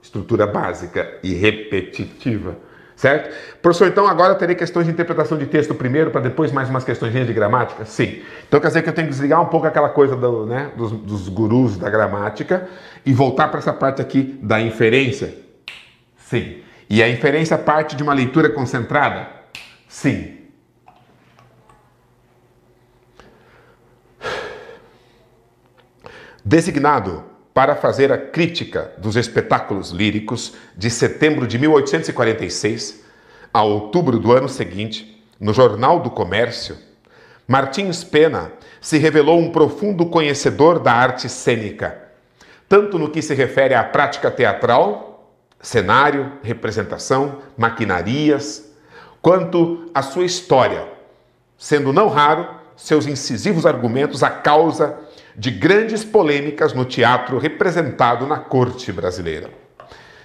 Estrutura 0.00 0.46
básica 0.46 1.18
e 1.24 1.34
repetitiva. 1.34 2.56
Certo? 2.94 3.34
Professor, 3.60 3.88
então 3.88 4.06
agora 4.06 4.36
terei 4.36 4.54
questões 4.54 4.86
de 4.86 4.92
interpretação 4.92 5.36
de 5.36 5.46
texto 5.46 5.74
primeiro, 5.74 6.12
para 6.12 6.20
depois 6.20 6.52
mais 6.52 6.70
umas 6.70 6.84
questões 6.84 7.12
de 7.12 7.32
gramática? 7.32 7.84
Sim. 7.84 8.22
Então 8.46 8.60
quer 8.60 8.68
dizer 8.68 8.82
que 8.82 8.88
eu 8.88 8.92
tenho 8.92 9.08
que 9.08 9.12
desligar 9.12 9.42
um 9.42 9.46
pouco 9.46 9.66
aquela 9.66 9.88
coisa 9.88 10.14
do, 10.14 10.46
né, 10.46 10.70
dos, 10.76 10.92
dos 10.92 11.28
gurus 11.28 11.76
da 11.76 11.90
gramática 11.90 12.68
e 13.04 13.12
voltar 13.12 13.48
para 13.48 13.58
essa 13.58 13.72
parte 13.72 14.00
aqui 14.00 14.38
da 14.40 14.60
inferência? 14.60 15.34
Sim. 16.16 16.58
E 16.88 17.02
a 17.02 17.08
inferência 17.08 17.58
parte 17.58 17.96
de 17.96 18.04
uma 18.04 18.14
leitura 18.14 18.48
concentrada? 18.48 19.26
Sim. 19.88 20.43
Designado 26.46 27.24
para 27.54 27.74
fazer 27.74 28.12
a 28.12 28.18
crítica 28.18 28.92
dos 28.98 29.16
espetáculos 29.16 29.92
líricos 29.92 30.52
de 30.76 30.90
setembro 30.90 31.46
de 31.46 31.58
1846 31.58 33.02
a 33.50 33.62
outubro 33.62 34.18
do 34.18 34.30
ano 34.30 34.46
seguinte, 34.46 35.24
no 35.40 35.54
Jornal 35.54 36.00
do 36.00 36.10
Comércio, 36.10 36.76
Martins 37.48 38.04
Pena 38.04 38.52
se 38.78 38.98
revelou 38.98 39.38
um 39.38 39.52
profundo 39.52 40.04
conhecedor 40.04 40.80
da 40.80 40.92
arte 40.92 41.30
cênica, 41.30 41.96
tanto 42.68 42.98
no 42.98 43.08
que 43.08 43.22
se 43.22 43.32
refere 43.32 43.72
à 43.72 43.82
prática 43.82 44.30
teatral, 44.30 45.32
cenário, 45.62 46.30
representação, 46.42 47.38
maquinarias, 47.56 48.70
quanto 49.22 49.90
à 49.94 50.02
sua 50.02 50.26
história, 50.26 50.86
sendo 51.56 51.90
não 51.90 52.08
raro 52.08 52.46
seus 52.76 53.06
incisivos 53.06 53.64
argumentos 53.64 54.22
a 54.22 54.28
causa 54.28 54.98
de 55.36 55.50
grandes 55.50 56.04
polêmicas 56.04 56.72
no 56.72 56.84
teatro 56.84 57.38
representado 57.38 58.26
na 58.26 58.38
corte 58.38 58.92
brasileira. 58.92 59.50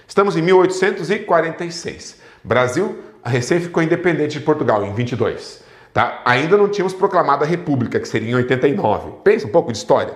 Estamos 0.06 0.36
em 0.36 0.42
1846. 0.42 2.20
Brasil 2.42 2.98
recém 3.24 3.60
ficou 3.60 3.82
independente 3.82 4.38
de 4.38 4.44
Portugal 4.44 4.84
em 4.84 4.94
22. 4.94 5.62
Tá? 5.92 6.22
Ainda 6.24 6.56
não 6.56 6.68
tínhamos 6.68 6.94
proclamado 6.94 7.44
a 7.44 7.46
República, 7.46 7.98
que 7.98 8.08
seria 8.08 8.30
em 8.30 8.34
89. 8.34 9.12
Pensa 9.24 9.46
um 9.46 9.50
pouco 9.50 9.72
de 9.72 9.78
história. 9.78 10.14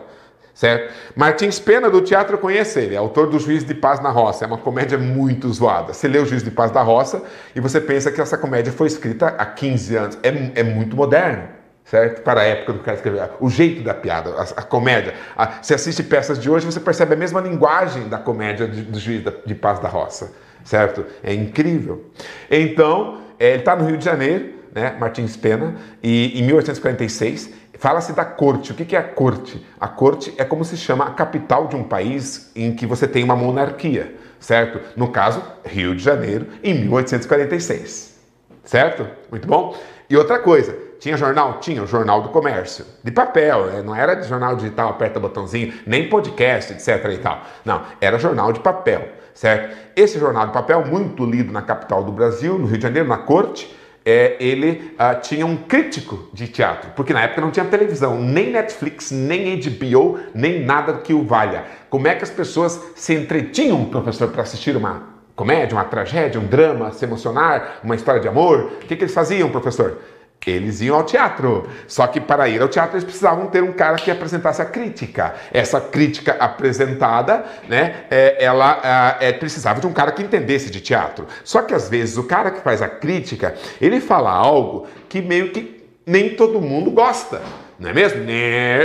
Certo? 0.54 0.94
Martins 1.16 1.58
Pena, 1.58 1.90
do 1.90 2.00
teatro, 2.00 2.34
eu 2.34 2.38
conheço 2.38 2.78
ele, 2.78 2.96
autor 2.96 3.28
do 3.28 3.40
Juiz 3.40 3.64
de 3.64 3.74
Paz 3.74 4.00
na 4.00 4.10
Roça. 4.10 4.44
É 4.44 4.46
uma 4.46 4.56
comédia 4.58 4.96
muito 4.96 5.52
zoada. 5.52 5.92
Você 5.92 6.06
lê 6.06 6.18
o 6.20 6.24
Juiz 6.24 6.44
de 6.44 6.50
Paz 6.52 6.70
da 6.70 6.80
Roça 6.80 7.24
e 7.56 7.60
você 7.60 7.80
pensa 7.80 8.12
que 8.12 8.20
essa 8.20 8.38
comédia 8.38 8.72
foi 8.72 8.86
escrita 8.86 9.26
há 9.26 9.44
15 9.44 9.96
anos. 9.96 10.18
É, 10.22 10.60
é 10.60 10.62
muito 10.62 10.94
moderno 10.94 11.53
certo? 11.84 12.22
Para 12.22 12.40
a 12.40 12.44
época 12.44 12.72
do 12.72 12.78
cara 12.80 12.96
escrever. 12.96 13.30
O 13.40 13.50
jeito 13.50 13.82
da 13.82 13.94
piada, 13.94 14.30
a, 14.30 14.42
a 14.42 14.62
comédia. 14.62 15.14
A, 15.36 15.62
você 15.62 15.74
assiste 15.74 16.02
peças 16.02 16.38
de 16.38 16.50
hoje, 16.50 16.66
você 16.66 16.80
percebe 16.80 17.14
a 17.14 17.16
mesma 17.16 17.40
linguagem 17.40 18.08
da 18.08 18.18
comédia 18.18 18.66
de, 18.66 18.82
do 18.82 18.98
juiz 18.98 19.22
de 19.44 19.54
Paz 19.54 19.78
da 19.78 19.88
Roça, 19.88 20.32
certo? 20.64 21.04
É 21.22 21.32
incrível. 21.32 22.10
Então, 22.50 23.20
é, 23.38 23.50
ele 23.50 23.58
está 23.58 23.76
no 23.76 23.86
Rio 23.86 23.98
de 23.98 24.04
Janeiro, 24.04 24.54
né, 24.74 24.96
Martins 24.98 25.36
Pena, 25.36 25.76
e 26.02 26.38
em 26.40 26.42
1846 26.42 27.50
fala-se 27.78 28.12
da 28.12 28.24
corte. 28.24 28.72
O 28.72 28.74
que 28.74 28.96
é 28.96 28.98
a 28.98 29.02
corte? 29.02 29.64
A 29.78 29.86
corte 29.86 30.32
é 30.38 30.44
como 30.44 30.64
se 30.64 30.76
chama 30.76 31.04
a 31.04 31.10
capital 31.10 31.68
de 31.68 31.76
um 31.76 31.84
país 31.84 32.50
em 32.56 32.74
que 32.74 32.86
você 32.86 33.06
tem 33.06 33.22
uma 33.22 33.36
monarquia, 33.36 34.14
certo? 34.40 34.80
No 34.96 35.08
caso, 35.08 35.42
Rio 35.64 35.94
de 35.94 36.02
Janeiro, 36.02 36.46
em 36.62 36.74
1846. 36.74 38.14
Certo? 38.64 39.06
Muito 39.30 39.46
bom? 39.46 39.76
E 40.08 40.16
outra 40.16 40.38
coisa, 40.38 40.74
tinha 41.04 41.18
jornal? 41.18 41.58
Tinha, 41.60 41.82
o 41.82 41.86
Jornal 41.86 42.22
do 42.22 42.30
Comércio. 42.30 42.86
De 43.02 43.10
papel, 43.10 43.66
né? 43.66 43.82
não 43.82 43.94
era 43.94 44.14
de 44.14 44.26
jornal 44.26 44.56
digital, 44.56 44.88
aperta 44.88 45.20
botãozinho, 45.20 45.74
nem 45.86 46.08
podcast, 46.08 46.72
etc 46.72 47.12
e 47.12 47.18
tal. 47.18 47.42
Não, 47.62 47.82
era 48.00 48.18
jornal 48.18 48.54
de 48.54 48.60
papel, 48.60 49.06
certo? 49.34 49.76
Esse 49.94 50.18
jornal 50.18 50.46
de 50.46 50.54
papel, 50.54 50.86
muito 50.86 51.26
lido 51.26 51.52
na 51.52 51.60
capital 51.60 52.02
do 52.02 52.10
Brasil, 52.10 52.58
no 52.58 52.64
Rio 52.64 52.78
de 52.78 52.82
Janeiro, 52.82 53.06
na 53.06 53.18
corte, 53.18 53.76
é, 54.02 54.36
ele 54.40 54.94
ah, 54.98 55.14
tinha 55.14 55.44
um 55.44 55.58
crítico 55.58 56.30
de 56.32 56.48
teatro, 56.48 56.92
porque 56.96 57.12
na 57.12 57.20
época 57.20 57.42
não 57.42 57.50
tinha 57.50 57.66
televisão, 57.66 58.18
nem 58.18 58.50
Netflix, 58.50 59.10
nem 59.10 59.60
HBO, 59.60 60.18
nem 60.34 60.64
nada 60.64 60.94
que 60.94 61.12
o 61.12 61.22
valha. 61.22 61.66
Como 61.90 62.08
é 62.08 62.14
que 62.14 62.24
as 62.24 62.30
pessoas 62.30 62.80
se 62.96 63.12
entretinham, 63.12 63.84
professor, 63.84 64.28
para 64.28 64.40
assistir 64.40 64.74
uma 64.74 65.02
comédia, 65.36 65.76
uma 65.76 65.84
tragédia, 65.84 66.40
um 66.40 66.46
drama, 66.46 66.92
se 66.92 67.04
emocionar, 67.04 67.80
uma 67.84 67.94
história 67.94 68.22
de 68.22 68.28
amor? 68.28 68.72
O 68.82 68.86
que, 68.86 68.96
que 68.96 69.04
eles 69.04 69.12
faziam, 69.12 69.50
professor? 69.50 69.98
Eles 70.46 70.80
iam 70.80 70.96
ao 70.96 71.04
teatro. 71.04 71.68
Só 71.86 72.06
que 72.06 72.20
para 72.20 72.48
ir 72.48 72.60
ao 72.60 72.68
teatro 72.68 72.94
eles 72.94 73.04
precisavam 73.04 73.46
ter 73.46 73.62
um 73.62 73.72
cara 73.72 73.96
que 73.96 74.10
apresentasse 74.10 74.60
a 74.60 74.64
crítica. 74.64 75.34
Essa 75.52 75.80
crítica 75.80 76.36
apresentada, 76.38 77.44
né, 77.68 78.04
é, 78.10 78.44
ela 78.44 79.16
é, 79.20 79.32
precisava 79.32 79.80
de 79.80 79.86
um 79.86 79.92
cara 79.92 80.12
que 80.12 80.22
entendesse 80.22 80.70
de 80.70 80.80
teatro. 80.80 81.26
Só 81.42 81.62
que 81.62 81.74
às 81.74 81.88
vezes 81.88 82.16
o 82.16 82.24
cara 82.24 82.50
que 82.50 82.60
faz 82.60 82.82
a 82.82 82.88
crítica, 82.88 83.54
ele 83.80 84.00
fala 84.00 84.30
algo 84.30 84.86
que 85.08 85.20
meio 85.20 85.50
que 85.50 85.84
nem 86.06 86.34
todo 86.34 86.60
mundo 86.60 86.90
gosta. 86.90 87.40
Não 87.78 87.90
é 87.90 87.92
mesmo? 87.92 88.22
Né, 88.22 88.78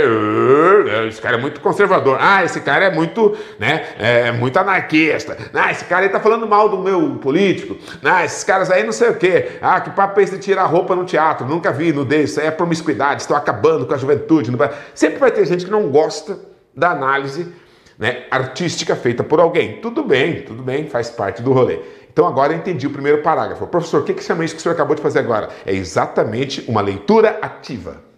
esse 1.08 1.20
cara 1.20 1.36
é 1.36 1.40
muito 1.40 1.60
conservador. 1.60 2.18
Ah, 2.20 2.44
esse 2.44 2.60
cara 2.60 2.86
é 2.86 2.90
muito, 2.90 3.36
né, 3.58 3.86
é 3.98 4.32
muito 4.32 4.58
anarquista. 4.58 5.36
Ah, 5.54 5.70
esse 5.70 5.84
cara 5.84 6.02
aí 6.02 6.08
tá 6.08 6.18
falando 6.18 6.46
mal 6.46 6.68
do 6.68 6.78
meu 6.78 7.16
político. 7.22 7.76
Ah, 8.02 8.24
esses 8.24 8.42
caras 8.42 8.70
aí 8.70 8.82
não 8.82 8.92
sei 8.92 9.10
o 9.10 9.14
quê. 9.14 9.52
Ah, 9.62 9.80
que 9.80 9.90
papo 9.90 10.18
é 10.18 10.22
esse 10.24 10.36
de 10.36 10.42
tirar 10.42 10.64
roupa 10.64 10.96
no 10.96 11.04
teatro? 11.04 11.46
Nunca 11.46 11.70
vi 11.72 11.92
nudez. 11.92 12.30
Isso 12.30 12.40
aí 12.40 12.46
é 12.46 12.50
promiscuidade. 12.50 13.22
Estão 13.22 13.36
acabando 13.36 13.86
com 13.86 13.94
a 13.94 13.98
juventude. 13.98 14.50
Sempre 14.94 15.18
vai 15.18 15.30
ter 15.30 15.46
gente 15.46 15.64
que 15.64 15.70
não 15.70 15.88
gosta 15.88 16.38
da 16.74 16.90
análise 16.90 17.52
né, 17.98 18.24
artística 18.30 18.96
feita 18.96 19.22
por 19.22 19.38
alguém. 19.38 19.80
Tudo 19.80 20.02
bem, 20.02 20.42
tudo 20.42 20.62
bem, 20.62 20.88
faz 20.88 21.10
parte 21.10 21.42
do 21.42 21.52
rolê. 21.52 21.78
Então 22.12 22.26
agora 22.26 22.52
eu 22.52 22.56
entendi 22.56 22.86
o 22.86 22.90
primeiro 22.90 23.22
parágrafo. 23.22 23.66
Professor, 23.66 24.00
o 24.00 24.04
que, 24.04 24.14
que 24.14 24.24
chama 24.24 24.44
isso 24.44 24.54
que 24.54 24.60
o 24.60 24.62
senhor 24.62 24.74
acabou 24.74 24.96
de 24.96 25.02
fazer 25.02 25.20
agora? 25.20 25.50
É 25.64 25.72
exatamente 25.72 26.64
uma 26.68 26.80
leitura 26.80 27.38
ativa. 27.40 28.09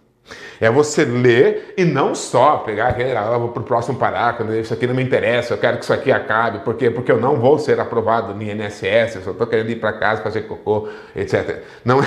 É 0.59 0.69
você 0.69 1.03
ler 1.03 1.73
e 1.77 1.83
não 1.85 2.13
só 2.13 2.57
pegar 2.57 2.89
aquele, 2.89 3.15
ah, 3.15 3.37
vou 3.37 3.49
para 3.49 3.61
o 3.61 3.65
próximo 3.65 3.97
parágrafo, 3.97 4.51
isso 4.53 4.73
aqui 4.73 4.87
não 4.87 4.93
me 4.93 5.03
interessa, 5.03 5.53
eu 5.53 5.57
quero 5.57 5.77
que 5.77 5.83
isso 5.83 5.93
aqui 5.93 6.11
acabe, 6.11 6.59
por 6.59 6.75
quê? 6.75 6.89
Porque 6.89 7.11
eu 7.11 7.19
não 7.19 7.37
vou 7.37 7.57
ser 7.59 7.79
aprovado 7.79 8.33
no 8.33 8.41
INSS, 8.41 9.15
eu 9.15 9.21
só 9.21 9.31
estou 9.31 9.47
querendo 9.47 9.69
ir 9.69 9.79
para 9.79 9.93
casa 9.93 10.21
fazer 10.21 10.43
cocô, 10.43 10.87
etc. 11.15 11.63
Não 11.83 11.99
é. 12.03 12.05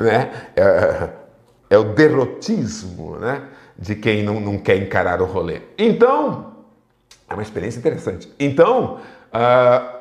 né? 0.00 0.30
é, 0.56 1.08
é 1.70 1.78
o 1.78 1.84
derrotismo 1.84 3.16
né? 3.18 3.42
de 3.78 3.94
quem 3.94 4.22
não, 4.22 4.40
não 4.40 4.58
quer 4.58 4.76
encarar 4.76 5.20
o 5.20 5.26
rolê. 5.26 5.60
Então, 5.76 6.52
é 7.28 7.34
uma 7.34 7.42
experiência 7.42 7.78
interessante. 7.78 8.32
Então, 8.38 9.00
uh, 9.28 9.98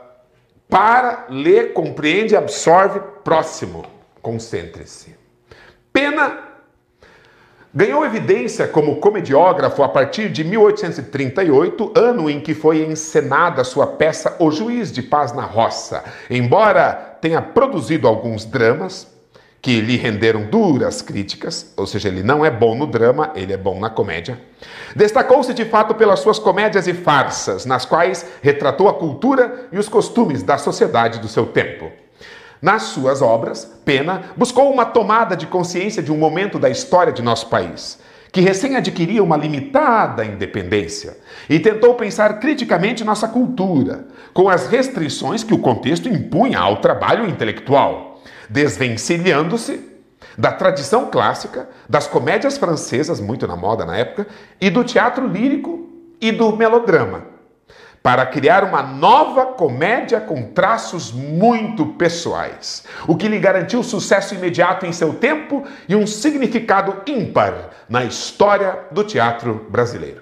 para, 0.69 1.27
ler, 1.29 1.73
compreende, 1.73 2.35
absorve, 2.35 2.99
próximo, 3.23 3.85
concentre-se. 4.21 5.16
Pena 5.97 6.37
ganhou 7.73 8.05
evidência 8.05 8.67
como 8.67 8.97
comediógrafo 8.97 9.81
a 9.81 9.89
partir 9.89 10.29
de 10.29 10.43
1838, 10.43 11.93
ano 11.95 12.29
em 12.29 12.39
que 12.39 12.53
foi 12.53 12.83
encenada 12.83 13.63
sua 13.63 13.87
peça 13.87 14.35
O 14.37 14.51
Juiz 14.51 14.91
de 14.91 15.01
Paz 15.01 15.33
na 15.33 15.41
Roça. 15.41 16.03
Embora 16.29 16.93
tenha 17.19 17.41
produzido 17.41 18.07
alguns 18.07 18.45
dramas 18.45 19.07
que 19.59 19.81
lhe 19.81 19.97
renderam 19.97 20.43
duras 20.43 21.01
críticas, 21.01 21.73
ou 21.75 21.87
seja, 21.87 22.09
ele 22.09 22.21
não 22.21 22.45
é 22.45 22.51
bom 22.51 22.75
no 22.75 22.85
drama, 22.85 23.31
ele 23.33 23.51
é 23.51 23.57
bom 23.57 23.79
na 23.79 23.89
comédia. 23.89 24.39
Destacou-se 24.95 25.51
de 25.51 25.65
fato 25.65 25.95
pelas 25.95 26.19
suas 26.19 26.37
comédias 26.37 26.87
e 26.87 26.93
farsas, 26.93 27.65
nas 27.65 27.85
quais 27.85 28.23
retratou 28.43 28.87
a 28.87 28.93
cultura 28.93 29.67
e 29.71 29.79
os 29.79 29.89
costumes 29.89 30.43
da 30.43 30.59
sociedade 30.59 31.17
do 31.17 31.27
seu 31.27 31.47
tempo. 31.47 31.91
Nas 32.61 32.83
suas 32.83 33.21
obras, 33.21 33.65
Pena 33.85 34.31
buscou 34.35 34.71
uma 34.71 34.85
tomada 34.85 35.35
de 35.35 35.45
consciência 35.45 36.01
de 36.01 36.11
um 36.11 36.17
momento 36.17 36.57
da 36.57 36.69
história 36.69 37.13
de 37.13 37.21
nosso 37.21 37.47
país, 37.47 37.99
que 38.31 38.41
recém 38.41 38.75
adquiria 38.75 39.23
uma 39.23 39.37
limitada 39.37 40.25
independência, 40.25 41.17
e 41.49 41.59
tentou 41.59 41.93
pensar 41.93 42.39
criticamente 42.39 43.03
nossa 43.03 43.27
cultura, 43.27 44.07
com 44.33 44.49
as 44.49 44.67
restrições 44.67 45.43
que 45.43 45.53
o 45.53 45.59
contexto 45.59 46.09
impunha 46.09 46.59
ao 46.59 46.77
trabalho 46.77 47.29
intelectual, 47.29 48.21
desvencilhando-se 48.49 49.79
da 50.35 50.51
tradição 50.51 51.07
clássica, 51.11 51.69
das 51.87 52.07
comédias 52.07 52.57
francesas, 52.57 53.19
muito 53.19 53.47
na 53.47 53.55
moda 53.55 53.85
na 53.85 53.95
época, 53.95 54.27
e 54.59 54.69
do 54.69 54.83
teatro 54.83 55.27
lírico 55.27 55.87
e 56.19 56.31
do 56.31 56.55
melodrama 56.55 57.36
para 58.07 58.25
criar 58.25 58.63
uma 58.63 58.81
nova 58.81 59.47
comédia 59.47 60.21
com 60.21 60.41
traços 60.41 61.11
muito 61.11 61.85
pessoais, 61.87 62.85
o 63.05 63.17
que 63.17 63.27
lhe 63.27 63.37
garantiu 63.37 63.83
sucesso 63.83 64.33
imediato 64.33 64.85
em 64.85 64.93
seu 64.93 65.15
tempo 65.15 65.65
e 65.89 65.93
um 65.93 66.07
significado 66.07 67.01
ímpar 67.05 67.71
na 67.89 68.05
história 68.05 68.79
do 68.91 69.03
teatro 69.03 69.67
brasileiro. 69.69 70.21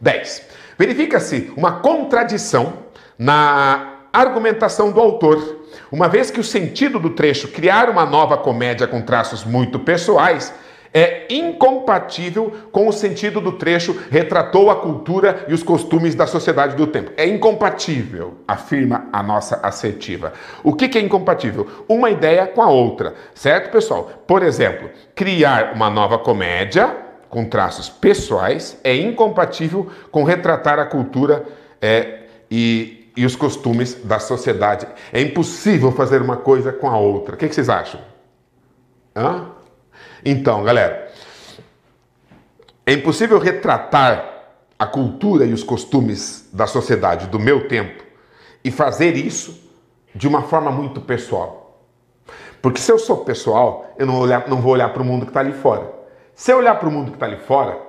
10. 0.00 0.42
Verifica-se 0.76 1.52
uma 1.56 1.78
contradição 1.78 2.72
na 3.16 3.98
argumentação 4.12 4.90
do 4.90 5.00
autor, 5.00 5.60
uma 5.88 6.08
vez 6.08 6.32
que 6.32 6.40
o 6.40 6.44
sentido 6.44 6.98
do 6.98 7.10
trecho 7.10 7.46
criar 7.46 7.88
uma 7.88 8.04
nova 8.04 8.36
comédia 8.36 8.88
com 8.88 9.00
traços 9.02 9.44
muito 9.44 9.78
pessoais 9.78 10.52
é 10.94 11.26
incompatível 11.30 12.52
com 12.70 12.86
o 12.86 12.92
sentido 12.92 13.40
do 13.40 13.52
trecho 13.52 13.98
retratou 14.10 14.70
a 14.70 14.76
cultura 14.76 15.46
e 15.48 15.54
os 15.54 15.62
costumes 15.62 16.14
da 16.14 16.26
sociedade 16.26 16.76
do 16.76 16.86
tempo. 16.86 17.12
É 17.16 17.26
incompatível, 17.26 18.34
afirma 18.46 19.08
a 19.12 19.22
nossa 19.22 19.60
assertiva. 19.62 20.32
O 20.62 20.74
que, 20.74 20.88
que 20.88 20.98
é 20.98 21.00
incompatível? 21.00 21.66
Uma 21.88 22.10
ideia 22.10 22.46
com 22.46 22.60
a 22.60 22.68
outra, 22.68 23.14
certo, 23.34 23.70
pessoal? 23.70 24.10
Por 24.26 24.42
exemplo, 24.42 24.90
criar 25.14 25.72
uma 25.74 25.88
nova 25.88 26.18
comédia 26.18 26.94
com 27.30 27.46
traços 27.46 27.88
pessoais 27.88 28.78
é 28.84 28.94
incompatível 28.94 29.88
com 30.10 30.22
retratar 30.22 30.78
a 30.78 30.84
cultura 30.84 31.46
é, 31.80 32.24
e, 32.50 33.10
e 33.16 33.24
os 33.24 33.34
costumes 33.34 33.94
da 34.04 34.18
sociedade. 34.18 34.86
É 35.10 35.22
impossível 35.22 35.90
fazer 35.90 36.20
uma 36.20 36.36
coisa 36.36 36.70
com 36.70 36.90
a 36.90 36.98
outra. 36.98 37.34
O 37.34 37.38
que, 37.38 37.48
vocês 37.48 37.70
acham? 37.70 38.00
Hã? 39.16 39.61
Então, 40.24 40.62
galera, 40.62 41.10
é 42.86 42.92
impossível 42.92 43.38
retratar 43.38 44.32
a 44.78 44.86
cultura 44.86 45.44
e 45.44 45.52
os 45.52 45.62
costumes 45.62 46.48
da 46.52 46.66
sociedade 46.66 47.26
do 47.26 47.38
meu 47.38 47.68
tempo 47.68 48.02
e 48.64 48.70
fazer 48.70 49.16
isso 49.16 49.60
de 50.14 50.28
uma 50.28 50.42
forma 50.42 50.70
muito 50.70 51.00
pessoal. 51.00 51.80
Porque 52.60 52.80
se 52.80 52.92
eu 52.92 52.98
sou 52.98 53.24
pessoal, 53.24 53.92
eu 53.98 54.06
não, 54.06 54.18
olhar, 54.20 54.48
não 54.48 54.60
vou 54.60 54.72
olhar 54.72 54.92
para 54.92 55.02
o 55.02 55.04
mundo 55.04 55.26
que 55.26 55.30
está 55.30 55.40
ali 55.40 55.52
fora. 55.52 55.92
Se 56.34 56.52
eu 56.52 56.58
olhar 56.58 56.76
para 56.76 56.88
o 56.88 56.92
mundo 56.92 57.10
que 57.10 57.16
está 57.16 57.26
ali 57.26 57.38
fora, 57.38 57.80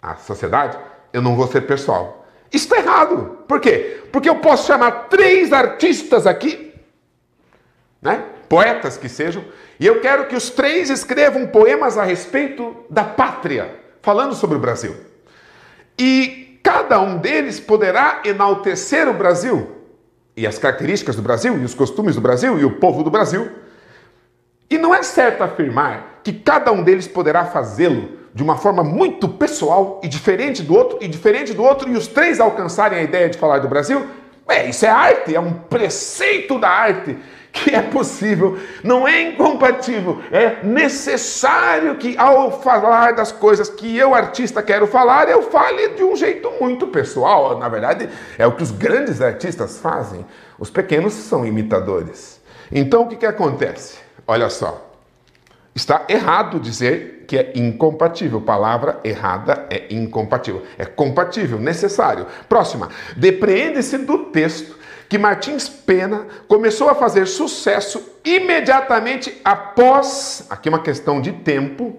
a 0.00 0.16
sociedade, 0.16 0.78
eu 1.12 1.20
não 1.20 1.36
vou 1.36 1.46
ser 1.46 1.62
pessoal. 1.62 2.24
Isso 2.50 2.64
está 2.64 2.78
errado. 2.78 3.44
Por 3.46 3.60
quê? 3.60 4.02
Porque 4.10 4.28
eu 4.28 4.36
posso 4.36 4.66
chamar 4.66 5.08
três 5.08 5.52
artistas 5.52 6.26
aqui, 6.26 6.74
né? 8.00 8.24
Poetas 8.52 8.98
que 8.98 9.08
sejam, 9.08 9.42
e 9.80 9.86
eu 9.86 10.02
quero 10.02 10.26
que 10.26 10.36
os 10.36 10.50
três 10.50 10.90
escrevam 10.90 11.46
poemas 11.46 11.96
a 11.96 12.04
respeito 12.04 12.76
da 12.90 13.02
pátria, 13.02 13.74
falando 14.02 14.34
sobre 14.34 14.58
o 14.58 14.60
Brasil. 14.60 14.94
E 15.98 16.60
cada 16.62 17.00
um 17.00 17.16
deles 17.16 17.58
poderá 17.58 18.20
enaltecer 18.26 19.08
o 19.08 19.14
Brasil, 19.14 19.70
e 20.36 20.46
as 20.46 20.58
características 20.58 21.16
do 21.16 21.22
Brasil, 21.22 21.58
e 21.58 21.64
os 21.64 21.72
costumes 21.72 22.14
do 22.14 22.20
Brasil, 22.20 22.58
e 22.58 22.64
o 22.66 22.72
povo 22.72 23.02
do 23.02 23.10
Brasil. 23.10 23.50
E 24.68 24.76
não 24.76 24.94
é 24.94 25.02
certo 25.02 25.40
afirmar 25.40 26.20
que 26.22 26.34
cada 26.34 26.70
um 26.72 26.82
deles 26.82 27.08
poderá 27.08 27.46
fazê-lo 27.46 28.18
de 28.34 28.42
uma 28.42 28.58
forma 28.58 28.84
muito 28.84 29.30
pessoal 29.30 29.98
e 30.04 30.08
diferente 30.08 30.62
do 30.62 30.74
outro, 30.74 30.98
e 31.00 31.08
diferente 31.08 31.54
do 31.54 31.62
outro, 31.62 31.88
e 31.88 31.96
os 31.96 32.06
três 32.06 32.38
alcançarem 32.38 32.98
a 32.98 33.02
ideia 33.02 33.30
de 33.30 33.38
falar 33.38 33.60
do 33.60 33.68
Brasil? 33.68 34.06
É, 34.46 34.68
isso 34.68 34.84
é 34.84 34.90
arte, 34.90 35.34
é 35.34 35.40
um 35.40 35.54
preceito 35.54 36.58
da 36.58 36.68
arte 36.68 37.16
que 37.52 37.74
é 37.74 37.82
possível, 37.82 38.58
não 38.82 39.06
é 39.06 39.20
incompatível, 39.22 40.20
é 40.32 40.64
necessário 40.64 41.96
que 41.96 42.16
ao 42.16 42.62
falar 42.62 43.12
das 43.12 43.30
coisas 43.30 43.68
que 43.68 43.96
eu, 43.96 44.14
artista, 44.14 44.62
quero 44.62 44.86
falar, 44.86 45.28
eu 45.28 45.42
fale 45.42 45.90
de 45.90 46.02
um 46.02 46.16
jeito 46.16 46.50
muito 46.58 46.86
pessoal. 46.86 47.58
Na 47.58 47.68
verdade, 47.68 48.08
é 48.38 48.46
o 48.46 48.52
que 48.52 48.62
os 48.62 48.70
grandes 48.70 49.20
artistas 49.20 49.78
fazem, 49.78 50.24
os 50.58 50.70
pequenos 50.70 51.12
são 51.12 51.44
imitadores. 51.44 52.40
Então, 52.70 53.02
o 53.02 53.08
que, 53.08 53.16
que 53.16 53.26
acontece? 53.26 53.98
Olha 54.26 54.48
só, 54.48 54.90
está 55.74 56.06
errado 56.08 56.58
dizer 56.58 57.24
que 57.28 57.36
é 57.36 57.52
incompatível. 57.54 58.40
Palavra 58.40 58.98
errada 59.04 59.66
é 59.68 59.86
incompatível. 59.90 60.62
É 60.78 60.86
compatível, 60.86 61.58
necessário. 61.58 62.26
Próxima. 62.48 62.88
Depreende-se 63.16 63.98
do 63.98 64.18
texto 64.26 64.81
que 65.12 65.18
Martins 65.18 65.68
Pena 65.68 66.26
começou 66.48 66.88
a 66.88 66.94
fazer 66.94 67.26
sucesso 67.26 68.02
imediatamente 68.24 69.42
após, 69.44 70.46
aqui 70.48 70.70
uma 70.70 70.78
questão 70.78 71.20
de 71.20 71.32
tempo, 71.32 71.94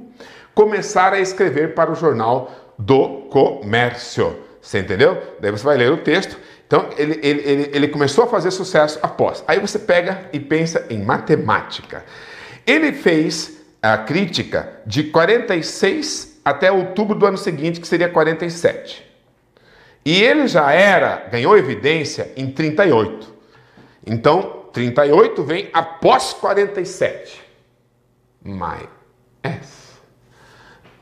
começar 0.56 1.14
a 1.14 1.20
escrever 1.20 1.76
para 1.76 1.92
o 1.92 1.96
jornal 1.96 2.74
do 2.76 3.28
Comércio. 3.30 4.36
Você 4.60 4.80
entendeu? 4.80 5.22
Daí 5.40 5.52
você 5.52 5.64
vai 5.64 5.78
ler 5.78 5.92
o 5.92 5.98
texto. 5.98 6.40
Então, 6.66 6.90
ele, 6.98 7.20
ele, 7.22 7.42
ele, 7.48 7.70
ele 7.72 7.88
começou 7.88 8.24
a 8.24 8.28
fazer 8.28 8.50
sucesso 8.50 8.98
após. 9.04 9.44
Aí 9.48 9.60
você 9.60 9.78
pega 9.78 10.28
e 10.34 10.40
pensa 10.40 10.84
em 10.90 10.98
matemática. 11.04 12.04
Ele 12.66 12.94
fez 12.94 13.62
a 13.80 13.96
crítica 13.96 14.74
de 14.88 15.04
46 15.04 16.42
até 16.44 16.72
outubro 16.72 17.14
do 17.14 17.28
ano 17.28 17.38
seguinte, 17.38 17.80
que 17.80 17.88
seria 17.88 18.10
47. 18.10 19.13
E 20.06 20.22
ele 20.22 20.48
já 20.48 20.72
era, 20.72 21.28
ganhou 21.32 21.58
evidência 21.58 22.32
em 22.36 22.52
38. 22.52 23.34
Então, 24.06 24.64
38 24.74 25.44
vem 25.44 25.70
após 25.74 26.34
47. 26.34 27.42
Mais. 28.44 28.88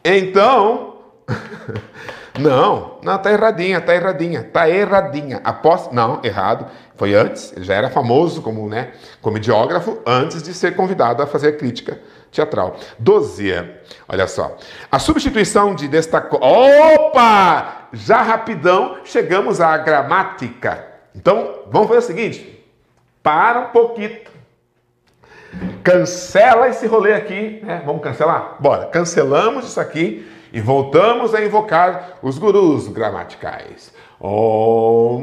Então, 0.03 0.97
não, 2.39 2.99
não, 3.03 3.17
tá 3.17 3.31
erradinha, 3.31 3.79
tá 3.79 3.95
erradinha, 3.95 4.43
tá 4.43 4.69
erradinha. 4.69 5.41
Após, 5.43 5.91
não, 5.91 6.19
errado, 6.23 6.67
foi 6.95 7.13
antes, 7.13 7.51
ele 7.55 7.65
já 7.65 7.75
era 7.75 7.89
famoso 7.89 8.41
como, 8.41 8.67
né, 8.67 8.93
comediógrafo 9.21 9.99
antes 10.05 10.41
de 10.43 10.53
ser 10.53 10.75
convidado 10.75 11.21
a 11.21 11.27
fazer 11.27 11.57
crítica 11.57 11.99
teatral. 12.31 12.77
12. 12.97 13.53
Olha 14.07 14.27
só. 14.27 14.55
A 14.91 14.99
substituição 14.99 15.75
de 15.75 15.87
destacou. 15.87 16.39
Opa! 16.41 17.80
Já 17.93 18.21
rapidão 18.21 18.97
chegamos 19.03 19.59
à 19.59 19.77
gramática. 19.77 20.85
Então, 21.15 21.63
vamos 21.69 21.87
fazer 21.87 21.99
o 21.99 22.01
seguinte. 22.01 22.65
Para 23.21 23.59
um 23.59 23.69
pouquinho. 23.69 24.19
Cancela 25.83 26.69
esse 26.69 26.87
rolê 26.87 27.13
aqui, 27.13 27.59
né? 27.63 27.83
Vamos 27.85 28.01
cancelar? 28.01 28.55
Bora. 28.59 28.85
Cancelamos 28.85 29.65
isso 29.65 29.79
aqui 29.79 30.25
e 30.53 30.61
voltamos 30.61 31.35
a 31.35 31.43
invocar 31.43 32.19
os 32.21 32.37
gurus 32.37 32.87
gramaticais. 32.87 33.93
Om... 34.19 35.21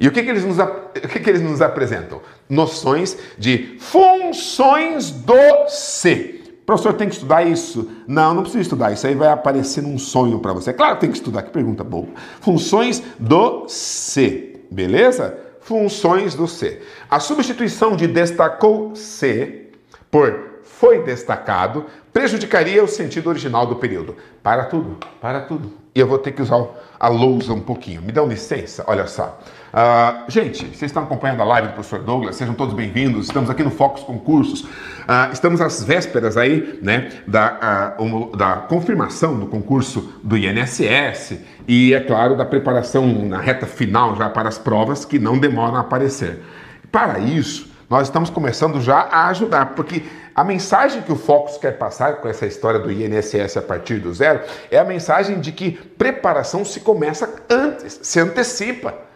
E 0.00 0.06
o 0.06 0.12
que, 0.12 0.22
que, 0.22 0.30
eles, 0.30 0.44
nos, 0.44 0.58
o 0.58 1.08
que, 1.08 1.18
que 1.18 1.28
eles 1.28 1.42
nos 1.42 1.60
apresentam? 1.60 2.22
Noções 2.48 3.18
de 3.36 3.76
funções 3.80 5.10
do 5.10 5.68
ser. 5.68 6.37
Professor, 6.68 6.92
tem 6.92 7.08
que 7.08 7.14
estudar 7.14 7.44
isso? 7.44 7.90
Não, 8.06 8.34
não 8.34 8.42
precisa 8.42 8.60
estudar. 8.60 8.92
Isso 8.92 9.06
aí 9.06 9.14
vai 9.14 9.28
aparecer 9.28 9.82
num 9.82 9.98
sonho 9.98 10.38
para 10.38 10.52
você. 10.52 10.70
Claro 10.70 10.96
que 10.96 11.00
tem 11.00 11.10
que 11.10 11.16
estudar, 11.16 11.40
que 11.40 11.50
pergunta 11.50 11.82
boa. 11.82 12.08
Funções 12.42 13.02
do 13.18 13.66
ser, 13.68 14.68
beleza? 14.70 15.34
Funções 15.62 16.34
do 16.34 16.46
ser. 16.46 16.86
A 17.10 17.20
substituição 17.20 17.96
de 17.96 18.06
destacou-se 18.06 19.70
por 20.10 20.60
foi 20.62 21.02
destacado 21.02 21.86
prejudicaria 22.12 22.84
o 22.84 22.86
sentido 22.86 23.30
original 23.30 23.64
do 23.64 23.76
período. 23.76 24.14
Para 24.42 24.66
tudo, 24.66 24.98
para 25.22 25.40
tudo. 25.40 25.72
E 25.94 26.00
eu 26.00 26.06
vou 26.06 26.18
ter 26.18 26.32
que 26.32 26.42
usar 26.42 26.66
a 27.00 27.08
lousa 27.08 27.54
um 27.54 27.60
pouquinho. 27.60 28.02
Me 28.02 28.12
dão 28.12 28.26
licença? 28.26 28.84
Olha 28.86 29.06
só. 29.06 29.40
Uh, 29.68 30.30
gente, 30.30 30.64
vocês 30.64 30.84
estão 30.84 31.02
acompanhando 31.02 31.42
a 31.42 31.44
live 31.44 31.68
do 31.68 31.74
professor 31.74 32.02
Douglas, 32.02 32.36
sejam 32.36 32.54
todos 32.54 32.72
bem-vindos. 32.74 33.26
Estamos 33.26 33.50
aqui 33.50 33.62
no 33.62 33.70
Focus 33.70 34.02
Concursos. 34.02 34.62
Uh, 34.62 35.30
estamos 35.30 35.60
às 35.60 35.84
vésperas 35.84 36.38
aí, 36.38 36.78
né, 36.82 37.10
da, 37.26 37.94
uh, 37.98 38.02
um, 38.02 38.30
da 38.30 38.56
confirmação 38.56 39.38
do 39.38 39.46
concurso 39.46 40.14
do 40.22 40.38
INSS 40.38 41.38
e, 41.66 41.92
é 41.92 42.00
claro, 42.00 42.34
da 42.34 42.46
preparação 42.46 43.06
na 43.26 43.38
reta 43.38 43.66
final 43.66 44.16
já 44.16 44.30
para 44.30 44.48
as 44.48 44.56
provas 44.56 45.04
que 45.04 45.18
não 45.18 45.38
demoram 45.38 45.76
a 45.76 45.80
aparecer. 45.80 46.42
Para 46.90 47.18
isso, 47.18 47.70
nós 47.90 48.08
estamos 48.08 48.30
começando 48.30 48.80
já 48.80 49.00
a 49.00 49.28
ajudar, 49.28 49.74
porque 49.74 50.02
a 50.34 50.44
mensagem 50.44 51.02
que 51.02 51.12
o 51.12 51.16
Focus 51.16 51.58
quer 51.58 51.76
passar 51.76 52.16
com 52.16 52.28
essa 52.28 52.46
história 52.46 52.80
do 52.80 52.90
INSS 52.90 53.58
a 53.58 53.62
partir 53.62 53.98
do 53.98 54.14
zero 54.14 54.40
é 54.70 54.78
a 54.78 54.84
mensagem 54.84 55.40
de 55.40 55.52
que 55.52 55.72
preparação 55.72 56.64
se 56.64 56.80
começa 56.80 57.28
antes, 57.50 58.00
se 58.02 58.18
antecipa. 58.18 59.07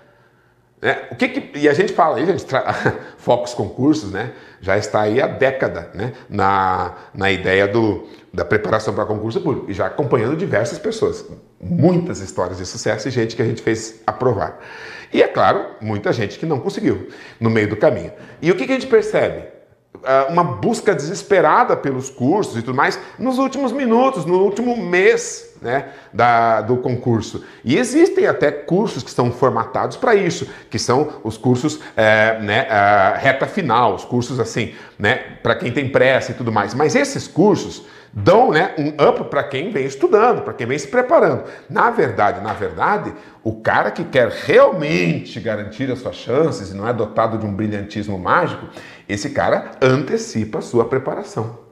Né? 0.82 1.06
O 1.12 1.14
que, 1.14 1.28
que 1.28 1.58
e 1.60 1.68
a 1.68 1.72
gente 1.72 1.92
fala 1.92 2.16
aí, 2.16 2.26
gente, 2.26 2.44
tra... 2.44 2.74
Focus 3.16 3.54
Concursos, 3.54 4.10
né? 4.10 4.32
Já 4.60 4.76
está 4.76 5.02
aí 5.02 5.22
há 5.22 5.28
década, 5.28 5.90
né? 5.94 6.12
Na, 6.28 6.96
na 7.14 7.30
ideia 7.30 7.68
do, 7.68 8.08
da 8.34 8.44
preparação 8.44 8.92
para 8.92 9.06
concurso 9.06 9.40
público 9.40 9.70
e 9.70 9.74
já 9.74 9.86
acompanhando 9.86 10.36
diversas 10.36 10.80
pessoas, 10.80 11.24
muitas 11.60 12.20
histórias 12.20 12.58
de 12.58 12.66
sucesso 12.66 13.06
e 13.06 13.10
gente 13.12 13.36
que 13.36 13.42
a 13.42 13.44
gente 13.44 13.62
fez 13.62 14.02
aprovar. 14.04 14.58
E 15.12 15.22
é 15.22 15.28
claro, 15.28 15.66
muita 15.80 16.12
gente 16.12 16.38
que 16.38 16.46
não 16.46 16.58
conseguiu 16.58 17.08
no 17.38 17.48
meio 17.48 17.68
do 17.68 17.76
caminho. 17.76 18.12
E 18.40 18.50
o 18.50 18.56
que, 18.56 18.66
que 18.66 18.72
a 18.72 18.74
gente 18.74 18.88
percebe? 18.88 19.44
Ah, 20.04 20.26
uma 20.28 20.42
busca 20.42 20.94
desesperada 20.94 21.76
pelos 21.76 22.10
cursos 22.10 22.56
e 22.56 22.62
tudo 22.62 22.74
mais 22.74 22.98
nos 23.18 23.38
últimos 23.38 23.70
minutos, 23.70 24.24
no 24.24 24.42
último 24.42 24.76
mês 24.76 25.54
né, 25.62 25.90
da, 26.12 26.60
do 26.60 26.76
concurso. 26.78 27.44
E 27.64 27.76
existem 27.76 28.26
até 28.26 28.50
cursos 28.50 29.04
que 29.04 29.10
são 29.12 29.30
formatados 29.30 29.96
para 29.96 30.16
isso, 30.16 30.48
que 30.68 30.78
são 30.78 31.20
os 31.22 31.38
cursos 31.38 31.78
é, 31.96 32.38
né, 32.40 32.66
reta 33.16 33.46
final, 33.46 33.94
os 33.94 34.04
cursos 34.04 34.40
assim, 34.40 34.74
né, 34.98 35.36
para 35.40 35.54
quem 35.54 35.70
tem 35.70 35.88
pressa 35.88 36.32
e 36.32 36.34
tudo 36.34 36.50
mais. 36.50 36.74
Mas 36.74 36.96
esses 36.96 37.28
cursos 37.28 37.86
dão 38.12 38.50
né, 38.50 38.74
um 38.78 38.88
up 39.08 39.24
para 39.24 39.42
quem 39.42 39.70
vem 39.70 39.86
estudando, 39.86 40.42
para 40.42 40.52
quem 40.52 40.66
vem 40.66 40.78
se 40.78 40.88
preparando. 40.88 41.44
Na 41.68 41.90
verdade, 41.90 42.40
na 42.42 42.52
verdade, 42.52 43.12
o 43.42 43.60
cara 43.60 43.90
que 43.90 44.04
quer 44.04 44.28
realmente 44.28 45.40
garantir 45.40 45.90
as 45.90 46.00
suas 46.00 46.16
chances 46.16 46.70
e 46.70 46.74
não 46.74 46.86
é 46.86 46.92
dotado 46.92 47.38
de 47.38 47.46
um 47.46 47.54
brilhantismo 47.54 48.18
mágico, 48.18 48.66
esse 49.08 49.30
cara 49.30 49.70
antecipa 49.80 50.58
a 50.58 50.62
sua 50.62 50.84
preparação. 50.84 51.62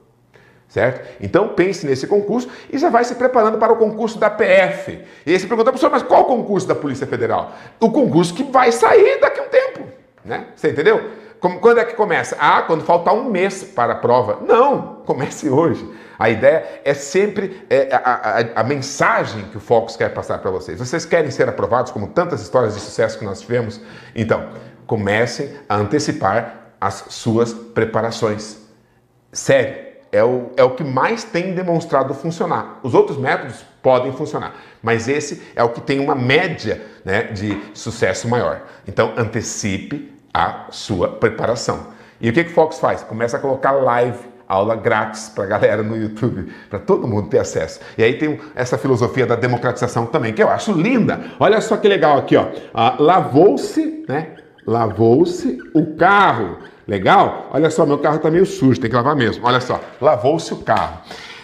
Certo? 0.67 1.05
Então 1.19 1.49
pense 1.49 1.85
nesse 1.85 2.07
concurso 2.07 2.49
e 2.71 2.77
já 2.77 2.89
vai 2.89 3.03
se 3.03 3.15
preparando 3.15 3.57
para 3.57 3.73
o 3.73 3.75
concurso 3.75 4.17
da 4.17 4.29
PF. 4.29 5.01
E 5.25 5.31
aí 5.33 5.37
você 5.37 5.45
pergunta, 5.45 5.69
professor, 5.69 5.91
mas 5.91 6.01
qual 6.01 6.23
concurso 6.23 6.65
da 6.65 6.73
Polícia 6.73 7.05
Federal? 7.05 7.53
O 7.77 7.91
concurso 7.91 8.33
que 8.33 8.43
vai 8.43 8.71
sair 8.71 9.19
daqui 9.19 9.41
a 9.41 9.43
um 9.43 9.49
tempo. 9.49 9.83
Né? 10.23 10.45
Você 10.55 10.69
entendeu? 10.69 11.11
Quando 11.41 11.79
é 11.79 11.85
que 11.85 11.95
começa? 11.95 12.37
Ah, 12.39 12.61
quando 12.61 12.83
faltar 12.83 13.15
um 13.15 13.23
mês 13.23 13.63
para 13.63 13.93
a 13.93 13.95
prova. 13.95 14.45
Não, 14.45 15.01
comece 15.05 15.49
hoje. 15.49 15.83
A 16.19 16.29
ideia 16.29 16.81
é 16.85 16.93
sempre 16.93 17.65
é, 17.67 17.89
a, 17.91 17.97
a, 17.97 18.61
a, 18.61 18.63
mensagem 18.63 19.45
que 19.45 19.57
o 19.57 19.59
Focus 19.59 19.97
quer 19.97 20.13
passar 20.13 20.37
para 20.37 20.51
vocês. 20.51 20.77
Vocês 20.77 21.03
querem 21.03 21.31
ser 21.31 21.49
aprovados, 21.49 21.91
como 21.91 22.09
tantas 22.09 22.41
histórias 22.41 22.75
de 22.75 22.79
sucesso 22.79 23.17
que 23.17 23.25
nós 23.25 23.41
tivemos? 23.41 23.81
Então, 24.15 24.49
comecem 24.85 25.51
a 25.67 25.77
antecipar 25.77 26.73
as 26.79 27.05
suas 27.09 27.51
preparações. 27.51 28.59
Sério, 29.33 29.91
é 30.11 30.23
o, 30.23 30.51
é 30.55 30.63
o 30.63 30.75
que 30.75 30.83
mais 30.83 31.23
tem 31.23 31.55
demonstrado 31.55 32.13
funcionar. 32.13 32.79
Os 32.83 32.93
outros 32.93 33.17
métodos 33.17 33.65
podem 33.81 34.11
funcionar, 34.11 34.53
mas 34.83 35.07
esse 35.07 35.41
é 35.55 35.63
o 35.63 35.69
que 35.69 35.81
tem 35.81 35.99
uma 35.99 36.13
média 36.13 36.85
né, 37.03 37.23
de 37.23 37.59
sucesso 37.73 38.27
maior. 38.27 38.61
Então, 38.87 39.13
antecipe 39.17 40.20
a 40.33 40.65
sua 40.69 41.07
preparação. 41.09 41.87
E 42.19 42.29
o 42.29 42.33
que, 42.33 42.43
que 42.43 42.51
o 42.51 42.53
Fox 42.53 42.79
faz? 42.79 43.03
Começa 43.03 43.37
a 43.37 43.39
colocar 43.39 43.71
live, 43.71 44.19
aula 44.47 44.75
grátis 44.75 45.29
para 45.29 45.45
a 45.45 45.47
galera 45.47 45.81
no 45.81 45.97
YouTube, 45.97 46.51
para 46.69 46.77
todo 46.79 47.07
mundo 47.07 47.29
ter 47.29 47.39
acesso. 47.39 47.79
E 47.97 48.03
aí 48.03 48.17
tem 48.17 48.39
essa 48.53 48.77
filosofia 48.77 49.25
da 49.25 49.35
democratização 49.35 50.05
também, 50.05 50.33
que 50.33 50.43
eu 50.43 50.49
acho 50.49 50.71
linda. 50.73 51.19
Olha 51.39 51.59
só 51.61 51.77
que 51.77 51.87
legal 51.87 52.17
aqui, 52.17 52.35
ó. 52.35 52.47
Ah, 52.73 52.95
lavou-se, 52.99 54.05
né? 54.07 54.35
Lavou-se 54.65 55.57
o 55.73 55.95
carro. 55.95 56.59
Legal? 56.87 57.49
Olha 57.51 57.69
só, 57.69 57.85
meu 57.85 57.97
carro 57.97 58.17
está 58.17 58.29
meio 58.29 58.45
sujo, 58.45 58.79
tem 58.79 58.89
que 58.89 58.95
lavar 58.95 59.15
mesmo. 59.15 59.45
Olha 59.45 59.61
só, 59.61 59.79
lavou-se 59.99 60.53
o 60.53 60.57
carro. 60.57 60.99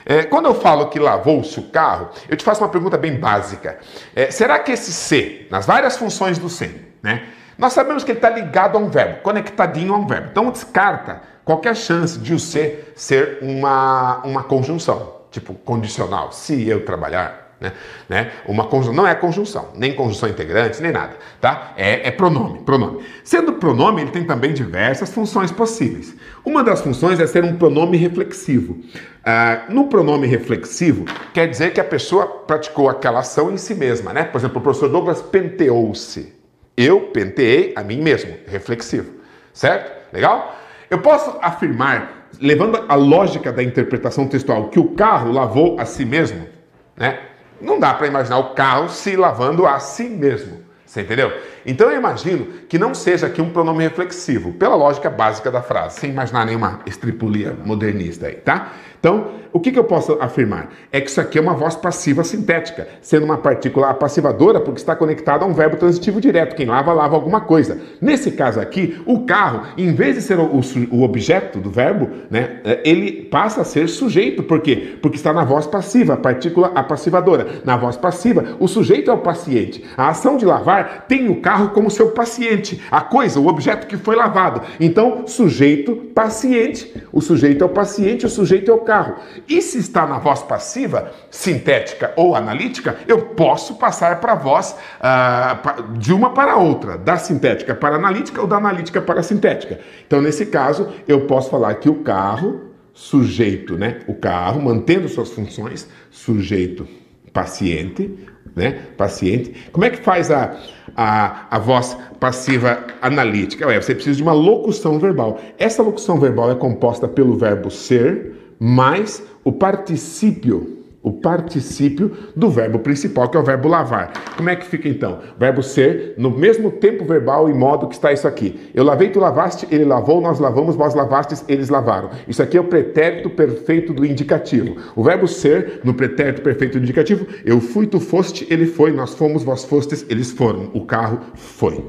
É, 0.06 0.24
quando 0.24 0.46
eu 0.46 0.54
falo 0.54 0.88
que 0.88 1.00
lavou-se 1.00 1.60
o 1.60 1.64
carro, 1.64 2.10
eu 2.30 2.38
te 2.38 2.44
faço 2.44 2.62
uma 2.62 2.70
pergunta 2.70 2.98
bem 2.98 3.16
básica. 3.16 3.78
É, 4.16 4.32
será 4.32 4.60
que 4.60 4.72
esse 4.72 4.92
C, 4.92 5.48
nas 5.50 5.66
várias 5.66 5.98
funções 5.98 6.38
do 6.38 6.50
C, 6.50 6.72
né? 7.02 7.24
Nós 7.58 7.74
sabemos 7.74 8.04
que 8.04 8.12
ele 8.12 8.20
está 8.20 8.30
ligado 8.30 8.78
a 8.78 8.80
um 8.80 8.90
verbo, 8.90 9.22
conectadinho 9.22 9.94
a 9.94 9.98
um 9.98 10.06
verbo. 10.06 10.30
Então 10.32 10.52
descarta 10.52 11.22
qualquer 11.44 11.76
chance 11.76 12.20
de 12.20 12.34
o 12.34 12.40
ser 12.40 12.94
ser 12.96 13.40
uma, 13.42 14.22
uma 14.24 14.44
conjunção, 14.44 15.16
tipo 15.32 15.54
condicional. 15.54 16.32
Se 16.32 16.68
eu 16.68 16.86
trabalhar, 16.86 17.48
né? 17.60 17.74
né? 18.08 18.32
Uma 18.48 18.66
conjunção 18.66 18.94
não 18.94 19.08
é 19.08 19.16
conjunção, 19.16 19.70
nem 19.76 19.94
conjunção 19.96 20.30
integrante, 20.30 20.82
nem 20.82 20.92
nada, 20.92 21.16
tá? 21.42 21.74
É, 21.76 22.08
é, 22.08 22.12
pronome, 22.12 22.60
pronome. 22.60 23.04
Sendo 23.24 23.54
pronome, 23.54 24.02
ele 24.02 24.12
tem 24.12 24.24
também 24.24 24.54
diversas 24.54 25.12
funções 25.12 25.52
possíveis. 25.52 26.16
Uma 26.46 26.64
das 26.64 26.82
funções 26.82 27.20
é 27.20 27.26
ser 27.26 27.44
um 27.44 27.56
pronome 27.58 27.98
reflexivo. 27.98 28.78
Ah, 29.26 29.64
no 29.70 29.88
pronome 29.88 30.28
reflexivo, 30.28 31.06
quer 31.34 31.48
dizer 31.48 31.74
que 31.74 31.82
a 31.82 31.84
pessoa 31.84 32.28
praticou 32.28 32.90
aquela 32.90 33.20
ação 33.20 33.52
em 33.52 33.58
si 33.58 33.74
mesma, 33.74 34.14
né? 34.14 34.24
Por 34.24 34.38
exemplo, 34.38 34.60
o 34.60 34.62
professor 34.62 34.90
Douglas 34.90 35.22
penteou-se. 35.22 36.37
Eu 36.78 37.02
penteei 37.08 37.74
a 37.76 37.84
mim 37.84 38.00
mesmo, 38.00 38.38
reflexivo. 38.46 39.12
Certo? 39.52 40.14
Legal? 40.14 40.56
Eu 40.90 41.00
posso 41.00 41.36
afirmar, 41.42 42.30
levando 42.40 42.86
a 42.88 42.94
lógica 42.94 43.52
da 43.52 43.64
interpretação 43.64 44.28
textual, 44.28 44.70
que 44.70 44.80
o 44.80 44.90
carro 44.90 45.32
lavou 45.32 45.80
a 45.80 45.86
si 45.86 46.06
mesmo, 46.06 46.48
né? 46.96 47.20
Não 47.60 47.80
dá 47.80 47.94
para 47.96 48.06
imaginar 48.06 48.38
o 48.38 48.54
carro 48.54 48.88
se 48.90 49.16
lavando 49.16 49.66
a 49.66 49.80
si 49.80 50.04
mesmo. 50.04 50.68
Você 50.86 51.02
entendeu? 51.02 51.34
Então 51.66 51.92
eu 51.92 51.98
imagino 51.98 52.46
que 52.70 52.78
não 52.78 52.94
seja 52.94 53.28
aqui 53.28 53.42
um 53.42 53.50
pronome 53.50 53.84
reflexivo, 53.84 54.54
pela 54.54 54.76
lógica 54.76 55.10
básica 55.10 55.52
da 55.52 55.62
frase, 55.62 56.00
sem 56.00 56.12
imaginar 56.12 56.46
nenhuma 56.46 56.80
estripulia 56.86 57.58
modernista 57.66 58.28
aí, 58.28 58.36
tá? 58.36 58.74
Então, 58.98 59.32
o 59.58 59.60
que, 59.60 59.72
que, 59.72 59.80
eu 59.80 59.84
posso 59.84 60.18
afirmar? 60.22 60.70
É 60.92 61.02
que 61.02 61.10
isso 61.10 61.20
aqui 61.20 61.40
é 61.40 61.42
uma 61.42 61.56
voz 61.56 61.76
passiva 61.76 62.24
sintética, 62.24 62.88
sendo 63.02 63.26
uma 63.26 63.40
partícula 63.40 63.90
apassivadora 63.90 64.62
porque 64.62 64.80
está 64.80 64.96
conectada 64.96 65.44
a 65.44 65.48
um 65.48 65.54
verbo 65.54 65.78
transitivo 65.78 66.22
direto. 66.22 66.56
Quem 66.56 66.68
lava, 66.68 66.94
lava 66.94 67.16
alguma 67.16 67.42
coisa. 67.42 67.82
Nesse 68.00 68.32
caso 68.32 68.60
aqui, 68.60 69.02
o 69.04 69.26
carro, 69.26 69.64
em 69.76 69.96
vez 69.96 70.14
de 70.14 70.22
ser 70.22 70.38
o, 70.38 70.62
o, 70.92 71.02
objeto 71.02 71.58
do 71.60 71.72
verbo, 71.72 72.08
né, 72.30 72.62
é, 72.64 72.82
ele 72.86 73.24
passa 73.24 73.62
a 73.62 73.64
ser 73.64 73.90
sujeito. 73.90 74.44
Por 74.44 74.62
quê? 74.62 75.00
Porque 75.02 75.18
está 75.18 75.34
na 75.34 75.44
voz 75.44 75.66
passiva, 75.66 76.14
a 76.14 76.18
partícula 76.18 76.72
apassivadora. 76.76 77.48
Na 77.66 77.76
voz 77.76 77.98
passiva, 77.98 78.56
o 78.60 78.68
sujeito 78.68 79.10
é 79.10 79.14
o 79.14 79.18
paciente. 79.18 79.84
A 79.98 80.10
ação 80.10 80.38
de 80.38 80.46
lavar 80.46 81.08
tem 81.08 81.30
o 81.30 81.42
carro 81.42 81.70
como 81.70 81.90
seu 81.90 82.12
paciente, 82.12 82.80
a 82.92 83.02
coisa, 83.02 83.40
o 83.40 83.48
objeto 83.48 83.88
que 83.88 83.98
foi 83.98 84.16
lavado. 84.16 84.62
Então, 84.80 85.26
sujeito, 85.26 85.96
paciente. 86.14 86.94
O 87.12 87.22
sujeito 87.22 87.64
é 87.64 87.66
o 87.66 87.70
paciente, 87.70 88.26
o 88.28 88.30
sujeito 88.30 88.70
é 88.70 88.74
o 88.74 88.82
carro. 88.82 89.16
E 89.48 89.62
se 89.62 89.78
está 89.78 90.06
na 90.06 90.20
voz 90.20 90.44
passiva, 90.44 91.12
sintética 91.32 92.12
ou 92.18 92.36
analítica, 92.36 92.98
eu 93.08 93.22
posso 93.22 93.76
passar 93.76 94.20
para 94.20 94.34
a 94.34 94.36
voz 94.36 94.76
uh, 95.00 95.98
de 95.98 96.14
uma 96.14 96.32
para 96.32 96.58
outra, 96.58 96.98
da 96.98 97.18
sintética 97.18 97.74
para 97.74 97.96
a 97.96 97.98
analítica 97.98 98.42
ou 98.42 98.48
da 98.48 98.58
analítica 98.58 99.02
para 99.02 99.22
a 99.22 99.24
sintética. 99.24 99.80
Então, 100.06 100.22
nesse 100.22 100.48
caso, 100.48 100.90
eu 101.08 101.22
posso 101.22 101.50
falar 101.50 101.76
que 101.76 101.90
o 101.90 101.96
carro, 101.96 102.72
sujeito, 102.94 103.78
né? 103.78 104.00
O 104.06 104.14
carro, 104.14 104.62
mantendo 104.62 105.08
suas 105.08 105.30
funções, 105.30 105.88
sujeito, 106.12 106.86
paciente, 107.32 108.20
né? 108.54 108.82
Paciente. 108.98 109.70
Como 109.72 109.86
é 109.86 109.90
que 109.90 110.02
faz 110.02 110.30
a, 110.30 110.58
a, 110.96 111.46
a 111.56 111.60
voz 111.60 111.98
passiva 112.20 112.80
analítica? 113.02 113.66
Ué, 113.68 113.80
você 113.80 113.94
precisa 113.94 114.18
de 114.18 114.24
uma 114.24 114.34
locução 114.34 115.00
verbal. 115.00 115.40
Essa 115.58 115.82
locução 115.82 116.20
verbal 116.20 116.52
é 116.52 116.56
composta 116.56 117.08
pelo 117.08 117.38
verbo 117.38 117.72
ser 117.72 118.47
mais 118.60 119.24
o 119.44 119.52
particípio, 119.52 120.78
o 121.02 121.14
particípio 121.14 122.12
do 122.36 122.50
verbo 122.50 122.80
principal, 122.80 123.30
que 123.30 123.38
é 123.38 123.40
o 123.40 123.44
verbo 123.44 123.68
lavar. 123.70 124.12
Como 124.36 124.50
é 124.50 124.56
que 124.56 124.66
fica 124.66 124.90
então? 124.90 125.20
Verbo 125.40 125.64
ser 125.64 126.16
no 126.18 126.30
mesmo 126.30 126.70
tempo 126.70 127.06
verbal 127.06 127.50
e 127.50 127.54
modo 127.54 127.88
que 127.88 127.96
está 127.96 128.12
isso 128.12 128.28
aqui. 128.28 128.70
Eu 128.74 128.84
lavei, 128.84 129.10
tu 129.10 129.20
lavaste, 129.20 129.68
ele 129.72 129.86
lavou, 129.86 130.20
nós 130.20 130.40
lavamos, 130.40 130.76
vós 130.76 130.94
lavastes, 130.94 131.46
eles 131.48 131.70
lavaram. 131.70 132.10
Isso 132.28 132.44
aqui 132.44 132.58
é 132.58 132.62
o 132.62 132.66
pretérito 132.66 133.30
perfeito 133.30 133.94
do 133.94 134.06
indicativo. 134.06 134.76
O 134.96 135.04
verbo 135.04 135.28
ser 135.28 135.80
no 135.84 135.94
pretérito 135.94 136.42
perfeito 136.42 136.78
do 136.78 136.84
indicativo, 136.84 137.26
eu 137.46 137.62
fui, 137.62 137.88
tu 137.88 138.00
foste, 138.00 138.46
ele 138.50 138.66
foi, 138.66 138.92
nós 138.92 139.14
fomos, 139.14 139.44
vós 139.44 139.64
fostes, 139.64 140.06
eles 140.10 140.32
foram. 140.32 140.70
O 140.74 140.86
carro 140.86 141.22
foi. 141.36 141.86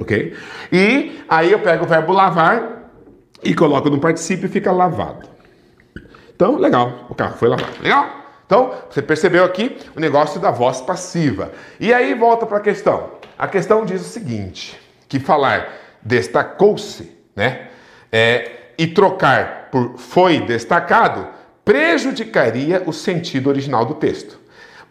Ok? 0.00 0.34
E 0.72 1.12
aí 1.28 1.50
eu 1.50 1.58
pego 1.58 1.84
o 1.84 1.88
verbo 1.88 2.12
lavar 2.12 2.92
e 3.42 3.54
coloco 3.54 3.90
no 3.90 3.98
particípio 3.98 4.46
e 4.46 4.48
fica 4.48 4.70
lavado. 4.70 5.35
Então, 6.36 6.56
legal, 6.56 7.06
o 7.08 7.14
carro 7.14 7.34
foi 7.38 7.48
lavado. 7.48 7.82
Legal? 7.82 8.10
Então, 8.44 8.74
você 8.90 9.00
percebeu 9.00 9.42
aqui 9.42 9.78
o 9.96 10.00
negócio 10.00 10.38
da 10.38 10.50
voz 10.50 10.82
passiva. 10.82 11.50
E 11.80 11.94
aí 11.94 12.14
volta 12.14 12.44
para 12.44 12.58
a 12.58 12.60
questão. 12.60 13.10
A 13.38 13.48
questão 13.48 13.86
diz 13.86 14.02
o 14.02 14.04
seguinte: 14.04 14.78
que 15.08 15.18
falar 15.18 15.72
destacou-se, 16.02 17.10
né? 17.34 17.68
É, 18.12 18.50
e 18.78 18.86
trocar 18.86 19.68
por 19.72 19.96
foi 19.96 20.40
destacado 20.40 21.26
prejudicaria 21.64 22.82
o 22.86 22.92
sentido 22.92 23.48
original 23.48 23.84
do 23.84 23.94
texto. 23.94 24.38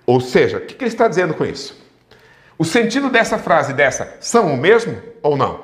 Ou 0.06 0.20
seja, 0.20 0.58
o 0.58 0.62
que, 0.62 0.74
que 0.74 0.84
ele 0.84 0.92
está 0.92 1.08
dizendo 1.08 1.34
com 1.34 1.46
isso? 1.46 1.80
O 2.58 2.66
sentido 2.66 3.10
dessa 3.10 3.38
frase 3.38 3.72
dessa 3.72 4.18
são 4.20 4.54
o 4.54 4.58
mesmo 4.58 4.98
ou 5.22 5.38
não? 5.38 5.64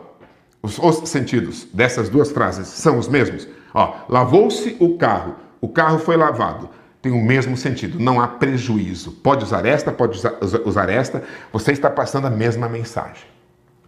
Os, 0.62 0.78
os 0.78 1.10
sentidos 1.10 1.66
dessas 1.74 2.08
duas 2.08 2.32
frases 2.32 2.68
são 2.68 3.00
os 3.00 3.08
mesmos? 3.08 3.48
Ó, 3.74 3.96
lavou-se 4.08 4.78
o 4.80 4.98
carro 4.98 5.36
o 5.62 5.70
carro 5.70 6.00
foi 6.00 6.18
lavado. 6.18 6.70
Tem 7.02 7.12
o 7.12 7.24
mesmo 7.24 7.56
sentido, 7.56 8.00
não 8.00 8.20
há 8.20 8.28
prejuízo. 8.28 9.12
Pode 9.12 9.44
usar 9.44 9.66
esta, 9.66 9.92
pode 9.92 10.20
usar 10.66 10.90
esta, 10.90 11.24
você 11.52 11.72
está 11.72 11.90
passando 11.90 12.28
a 12.28 12.30
mesma 12.30 12.68
mensagem. 12.68 13.24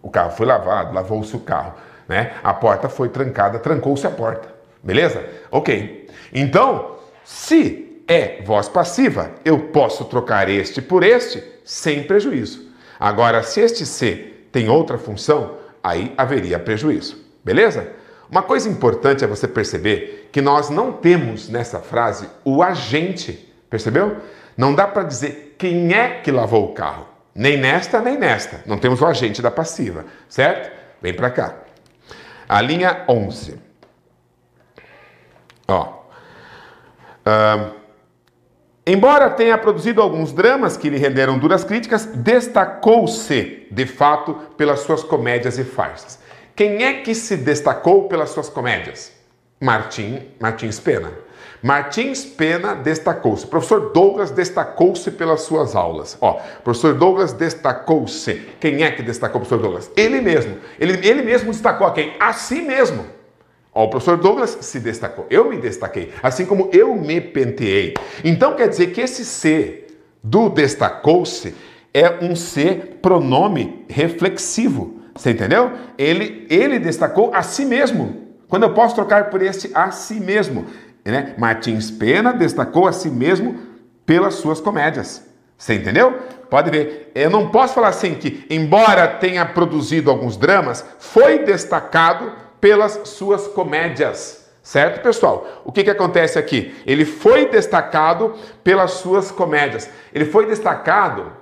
O 0.02 0.10
carro 0.10 0.30
foi 0.32 0.46
lavado, 0.46 0.94
lavou-se 0.94 1.34
o 1.36 1.40
carro, 1.40 1.74
né? 2.08 2.34
A 2.42 2.52
porta 2.52 2.88
foi 2.88 3.08
trancada, 3.08 3.58
trancou-se 3.58 4.06
a 4.06 4.10
porta. 4.10 4.48
Beleza? 4.82 5.24
OK. 5.50 6.08
Então, 6.32 6.96
se 7.24 8.02
é 8.06 8.42
voz 8.42 8.68
passiva, 8.68 9.30
eu 9.44 9.58
posso 9.68 10.04
trocar 10.04 10.48
este 10.48 10.82
por 10.82 11.02
este 11.02 11.42
sem 11.64 12.02
prejuízo. 12.02 12.68
Agora, 12.98 13.42
se 13.42 13.60
este 13.60 13.86
C 13.86 14.34
tem 14.52 14.68
outra 14.68 14.98
função, 14.98 15.56
aí 15.82 16.12
haveria 16.16 16.58
prejuízo. 16.58 17.16
Beleza? 17.44 17.92
Uma 18.34 18.42
coisa 18.42 18.68
importante 18.68 19.22
é 19.22 19.28
você 19.28 19.46
perceber 19.46 20.28
que 20.32 20.42
nós 20.42 20.68
não 20.68 20.90
temos 20.90 21.48
nessa 21.48 21.78
frase 21.78 22.28
o 22.44 22.64
agente, 22.64 23.54
percebeu? 23.70 24.16
Não 24.56 24.74
dá 24.74 24.88
para 24.88 25.04
dizer 25.04 25.54
quem 25.56 25.94
é 25.94 26.18
que 26.20 26.32
lavou 26.32 26.64
o 26.64 26.74
carro, 26.74 27.06
nem 27.32 27.56
nesta 27.56 28.00
nem 28.00 28.18
nesta. 28.18 28.60
Não 28.66 28.76
temos 28.76 29.00
o 29.00 29.06
agente 29.06 29.40
da 29.40 29.52
passiva, 29.52 30.04
certo? 30.28 30.68
Vem 31.00 31.14
para 31.14 31.30
cá. 31.30 31.54
A 32.48 32.60
linha 32.60 33.04
11. 33.08 33.56
Ó. 35.68 36.02
Uh, 37.24 37.84
Embora 38.84 39.30
tenha 39.30 39.56
produzido 39.56 40.02
alguns 40.02 40.32
dramas 40.32 40.76
que 40.76 40.90
lhe 40.90 40.98
renderam 40.98 41.38
duras 41.38 41.64
críticas, 41.64 42.04
destacou-se, 42.04 43.66
de 43.70 43.86
fato, 43.86 44.34
pelas 44.58 44.80
suas 44.80 45.04
comédias 45.04 45.56
e 45.56 45.64
farsas. 45.64 46.18
Quem 46.56 46.84
é 46.84 47.00
que 47.00 47.16
se 47.16 47.36
destacou 47.36 48.06
pelas 48.06 48.30
suas 48.30 48.48
comédias? 48.48 49.12
Martim, 49.60 50.20
Martins 50.40 50.78
Pena. 50.78 51.10
Martins 51.60 52.24
Pena 52.24 52.76
destacou-se. 52.76 53.44
Professor 53.44 53.92
Douglas 53.92 54.30
destacou-se 54.30 55.10
pelas 55.10 55.40
suas 55.40 55.74
aulas. 55.74 56.16
Ó, 56.20 56.34
professor 56.62 56.94
Douglas 56.94 57.32
destacou-se. 57.32 58.34
Quem 58.60 58.84
é 58.84 58.92
que 58.92 59.02
destacou 59.02 59.40
o 59.40 59.44
professor 59.44 59.60
Douglas? 59.60 59.90
Ele 59.96 60.20
mesmo. 60.20 60.58
Ele, 60.78 61.04
ele 61.04 61.22
mesmo 61.22 61.50
destacou 61.50 61.88
a 61.88 61.92
quem? 61.92 62.14
A 62.20 62.32
si 62.32 62.62
mesmo. 62.62 63.04
Ó, 63.74 63.86
o 63.86 63.90
professor 63.90 64.16
Douglas 64.16 64.56
se 64.60 64.78
destacou. 64.78 65.26
Eu 65.28 65.48
me 65.48 65.56
destaquei. 65.56 66.12
Assim 66.22 66.46
como 66.46 66.70
eu 66.72 66.94
me 66.94 67.20
penteei. 67.20 67.94
Então 68.22 68.54
quer 68.54 68.68
dizer 68.68 68.92
que 68.92 69.00
esse 69.00 69.24
C 69.24 69.88
do 70.22 70.48
destacou-se 70.48 71.52
é 71.92 72.10
um 72.24 72.36
C 72.36 72.74
pronome 73.02 73.84
reflexivo. 73.88 74.93
Você 75.14 75.30
entendeu? 75.30 75.72
Ele, 75.96 76.46
ele 76.50 76.78
destacou 76.78 77.32
a 77.34 77.42
si 77.42 77.64
mesmo. 77.64 78.24
Quando 78.48 78.64
eu 78.64 78.74
posso 78.74 78.94
trocar 78.94 79.30
por 79.30 79.42
esse 79.42 79.70
a 79.74 79.90
si 79.90 80.20
mesmo. 80.20 80.66
Né? 81.04 81.34
Martins 81.38 81.90
Pena 81.90 82.32
destacou 82.32 82.86
a 82.86 82.92
si 82.92 83.10
mesmo 83.10 83.58
pelas 84.04 84.34
suas 84.34 84.60
comédias. 84.60 85.26
Você 85.56 85.74
entendeu? 85.74 86.18
Pode 86.50 86.70
ver. 86.70 87.10
Eu 87.14 87.30
não 87.30 87.50
posso 87.50 87.74
falar 87.74 87.88
assim 87.88 88.14
que, 88.14 88.44
embora 88.50 89.06
tenha 89.06 89.44
produzido 89.46 90.10
alguns 90.10 90.36
dramas, 90.36 90.84
foi 90.98 91.40
destacado 91.40 92.32
pelas 92.60 93.00
suas 93.04 93.46
comédias. 93.48 94.44
Certo, 94.62 95.02
pessoal? 95.02 95.62
O 95.64 95.70
que, 95.70 95.84
que 95.84 95.90
acontece 95.90 96.38
aqui? 96.38 96.74
Ele 96.86 97.04
foi 97.04 97.48
destacado 97.48 98.34
pelas 98.62 98.92
suas 98.92 99.30
comédias. 99.30 99.90
Ele 100.12 100.24
foi 100.24 100.46
destacado, 100.46 101.32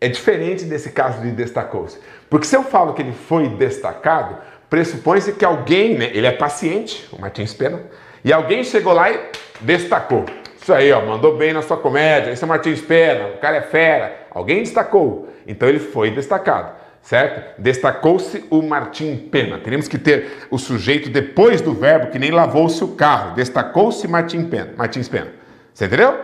é 0.00 0.08
diferente 0.08 0.64
desse 0.64 0.90
caso 0.90 1.20
de 1.20 1.30
destacou-se. 1.30 1.98
Porque 2.34 2.48
se 2.48 2.56
eu 2.56 2.64
falo 2.64 2.94
que 2.94 3.00
ele 3.00 3.12
foi 3.12 3.46
destacado, 3.46 4.38
pressupõe-se 4.68 5.34
que 5.34 5.44
alguém, 5.44 5.96
né, 5.96 6.10
ele 6.12 6.26
é 6.26 6.32
paciente, 6.32 7.08
o 7.12 7.20
Martins 7.20 7.54
Pena, 7.54 7.82
e 8.24 8.32
alguém 8.32 8.64
chegou 8.64 8.92
lá 8.92 9.08
e 9.08 9.20
destacou. 9.60 10.24
Isso 10.60 10.72
aí, 10.74 10.90
ó, 10.90 11.00
mandou 11.00 11.36
bem 11.36 11.52
na 11.52 11.62
sua 11.62 11.76
comédia. 11.76 12.32
Esse 12.32 12.42
é 12.42 12.46
o 12.46 12.48
Martins 12.48 12.80
Pena, 12.80 13.28
o 13.28 13.38
cara 13.38 13.58
é 13.58 13.60
fera. 13.60 14.26
Alguém 14.32 14.64
destacou. 14.64 15.28
Então 15.46 15.68
ele 15.68 15.78
foi 15.78 16.10
destacado, 16.10 16.72
certo? 17.02 17.62
Destacou-se 17.62 18.44
o 18.50 18.62
Martim 18.62 19.16
Pena. 19.16 19.58
Teríamos 19.58 19.86
que 19.86 19.96
ter 19.96 20.48
o 20.50 20.58
sujeito 20.58 21.10
depois 21.10 21.60
do 21.60 21.72
verbo 21.72 22.08
que 22.08 22.18
nem 22.18 22.32
lavou-se 22.32 22.82
o 22.82 22.96
carro. 22.96 23.36
Destacou-se 23.36 24.08
Martim 24.08 24.46
Pena, 24.46 24.72
Martins 24.76 25.08
Pena. 25.08 25.28
Você 25.72 25.84
entendeu? 25.84 26.18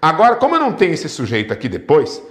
Agora, 0.00 0.36
como 0.36 0.54
eu 0.54 0.60
não 0.60 0.74
tenho 0.74 0.94
esse 0.94 1.08
sujeito 1.08 1.52
aqui 1.52 1.68
depois, 1.68 2.22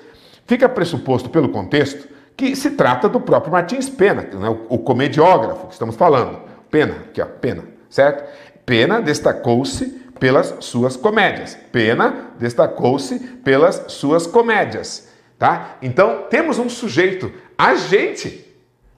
fica 0.48 0.70
pressuposto 0.70 1.30
pelo 1.30 1.50
contexto 1.50 2.15
que 2.36 2.56
se 2.56 2.72
trata 2.72 3.08
do 3.08 3.20
próprio 3.20 3.52
Martins 3.52 3.90
Pena, 3.90 4.24
né, 4.24 4.50
o, 4.50 4.76
o 4.76 4.78
comediógrafo 4.80 5.68
que 5.68 5.74
estamos 5.74 5.96
falando. 5.96 6.42
Pena, 6.70 6.96
aqui 7.10 7.22
ó, 7.22 7.26
Pena, 7.26 7.64
certo? 7.90 8.24
Pena 8.66 9.02
destacou-se 9.02 9.86
pelas 10.20 10.56
suas 10.60 10.98
comédias. 10.98 11.58
Pena 11.72 12.32
destacou-se 12.38 13.20
pelas 13.20 13.86
suas 13.88 14.28
comédias, 14.28 15.10
tá? 15.38 15.78
Então 15.82 16.26
temos 16.30 16.60
um 16.60 16.70
sujeito, 16.70 17.32
a 17.58 17.76
gente, 17.76 18.46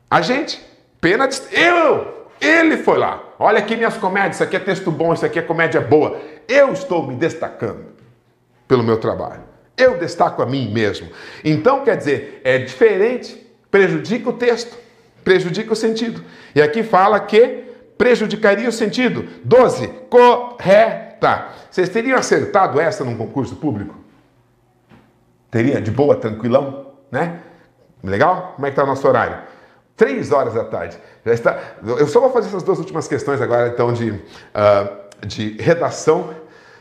a 0.10 0.22
gente. 0.22 0.66
Pena, 1.00 1.30
eu, 1.52 2.28
ele 2.42 2.78
foi 2.78 2.98
lá. 2.98 3.24
Olha 3.38 3.60
aqui 3.60 3.76
minhas 3.76 3.98
comédias, 3.98 4.38
isso 4.38 4.44
aqui 4.44 4.56
é 4.56 4.60
texto 4.60 4.90
bom, 4.90 5.14
isso 5.14 5.26
aqui 5.26 5.38
é 5.38 5.44
comédia 5.44 5.80
boa. 5.80 6.20
Eu 6.48 6.74
estou 6.74 7.06
me 7.06 7.16
destacando 7.16 7.86
pelo 8.68 8.84
meu 8.84 8.98
trabalho. 8.98 9.47
Eu 9.78 9.98
destaco 9.98 10.42
a 10.42 10.46
mim 10.46 10.72
mesmo. 10.72 11.08
Então, 11.46 11.84
quer 11.84 11.96
dizer, 11.96 12.42
é 12.44 12.58
diferente, 12.58 13.46
prejudica 13.70 14.30
o 14.30 14.34
texto, 14.34 14.76
prejudica 15.24 15.72
o 15.72 15.76
sentido. 15.76 16.24
E 16.56 16.62
aqui 16.62 16.82
fala 16.82 17.20
que 17.20 17.64
prejudicaria 17.96 18.68
o 18.68 18.72
sentido. 18.72 19.28
12. 19.44 19.88
Correta. 20.10 21.50
Vocês 21.70 21.90
teriam 21.90 22.18
acertado 22.18 22.80
essa 22.80 23.04
num 23.04 23.16
concurso 23.16 23.56
público? 23.56 23.96
Teria? 25.52 25.80
De 25.80 25.92
boa, 25.92 26.16
tranquilão? 26.16 26.94
Né? 27.12 27.40
Legal? 28.04 28.54
Como 28.56 28.66
é 28.66 28.70
que 28.70 28.74
está 28.74 28.84
o 28.84 28.88
nosso 28.88 29.08
horário? 29.08 29.38
Três 29.96 30.32
horas 30.32 30.56
da 30.56 30.64
tarde. 30.64 30.98
Já 31.26 31.34
está... 31.34 31.60
Eu 31.84 32.08
só 32.08 32.20
vou 32.20 32.32
fazer 32.32 32.48
essas 32.48 32.64
duas 32.64 32.80
últimas 32.80 33.08
questões 33.08 33.42
agora, 33.42 33.68
então, 33.68 33.94
de, 33.94 34.12
uh, 34.12 35.26
de 35.26 35.52
redação 35.60 36.34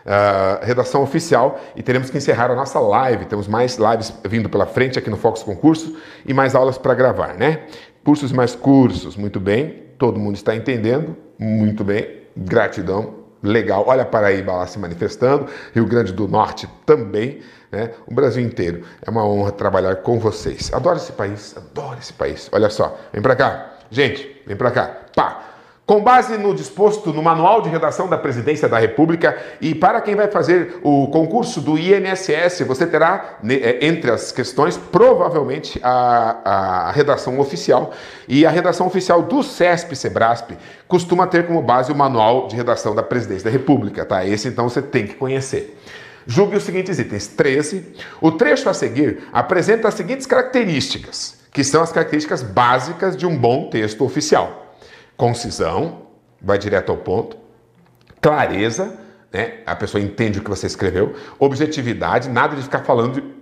Uh, 0.07 0.65
redação 0.65 1.03
oficial 1.03 1.59
e 1.75 1.83
teremos 1.83 2.11
que 2.11 2.17
encerrar 2.17 2.49
a 2.49 2.55
nossa 2.55 2.79
live. 2.79 3.25
Temos 3.25 3.49
mais 3.49 3.77
lives 3.77 4.15
vindo 4.25 4.49
pela 4.49 4.65
frente 4.65 4.97
aqui 4.97 5.11
no 5.11 5.17
Fox 5.17 5.43
Concurso 5.43 5.97
e 6.25 6.33
mais 6.33 6.55
aulas 6.55 6.79
para 6.79 6.95
gravar, 6.95 7.35
né? 7.35 7.63
Cursos 8.05 8.31
mais 8.31 8.55
cursos, 8.55 9.17
muito 9.17 9.41
bem. 9.41 9.83
Todo 9.99 10.17
mundo 10.17 10.37
está 10.37 10.55
entendendo, 10.55 11.17
muito 11.37 11.83
bem. 11.83 12.23
Gratidão, 12.37 13.15
legal. 13.43 13.85
Olha 13.89 14.05
Paraíba 14.05 14.53
lá 14.53 14.67
se 14.69 14.79
manifestando, 14.79 15.47
Rio 15.75 15.87
Grande 15.87 16.13
do 16.13 16.29
Norte 16.29 16.69
também, 16.87 17.41
né? 17.73 17.91
O 18.07 18.15
Brasil 18.15 18.45
inteiro. 18.45 18.85
É 19.05 19.11
uma 19.11 19.27
honra 19.27 19.51
trabalhar 19.51 19.97
com 19.97 20.21
vocês. 20.21 20.73
Adoro 20.73 20.99
esse 20.99 21.11
país, 21.11 21.57
adoro 21.57 21.99
esse 21.99 22.13
país. 22.13 22.49
Olha 22.53 22.71
só, 22.71 22.97
vem 23.13 23.21
para 23.21 23.35
cá. 23.35 23.73
Gente, 23.91 24.41
vem 24.47 24.57
para 24.57 24.71
cá. 24.71 24.97
Pá! 25.17 25.56
Com 25.87 26.03
base 26.03 26.37
no 26.37 26.53
disposto 26.53 27.13
no 27.13 27.23
Manual 27.23 27.63
de 27.63 27.69
Redação 27.69 28.09
da 28.09 28.19
Presidência 28.19 28.69
da 28.69 28.77
República 28.77 29.41
e 29.61 29.73
para 29.73 30.01
quem 30.01 30.17
vai 30.17 30.27
fazer 30.27 30.81
o 30.83 31.07
concurso 31.07 31.61
do 31.61 31.79
INSS, 31.79 32.63
você 32.67 32.85
terá 32.85 33.37
né, 33.41 33.55
é, 33.55 33.87
entre 33.87 34.11
as 34.11 34.33
questões 34.33 34.77
provavelmente 34.77 35.79
a, 35.81 36.89
a 36.89 36.91
redação 36.91 37.39
oficial 37.39 37.93
e 38.27 38.45
a 38.45 38.51
redação 38.51 38.89
oficial 38.89 39.23
do 39.23 39.45
CESP 39.45 39.95
Sebrasp 39.95 40.57
costuma 40.89 41.25
ter 41.25 41.47
como 41.47 41.63
base 41.63 41.93
o 41.93 41.95
Manual 41.95 42.49
de 42.49 42.57
Redação 42.57 42.93
da 42.93 43.05
Presidência 43.05 43.45
da 43.45 43.51
República, 43.51 44.05
tá? 44.05 44.27
Esse 44.27 44.49
então 44.49 44.69
você 44.69 44.83
tem 44.83 45.07
que 45.07 45.15
conhecer. 45.15 45.81
Julgue 46.27 46.57
os 46.57 46.65
seguintes 46.65 46.99
itens. 46.99 47.29
13. 47.29 47.95
O 48.21 48.33
trecho 48.33 48.69
a 48.69 48.75
seguir 48.75 49.29
apresenta 49.33 49.87
as 49.87 49.95
seguintes 49.95 50.27
características, 50.27 51.37
que 51.53 51.63
são 51.63 51.81
as 51.81 51.93
características 51.93 52.43
básicas 52.43 53.17
de 53.17 53.25
um 53.25 53.39
bom 53.39 53.71
texto 53.71 54.05
oficial 54.05 54.66
concisão, 55.17 56.03
vai 56.41 56.59
direto 56.59 56.91
ao 56.91 56.99
ponto, 56.99 57.37
clareza, 58.21 58.99
né? 59.33 59.59
a 59.67 59.75
pessoa 59.75 60.03
entende 60.03 60.39
o 60.39 60.43
que 60.43 60.51
você 60.51 60.67
escreveu, 60.67 61.15
objetividade, 61.39 62.29
nada 62.29 62.57
de 62.57 62.63
ficar 62.63 62.81
falando 62.81 63.21
de, 63.21 63.35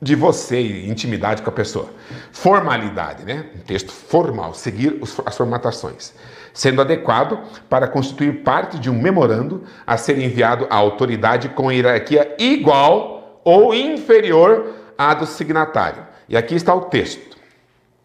de 0.00 0.14
você 0.14 0.60
e 0.60 0.88
intimidade 0.88 1.42
com 1.42 1.50
a 1.50 1.52
pessoa. 1.52 1.90
Formalidade, 2.32 3.24
né? 3.24 3.46
um 3.54 3.60
texto 3.60 3.92
formal, 3.92 4.54
seguir 4.54 4.98
os, 5.00 5.20
as 5.24 5.36
formatações, 5.36 6.14
sendo 6.52 6.80
adequado 6.80 7.38
para 7.68 7.86
constituir 7.88 8.42
parte 8.42 8.78
de 8.78 8.90
um 8.90 9.00
memorando 9.00 9.64
a 9.86 9.96
ser 9.96 10.18
enviado 10.18 10.66
à 10.70 10.76
autoridade 10.76 11.50
com 11.50 11.70
hierarquia 11.70 12.34
igual 12.38 13.40
ou 13.44 13.74
inferior 13.74 14.74
à 14.96 15.14
do 15.14 15.26
signatário. 15.26 16.06
E 16.28 16.36
aqui 16.36 16.54
está 16.54 16.74
o 16.74 16.82
texto. 16.82 17.36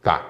Tá. 0.02 0.26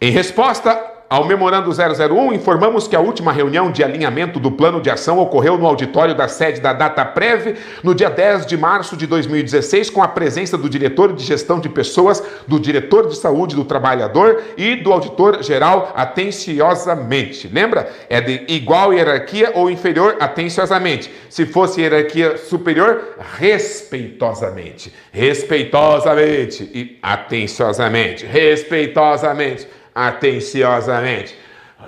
Em 0.00 0.10
resposta 0.10 0.97
ao 1.10 1.24
memorando 1.24 1.70
001, 1.70 2.34
informamos 2.34 2.86
que 2.86 2.94
a 2.94 3.00
última 3.00 3.32
reunião 3.32 3.72
de 3.72 3.82
alinhamento 3.82 4.38
do 4.38 4.50
plano 4.50 4.78
de 4.78 4.90
ação 4.90 5.18
ocorreu 5.18 5.56
no 5.56 5.66
auditório 5.66 6.14
da 6.14 6.28
sede 6.28 6.60
da 6.60 6.74
DataPrev 6.74 7.56
no 7.82 7.94
dia 7.94 8.10
10 8.10 8.44
de 8.44 8.58
março 8.58 8.94
de 8.94 9.06
2016, 9.06 9.88
com 9.88 10.02
a 10.02 10.08
presença 10.08 10.58
do 10.58 10.68
diretor 10.68 11.14
de 11.14 11.24
gestão 11.24 11.60
de 11.60 11.68
pessoas, 11.70 12.22
do 12.46 12.60
diretor 12.60 13.08
de 13.08 13.16
saúde 13.16 13.56
do 13.56 13.64
trabalhador 13.64 14.42
e 14.58 14.76
do 14.76 14.92
auditor 14.92 15.42
geral 15.42 15.94
atenciosamente. 15.96 17.48
Lembra? 17.48 17.90
É 18.10 18.20
de 18.20 18.44
igual 18.48 18.92
hierarquia 18.92 19.52
ou 19.54 19.70
inferior 19.70 20.16
atenciosamente. 20.20 21.10
Se 21.30 21.46
fosse 21.46 21.80
hierarquia 21.80 22.36
superior, 22.36 23.16
respeitosamente. 23.38 24.92
Respeitosamente 25.10 26.70
e 26.74 26.98
atenciosamente. 27.02 28.26
Respeitosamente 28.26 29.77
atenciosamente, 29.98 31.36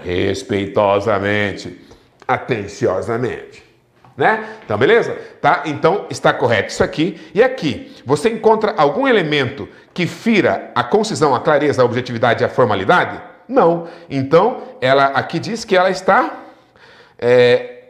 respeitosamente, 0.03 1.81
atenciosamente. 2.27 3.63
Né? 4.17 4.57
Então, 4.65 4.77
beleza? 4.77 5.17
Tá? 5.41 5.63
Então, 5.67 6.07
está 6.11 6.33
correto 6.33 6.71
isso 6.71 6.83
aqui. 6.83 7.21
E 7.33 7.41
aqui, 7.43 7.97
você 8.05 8.29
encontra 8.29 8.75
algum 8.77 9.07
elemento 9.07 9.69
que 9.95 10.07
fira 10.07 10.73
a 10.75 10.83
concisão, 10.83 11.35
a 11.35 11.41
clareza, 11.41 11.83
a 11.83 11.85
objetividade 11.85 12.43
e 12.43 12.45
a 12.45 12.49
formalidade? 12.49 13.21
Não. 13.49 13.87
Então, 14.11 14.65
ela 14.81 15.05
aqui 15.07 15.39
diz 15.39 15.65
que 15.65 15.77
ela 15.77 15.91
está. 15.91 16.37
É, 17.17 17.85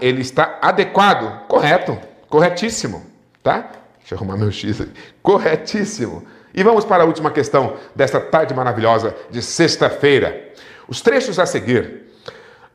ele 0.00 0.22
está 0.22 0.58
adequado. 0.62 1.46
Correto. 1.46 1.98
Corretíssimo. 2.28 3.04
Tá? 3.42 3.68
Deixa 3.98 4.14
eu 4.14 4.18
arrumar 4.18 4.38
meu 4.38 4.50
X 4.50 4.80
aqui. 4.80 4.92
Corretíssimo. 5.22 6.26
E 6.54 6.62
vamos 6.62 6.84
para 6.84 7.02
a 7.02 7.06
última 7.06 7.30
questão 7.30 7.76
desta 7.94 8.20
tarde 8.20 8.54
maravilhosa 8.54 9.14
de 9.28 9.42
sexta-feira. 9.42 10.52
Os 10.86 11.02
trechos 11.02 11.38
a 11.38 11.46
seguir 11.46 12.04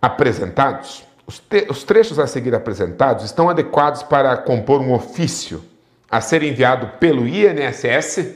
apresentados 0.01 1.03
Os, 1.25 1.41
os 1.69 1.83
trechos 1.83 2.17
a 2.17 2.25
seguir 2.25 2.55
apresentados 2.55 3.23
estão 3.23 3.49
adequados 3.49 4.01
para 4.01 4.35
compor 4.35 4.81
um 4.81 4.93
ofício 4.93 5.63
a 6.09 6.19
ser 6.19 6.41
enviado 6.41 6.97
pelo 6.99 7.27
INSS 7.27 8.33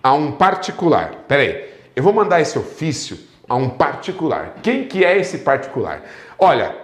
a 0.00 0.12
um 0.12 0.30
particular. 0.30 1.24
Peraí, 1.26 1.68
eu 1.96 2.02
vou 2.02 2.12
mandar 2.12 2.40
esse 2.40 2.56
ofício 2.56 3.18
a 3.48 3.56
um 3.56 3.68
particular. 3.68 4.54
Quem 4.62 4.86
que 4.86 5.04
é 5.04 5.18
esse 5.18 5.38
particular? 5.38 6.02
Olha, 6.38 6.76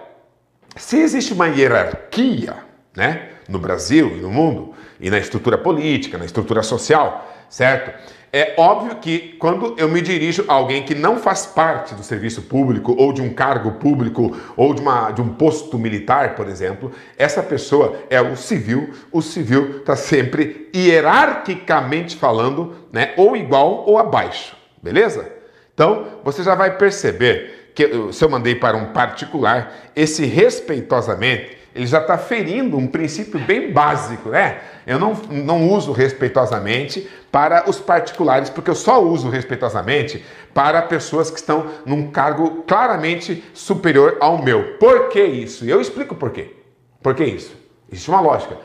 se 0.75 0.99
existe 0.99 1.31
uma 1.31 1.47
hierarquia, 1.47 2.55
né, 2.93 3.29
no 3.47 3.59
Brasil 3.59 4.17
e 4.17 4.19
no 4.19 4.29
mundo, 4.29 4.73
e 4.99 5.09
na 5.09 5.17
estrutura 5.17 5.57
política, 5.57 6.17
na 6.17 6.25
estrutura 6.25 6.61
social, 6.61 7.27
certo? 7.49 8.19
É 8.31 8.53
óbvio 8.57 8.97
que 8.97 9.35
quando 9.39 9.73
eu 9.75 9.89
me 9.89 10.01
dirijo 10.01 10.45
a 10.47 10.53
alguém 10.53 10.83
que 10.83 10.93
não 10.93 11.17
faz 11.17 11.47
parte 11.47 11.95
do 11.95 12.03
serviço 12.03 12.43
público 12.43 12.95
ou 12.95 13.11
de 13.11 13.23
um 13.23 13.33
cargo 13.33 13.71
público 13.73 14.37
ou 14.55 14.71
de, 14.71 14.81
uma, 14.81 15.09
de 15.09 15.19
um 15.19 15.29
posto 15.29 15.79
militar, 15.79 16.35
por 16.35 16.47
exemplo, 16.47 16.91
essa 17.17 17.41
pessoa 17.41 18.03
é 18.07 18.21
o 18.21 18.35
civil. 18.35 18.93
O 19.11 19.19
civil 19.19 19.79
está 19.79 19.95
sempre 19.95 20.69
hierarquicamente 20.75 22.15
falando, 22.15 22.75
né, 22.93 23.13
ou 23.17 23.35
igual 23.35 23.83
ou 23.87 23.97
abaixo, 23.97 24.55
beleza? 24.81 25.27
Então 25.73 26.05
você 26.23 26.43
já 26.43 26.53
vai 26.53 26.77
perceber 26.77 27.71
que 27.73 28.13
se 28.13 28.23
eu 28.23 28.29
mandei 28.29 28.53
para 28.53 28.77
um 28.77 28.93
particular, 28.93 29.73
esse 29.95 30.25
respeitosamente 30.25 31.57
ele 31.73 31.85
já 31.85 31.99
está 31.99 32.17
ferindo 32.17 32.77
um 32.77 32.87
princípio 32.87 33.39
bem 33.39 33.71
básico, 33.71 34.29
né? 34.29 34.59
Eu 34.85 34.97
não, 34.97 35.13
não 35.29 35.69
uso 35.69 35.91
respeitosamente 35.91 37.07
para 37.31 37.69
os 37.69 37.79
particulares, 37.79 38.49
porque 38.49 38.69
eu 38.69 38.75
só 38.75 39.03
uso 39.03 39.29
respeitosamente 39.29 40.25
para 40.53 40.81
pessoas 40.81 41.29
que 41.29 41.37
estão 41.37 41.67
num 41.85 42.09
cargo 42.09 42.63
claramente 42.67 43.43
superior 43.53 44.17
ao 44.19 44.43
meu. 44.43 44.77
Por 44.79 45.09
que 45.09 45.23
isso? 45.23 45.63
E 45.65 45.69
eu 45.69 45.79
explico 45.79 46.15
por 46.15 46.31
quê. 46.31 46.55
Por 47.01 47.13
que 47.13 47.23
isso? 47.23 47.55
Existe 47.91 48.09
uma 48.09 48.21
lógica. 48.21 48.57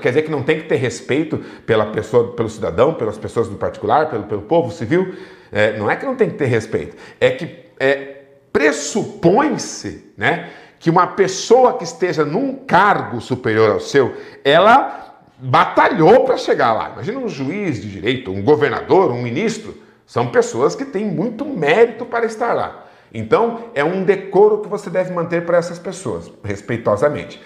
Quer 0.00 0.10
dizer 0.10 0.22
que 0.22 0.30
não 0.30 0.42
tem 0.42 0.60
que 0.60 0.68
ter 0.68 0.76
respeito 0.76 1.38
pela 1.66 1.86
pessoa, 1.86 2.32
pelo 2.34 2.48
cidadão, 2.48 2.94
pelas 2.94 3.18
pessoas 3.18 3.48
do 3.48 3.56
particular, 3.56 4.08
pelo, 4.08 4.22
pelo 4.24 4.42
povo 4.42 4.70
civil? 4.70 5.14
É, 5.50 5.76
não 5.76 5.90
é 5.90 5.96
que 5.96 6.06
não 6.06 6.16
tem 6.16 6.30
que 6.30 6.36
ter 6.36 6.46
respeito, 6.46 6.96
é 7.20 7.30
que 7.30 7.66
é, 7.78 8.22
pressupõe-se, 8.52 10.12
né? 10.16 10.48
Que 10.82 10.90
uma 10.90 11.06
pessoa 11.06 11.74
que 11.74 11.84
esteja 11.84 12.24
num 12.24 12.56
cargo 12.56 13.20
superior 13.20 13.70
ao 13.70 13.78
seu, 13.78 14.16
ela 14.44 15.14
batalhou 15.38 16.24
para 16.24 16.36
chegar 16.36 16.72
lá. 16.72 16.90
Imagina 16.90 17.20
um 17.20 17.28
juiz 17.28 17.80
de 17.80 17.88
direito, 17.88 18.32
um 18.32 18.42
governador, 18.42 19.12
um 19.12 19.22
ministro, 19.22 19.76
são 20.04 20.26
pessoas 20.32 20.74
que 20.74 20.84
têm 20.84 21.04
muito 21.04 21.44
mérito 21.44 22.04
para 22.04 22.26
estar 22.26 22.52
lá. 22.52 22.86
Então, 23.14 23.66
é 23.76 23.84
um 23.84 24.02
decoro 24.02 24.58
que 24.58 24.68
você 24.68 24.90
deve 24.90 25.12
manter 25.12 25.46
para 25.46 25.56
essas 25.56 25.78
pessoas, 25.78 26.28
respeitosamente. 26.42 27.40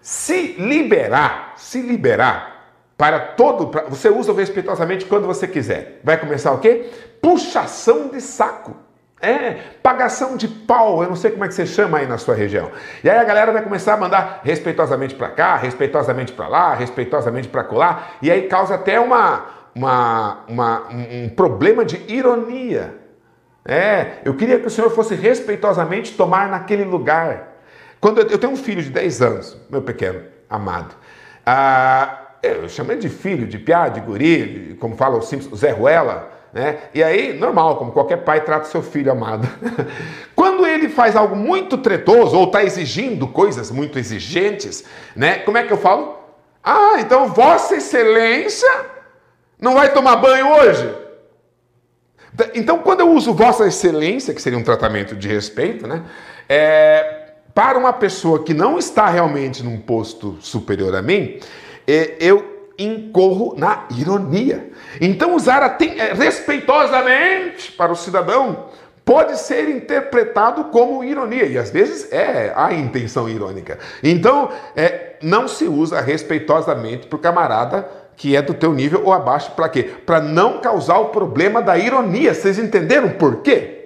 Se 0.00 0.54
liberar, 0.58 1.52
se 1.58 1.82
liberar 1.82 2.78
para 2.96 3.20
todo, 3.20 3.66
pra, 3.66 3.82
você 3.82 4.08
usa 4.08 4.32
respeitosamente 4.32 5.04
quando 5.04 5.26
você 5.26 5.46
quiser. 5.46 6.00
Vai 6.02 6.18
começar 6.18 6.52
o 6.52 6.60
quê? 6.60 6.88
Puxação 7.20 8.08
de 8.08 8.22
saco. 8.22 8.74
É, 9.22 9.52
pagação 9.82 10.34
de 10.34 10.48
pau, 10.48 11.02
eu 11.02 11.08
não 11.10 11.16
sei 11.16 11.30
como 11.30 11.44
é 11.44 11.48
que 11.48 11.52
você 11.52 11.66
chama 11.66 11.98
aí 11.98 12.06
na 12.06 12.16
sua 12.16 12.34
região. 12.34 12.70
E 13.04 13.10
aí 13.10 13.18
a 13.18 13.24
galera 13.24 13.52
vai 13.52 13.62
começar 13.62 13.92
a 13.92 13.96
mandar 13.96 14.40
respeitosamente 14.42 15.14
para 15.14 15.28
cá, 15.28 15.56
respeitosamente 15.56 16.32
para 16.32 16.48
lá, 16.48 16.74
respeitosamente 16.74 17.46
para 17.46 17.62
colar, 17.62 18.16
e 18.22 18.30
aí 18.30 18.48
causa 18.48 18.76
até 18.76 18.98
uma, 18.98 19.44
uma, 19.74 20.44
uma, 20.48 20.88
um 20.88 21.28
problema 21.28 21.84
de 21.84 22.02
ironia. 22.10 22.94
É, 23.62 24.20
eu 24.24 24.34
queria 24.34 24.58
que 24.58 24.66
o 24.66 24.70
senhor 24.70 24.90
fosse 24.90 25.14
respeitosamente 25.14 26.16
tomar 26.16 26.48
naquele 26.48 26.84
lugar. 26.84 27.58
Quando 28.00 28.22
eu, 28.22 28.26
eu 28.28 28.38
tenho 28.38 28.54
um 28.54 28.56
filho 28.56 28.82
de 28.82 28.88
10 28.88 29.20
anos, 29.20 29.56
meu 29.68 29.82
pequeno, 29.82 30.22
amado. 30.48 30.94
Ah, 31.44 32.20
eu 32.42 32.68
chamo 32.70 32.92
ele 32.92 33.00
de 33.00 33.10
filho, 33.10 33.46
de 33.46 33.58
piá, 33.58 33.88
de 33.88 34.00
guri, 34.00 34.78
como 34.80 34.96
fala 34.96 35.18
o 35.18 35.22
simples, 35.22 35.54
Zé 35.58 35.72
Ruela. 35.72 36.39
Né? 36.52 36.78
E 36.92 37.02
aí, 37.02 37.32
normal, 37.32 37.76
como 37.76 37.92
qualquer 37.92 38.18
pai 38.18 38.40
trata 38.40 38.64
seu 38.66 38.82
filho 38.82 39.12
amado. 39.12 39.48
Quando 40.34 40.66
ele 40.66 40.88
faz 40.88 41.14
algo 41.14 41.36
muito 41.36 41.78
tretoso 41.78 42.36
ou 42.36 42.44
está 42.44 42.64
exigindo 42.64 43.28
coisas 43.28 43.70
muito 43.70 43.98
exigentes, 43.98 44.84
né? 45.14 45.38
Como 45.40 45.56
é 45.56 45.62
que 45.62 45.72
eu 45.72 45.76
falo? 45.76 46.18
Ah, 46.62 46.96
então 46.98 47.28
Vossa 47.28 47.76
Excelência 47.76 48.68
não 49.60 49.74
vai 49.74 49.92
tomar 49.92 50.16
banho 50.16 50.52
hoje? 50.52 50.92
Então, 52.54 52.78
quando 52.78 53.00
eu 53.00 53.10
uso 53.10 53.34
Vossa 53.34 53.66
Excelência, 53.66 54.32
que 54.32 54.40
seria 54.40 54.58
um 54.58 54.62
tratamento 54.62 55.14
de 55.14 55.28
respeito, 55.28 55.86
né? 55.86 56.02
É, 56.48 57.32
para 57.54 57.78
uma 57.78 57.92
pessoa 57.92 58.42
que 58.42 58.54
não 58.54 58.78
está 58.78 59.08
realmente 59.08 59.62
num 59.62 59.78
posto 59.78 60.38
superior 60.40 60.94
a 60.94 61.02
mim, 61.02 61.38
é, 61.86 62.16
eu 62.20 62.49
incorro 62.80 63.54
na 63.56 63.86
ironia. 63.96 64.70
Então, 65.00 65.34
usar 65.34 65.62
é, 65.62 66.12
respeitosamente 66.12 67.72
para 67.72 67.92
o 67.92 67.96
cidadão 67.96 68.66
pode 69.04 69.38
ser 69.38 69.68
interpretado 69.68 70.64
como 70.64 71.02
ironia, 71.02 71.44
e 71.44 71.58
às 71.58 71.70
vezes 71.70 72.12
é 72.12 72.52
a 72.54 72.72
intenção 72.72 73.28
irônica. 73.28 73.78
Então, 74.02 74.50
é, 74.76 75.16
não 75.22 75.48
se 75.48 75.64
usa 75.64 76.00
respeitosamente 76.00 77.06
para 77.06 77.16
o 77.16 77.20
camarada 77.20 77.88
que 78.16 78.36
é 78.36 78.42
do 78.42 78.52
teu 78.52 78.74
nível 78.74 79.02
ou 79.06 79.14
abaixo, 79.14 79.52
para 79.52 79.66
quê? 79.66 79.82
Para 79.82 80.20
não 80.20 80.60
causar 80.60 80.98
o 80.98 81.06
problema 81.06 81.62
da 81.62 81.78
ironia. 81.78 82.34
Vocês 82.34 82.58
entenderam 82.58 83.08
por 83.08 83.36
quê? 83.36 83.79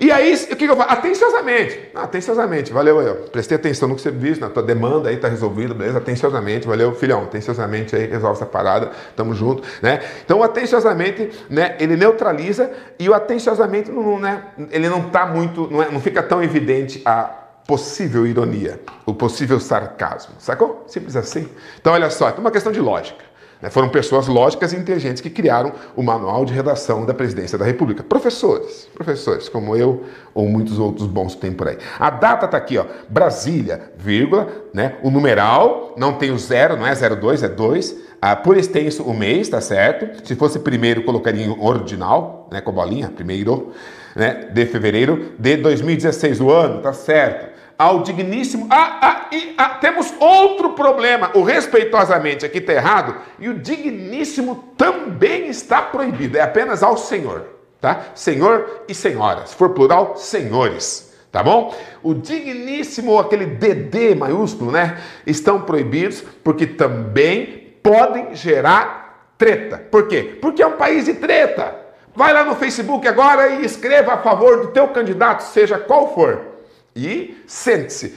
E 0.00 0.10
aí, 0.10 0.34
o 0.34 0.56
que 0.56 0.64
eu 0.64 0.76
faço? 0.76 0.90
Atenciosamente. 0.90 1.90
Ah, 1.94 2.02
atenciosamente, 2.02 2.72
valeu 2.72 2.98
aí. 2.98 3.14
Prestei 3.30 3.56
atenção 3.56 3.88
no 3.88 3.94
que 3.94 4.02
você 4.02 4.10
disse, 4.10 4.40
na 4.40 4.48
tua 4.48 4.62
demanda 4.62 5.08
aí, 5.08 5.16
tá 5.16 5.28
resolvido, 5.28 5.74
beleza? 5.74 5.98
Atenciosamente, 5.98 6.66
valeu, 6.66 6.94
filhão. 6.94 7.22
Atenciosamente 7.24 7.94
aí, 7.94 8.06
resolve 8.06 8.36
essa 8.36 8.46
parada, 8.46 8.90
tamo 9.14 9.34
junto, 9.34 9.62
né? 9.82 10.00
Então, 10.24 10.42
atenciosamente, 10.42 11.30
né, 11.48 11.76
ele 11.78 11.96
neutraliza 11.96 12.70
e 12.98 13.08
o 13.08 13.14
atenciosamente, 13.14 13.90
não, 13.90 14.18
né, 14.18 14.44
ele 14.70 14.88
não 14.88 15.10
tá 15.10 15.26
muito, 15.26 15.68
não, 15.70 15.82
é, 15.82 15.90
não 15.90 16.00
fica 16.00 16.22
tão 16.22 16.42
evidente 16.42 17.02
a 17.04 17.42
possível 17.66 18.26
ironia, 18.26 18.80
o 19.04 19.12
possível 19.12 19.58
sarcasmo, 19.58 20.34
sacou? 20.38 20.84
Simples 20.86 21.16
assim. 21.16 21.48
Então, 21.80 21.92
olha 21.92 22.08
só, 22.10 22.28
é 22.28 22.32
uma 22.34 22.50
questão 22.50 22.70
de 22.70 22.80
lógica. 22.80 23.25
Né? 23.60 23.70
Foram 23.70 23.88
pessoas 23.88 24.26
lógicas 24.26 24.72
e 24.72 24.76
inteligentes 24.76 25.22
que 25.22 25.30
criaram 25.30 25.72
o 25.94 26.02
manual 26.02 26.44
de 26.44 26.52
redação 26.52 27.04
da 27.06 27.14
presidência 27.14 27.56
da 27.56 27.64
República. 27.64 28.02
Professores, 28.02 28.88
professores, 28.94 29.48
como 29.48 29.76
eu 29.76 30.04
ou 30.34 30.46
muitos 30.48 30.78
outros 30.78 31.06
bons 31.06 31.34
que 31.34 31.40
tem 31.40 31.52
por 31.52 31.68
aí. 31.68 31.78
A 31.98 32.10
data 32.10 32.46
está 32.46 32.56
aqui, 32.58 32.76
ó, 32.78 32.84
Brasília, 33.08 33.92
vírgula, 33.96 34.48
né? 34.72 34.96
O 35.02 35.10
numeral 35.10 35.94
não 35.96 36.14
tem 36.14 36.30
o 36.30 36.38
zero, 36.38 36.76
não 36.76 36.86
é 36.86 36.94
02, 36.94 37.42
é 37.42 37.48
2. 37.48 38.06
Ah, 38.20 38.34
por 38.34 38.56
extenso 38.56 39.02
o 39.02 39.14
mês, 39.14 39.48
tá 39.48 39.60
certo? 39.60 40.26
Se 40.26 40.34
fosse 40.34 40.58
primeiro, 40.58 41.04
colocaria 41.04 41.44
em 41.44 41.56
ordinal, 41.58 42.48
né? 42.50 42.60
Com 42.60 42.72
bolinha, 42.72 43.08
primeiro, 43.08 43.72
né? 44.14 44.48
De 44.52 44.66
fevereiro 44.66 45.32
de 45.38 45.56
2016, 45.56 46.40
o 46.40 46.50
ano, 46.50 46.80
tá 46.80 46.92
certo? 46.92 47.56
Ao 47.78 48.02
digníssimo. 48.02 48.66
Ah, 48.70 48.98
ah, 49.00 49.26
e, 49.32 49.54
ah, 49.56 49.70
temos 49.80 50.12
outro 50.18 50.70
problema. 50.70 51.30
O 51.34 51.42
respeitosamente 51.42 52.44
aqui 52.44 52.58
está 52.58 52.72
errado 52.72 53.16
e 53.38 53.48
o 53.48 53.54
digníssimo 53.54 54.72
também 54.76 55.48
está 55.48 55.82
proibido. 55.82 56.38
É 56.38 56.42
apenas 56.42 56.82
ao 56.82 56.96
Senhor, 56.96 57.46
tá? 57.80 58.06
Senhor 58.14 58.84
e 58.88 58.94
senhora. 58.94 59.46
Se 59.46 59.54
for 59.54 59.70
plural, 59.70 60.16
senhores. 60.16 61.06
Tá 61.30 61.42
bom? 61.42 61.74
O 62.02 62.14
digníssimo, 62.14 63.18
aquele 63.18 63.44
DD 63.44 64.14
maiúsculo, 64.14 64.70
né? 64.72 64.98
Estão 65.26 65.60
proibidos 65.60 66.24
porque 66.42 66.66
também 66.66 67.74
podem 67.82 68.34
gerar 68.34 69.32
treta. 69.36 69.76
Por 69.76 70.08
quê? 70.08 70.38
Porque 70.40 70.62
é 70.62 70.66
um 70.66 70.78
país 70.78 71.04
de 71.04 71.14
treta. 71.14 71.74
Vai 72.14 72.32
lá 72.32 72.42
no 72.42 72.56
Facebook 72.56 73.06
agora 73.06 73.48
e 73.48 73.66
escreva 73.66 74.14
a 74.14 74.18
favor 74.18 74.62
do 74.62 74.68
teu 74.68 74.88
candidato, 74.88 75.42
seja 75.42 75.78
qual 75.78 76.14
for 76.14 76.55
e 76.96 77.42
sente-se, 77.46 78.16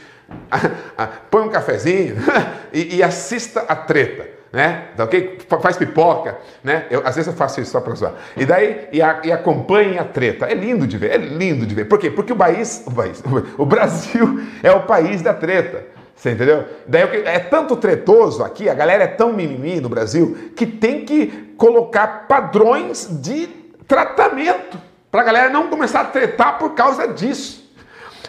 põe 1.29 1.43
um 1.43 1.49
cafezinho 1.49 2.15
e, 2.73 2.97
e, 2.97 3.03
assista 3.03 3.61
a 3.61 3.75
treta. 3.75 4.39
Né? 4.51 4.85
Tá 4.97 5.03
ok? 5.03 5.37
Faz 5.61 5.77
pipoca, 5.77 6.39
né? 6.63 6.87
Eu, 6.89 7.01
às 7.05 7.15
vezes 7.15 7.27
eu 7.27 7.33
faço 7.33 7.61
isso 7.61 7.69
só 7.69 7.81
para 7.81 7.93
zoar. 7.93 8.15
E 8.35 8.45
daí, 8.47 8.87
e, 8.91 8.99
a, 8.99 9.21
e 9.23 9.31
acompanhe 9.31 9.99
a 9.99 10.03
treta. 10.03 10.47
É 10.47 10.55
lindo 10.55 10.87
de 10.87 10.97
ver, 10.97 11.11
é 11.11 11.17
lindo 11.17 11.67
de 11.67 11.75
ver. 11.75 11.85
Por 11.85 11.99
quê? 11.99 12.09
Porque 12.09 12.33
o 12.33 12.35
país, 12.35 12.83
o, 12.87 12.91
país, 12.91 13.23
o 13.59 13.65
Brasil 13.65 14.41
é 14.63 14.71
o 14.71 14.87
país 14.87 15.21
da 15.21 15.35
treta. 15.35 15.85
Você 16.15 16.31
entendeu? 16.31 16.65
Daí 16.87 17.03
é 17.25 17.39
tanto 17.39 17.77
tretoso 17.77 18.43
aqui, 18.43 18.67
a 18.67 18.73
galera 18.73 19.03
é 19.03 19.07
tão 19.07 19.31
mimimi 19.31 19.79
no 19.79 19.87
Brasil, 19.87 20.51
que 20.55 20.65
tem 20.65 21.05
que 21.05 21.53
colocar 21.55 22.27
padrões 22.27 23.07
de 23.21 23.47
tratamento 23.87 24.77
para 25.09 25.21
a 25.21 25.23
galera 25.23 25.49
não 25.49 25.67
começar 25.67 26.01
a 26.01 26.05
tretar 26.05 26.57
por 26.57 26.73
causa 26.73 27.07
disso. 27.07 27.58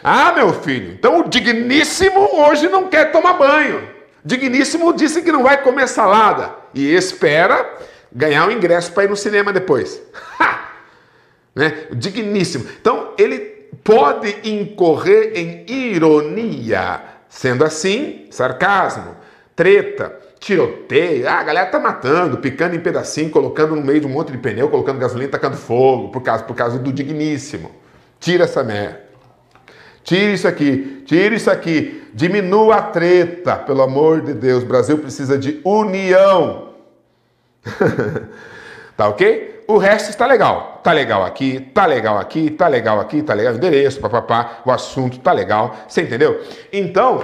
Ah, 0.02 0.32
meu 0.32 0.52
filho, 0.54 0.92
então 0.92 1.20
o 1.20 1.28
digníssimo 1.28 2.20
hoje 2.32 2.68
não 2.68 2.88
quer 2.88 3.12
tomar 3.12 3.34
banho. 3.34 3.88
Digníssimo 4.24 4.92
disse 4.92 5.22
que 5.22 5.32
não 5.32 5.42
vai 5.42 5.62
comer 5.62 5.88
salada 5.88 6.54
e 6.74 6.94
espera 6.94 7.78
ganhar 8.12 8.46
um 8.46 8.50
ingresso 8.50 8.92
para 8.92 9.04
ir 9.04 9.10
no 9.10 9.16
cinema 9.16 9.52
depois. 9.52 10.00
né? 11.54 11.86
O 11.90 11.94
digníssimo. 11.94 12.66
Então 12.80 13.14
ele 13.18 13.38
pode 13.82 14.36
incorrer 14.44 15.32
em 15.34 15.64
ironia, 15.68 17.00
sendo 17.28 17.64
assim, 17.64 18.26
sarcasmo, 18.30 19.16
treta, 19.54 20.18
tiroteio, 20.38 21.28
ah, 21.28 21.40
a 21.40 21.42
galera 21.42 21.70
tá 21.70 21.78
matando, 21.78 22.38
picando 22.38 22.74
em 22.74 22.80
pedacinho, 22.80 23.30
colocando 23.30 23.76
no 23.76 23.82
meio 23.82 24.00
de 24.00 24.06
um 24.06 24.10
monte 24.10 24.32
de 24.32 24.38
pneu, 24.38 24.68
colocando 24.70 24.98
gasolina, 24.98 25.30
tacando 25.30 25.56
fogo, 25.56 26.08
por 26.08 26.22
causa, 26.22 26.44
por 26.44 26.56
causa 26.56 26.78
do 26.78 26.92
digníssimo. 26.92 27.70
Tira 28.18 28.44
essa 28.44 28.64
merda. 28.64 29.09
Tire 30.02 30.32
isso 30.32 30.48
aqui, 30.48 31.02
tire 31.06 31.36
isso 31.36 31.50
aqui, 31.50 32.08
diminua 32.14 32.76
a 32.76 32.82
treta, 32.82 33.56
pelo 33.56 33.82
amor 33.82 34.22
de 34.22 34.34
Deus. 34.34 34.62
O 34.62 34.66
Brasil 34.66 34.98
precisa 34.98 35.38
de 35.38 35.60
união. 35.64 36.70
tá 38.96 39.08
ok? 39.08 39.64
O 39.68 39.78
resto 39.78 40.10
está 40.10 40.26
legal. 40.26 40.80
Tá 40.82 40.92
legal 40.92 41.24
aqui, 41.24 41.60
tá 41.60 41.86
legal 41.86 42.18
aqui, 42.18 42.50
tá 42.50 42.66
legal 42.66 42.98
aqui, 42.98 43.22
tá 43.22 43.34
legal. 43.34 43.54
Endereço, 43.54 44.00
papapá, 44.00 44.62
o 44.64 44.70
assunto 44.70 45.18
tá 45.20 45.32
legal. 45.32 45.76
Você 45.86 46.02
entendeu? 46.02 46.42
Então, 46.72 47.22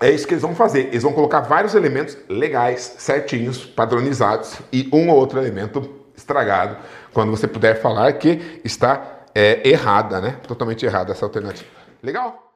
é 0.00 0.10
isso 0.10 0.26
que 0.26 0.34
eles 0.34 0.42
vão 0.42 0.54
fazer. 0.54 0.88
Eles 0.88 1.02
vão 1.02 1.12
colocar 1.12 1.40
vários 1.40 1.74
elementos 1.74 2.16
legais, 2.28 2.96
certinhos, 2.98 3.64
padronizados 3.64 4.58
e 4.72 4.88
um 4.92 5.10
ou 5.10 5.16
outro 5.16 5.38
elemento 5.38 5.88
estragado. 6.16 6.76
Quando 7.12 7.30
você 7.30 7.46
puder 7.46 7.80
falar 7.80 8.12
que 8.14 8.60
está 8.64 9.13
é, 9.34 9.68
errada, 9.68 10.20
né? 10.20 10.38
Totalmente 10.46 10.86
errada 10.86 11.12
essa 11.12 11.24
alternativa. 11.24 11.68
Legal? 12.02 12.53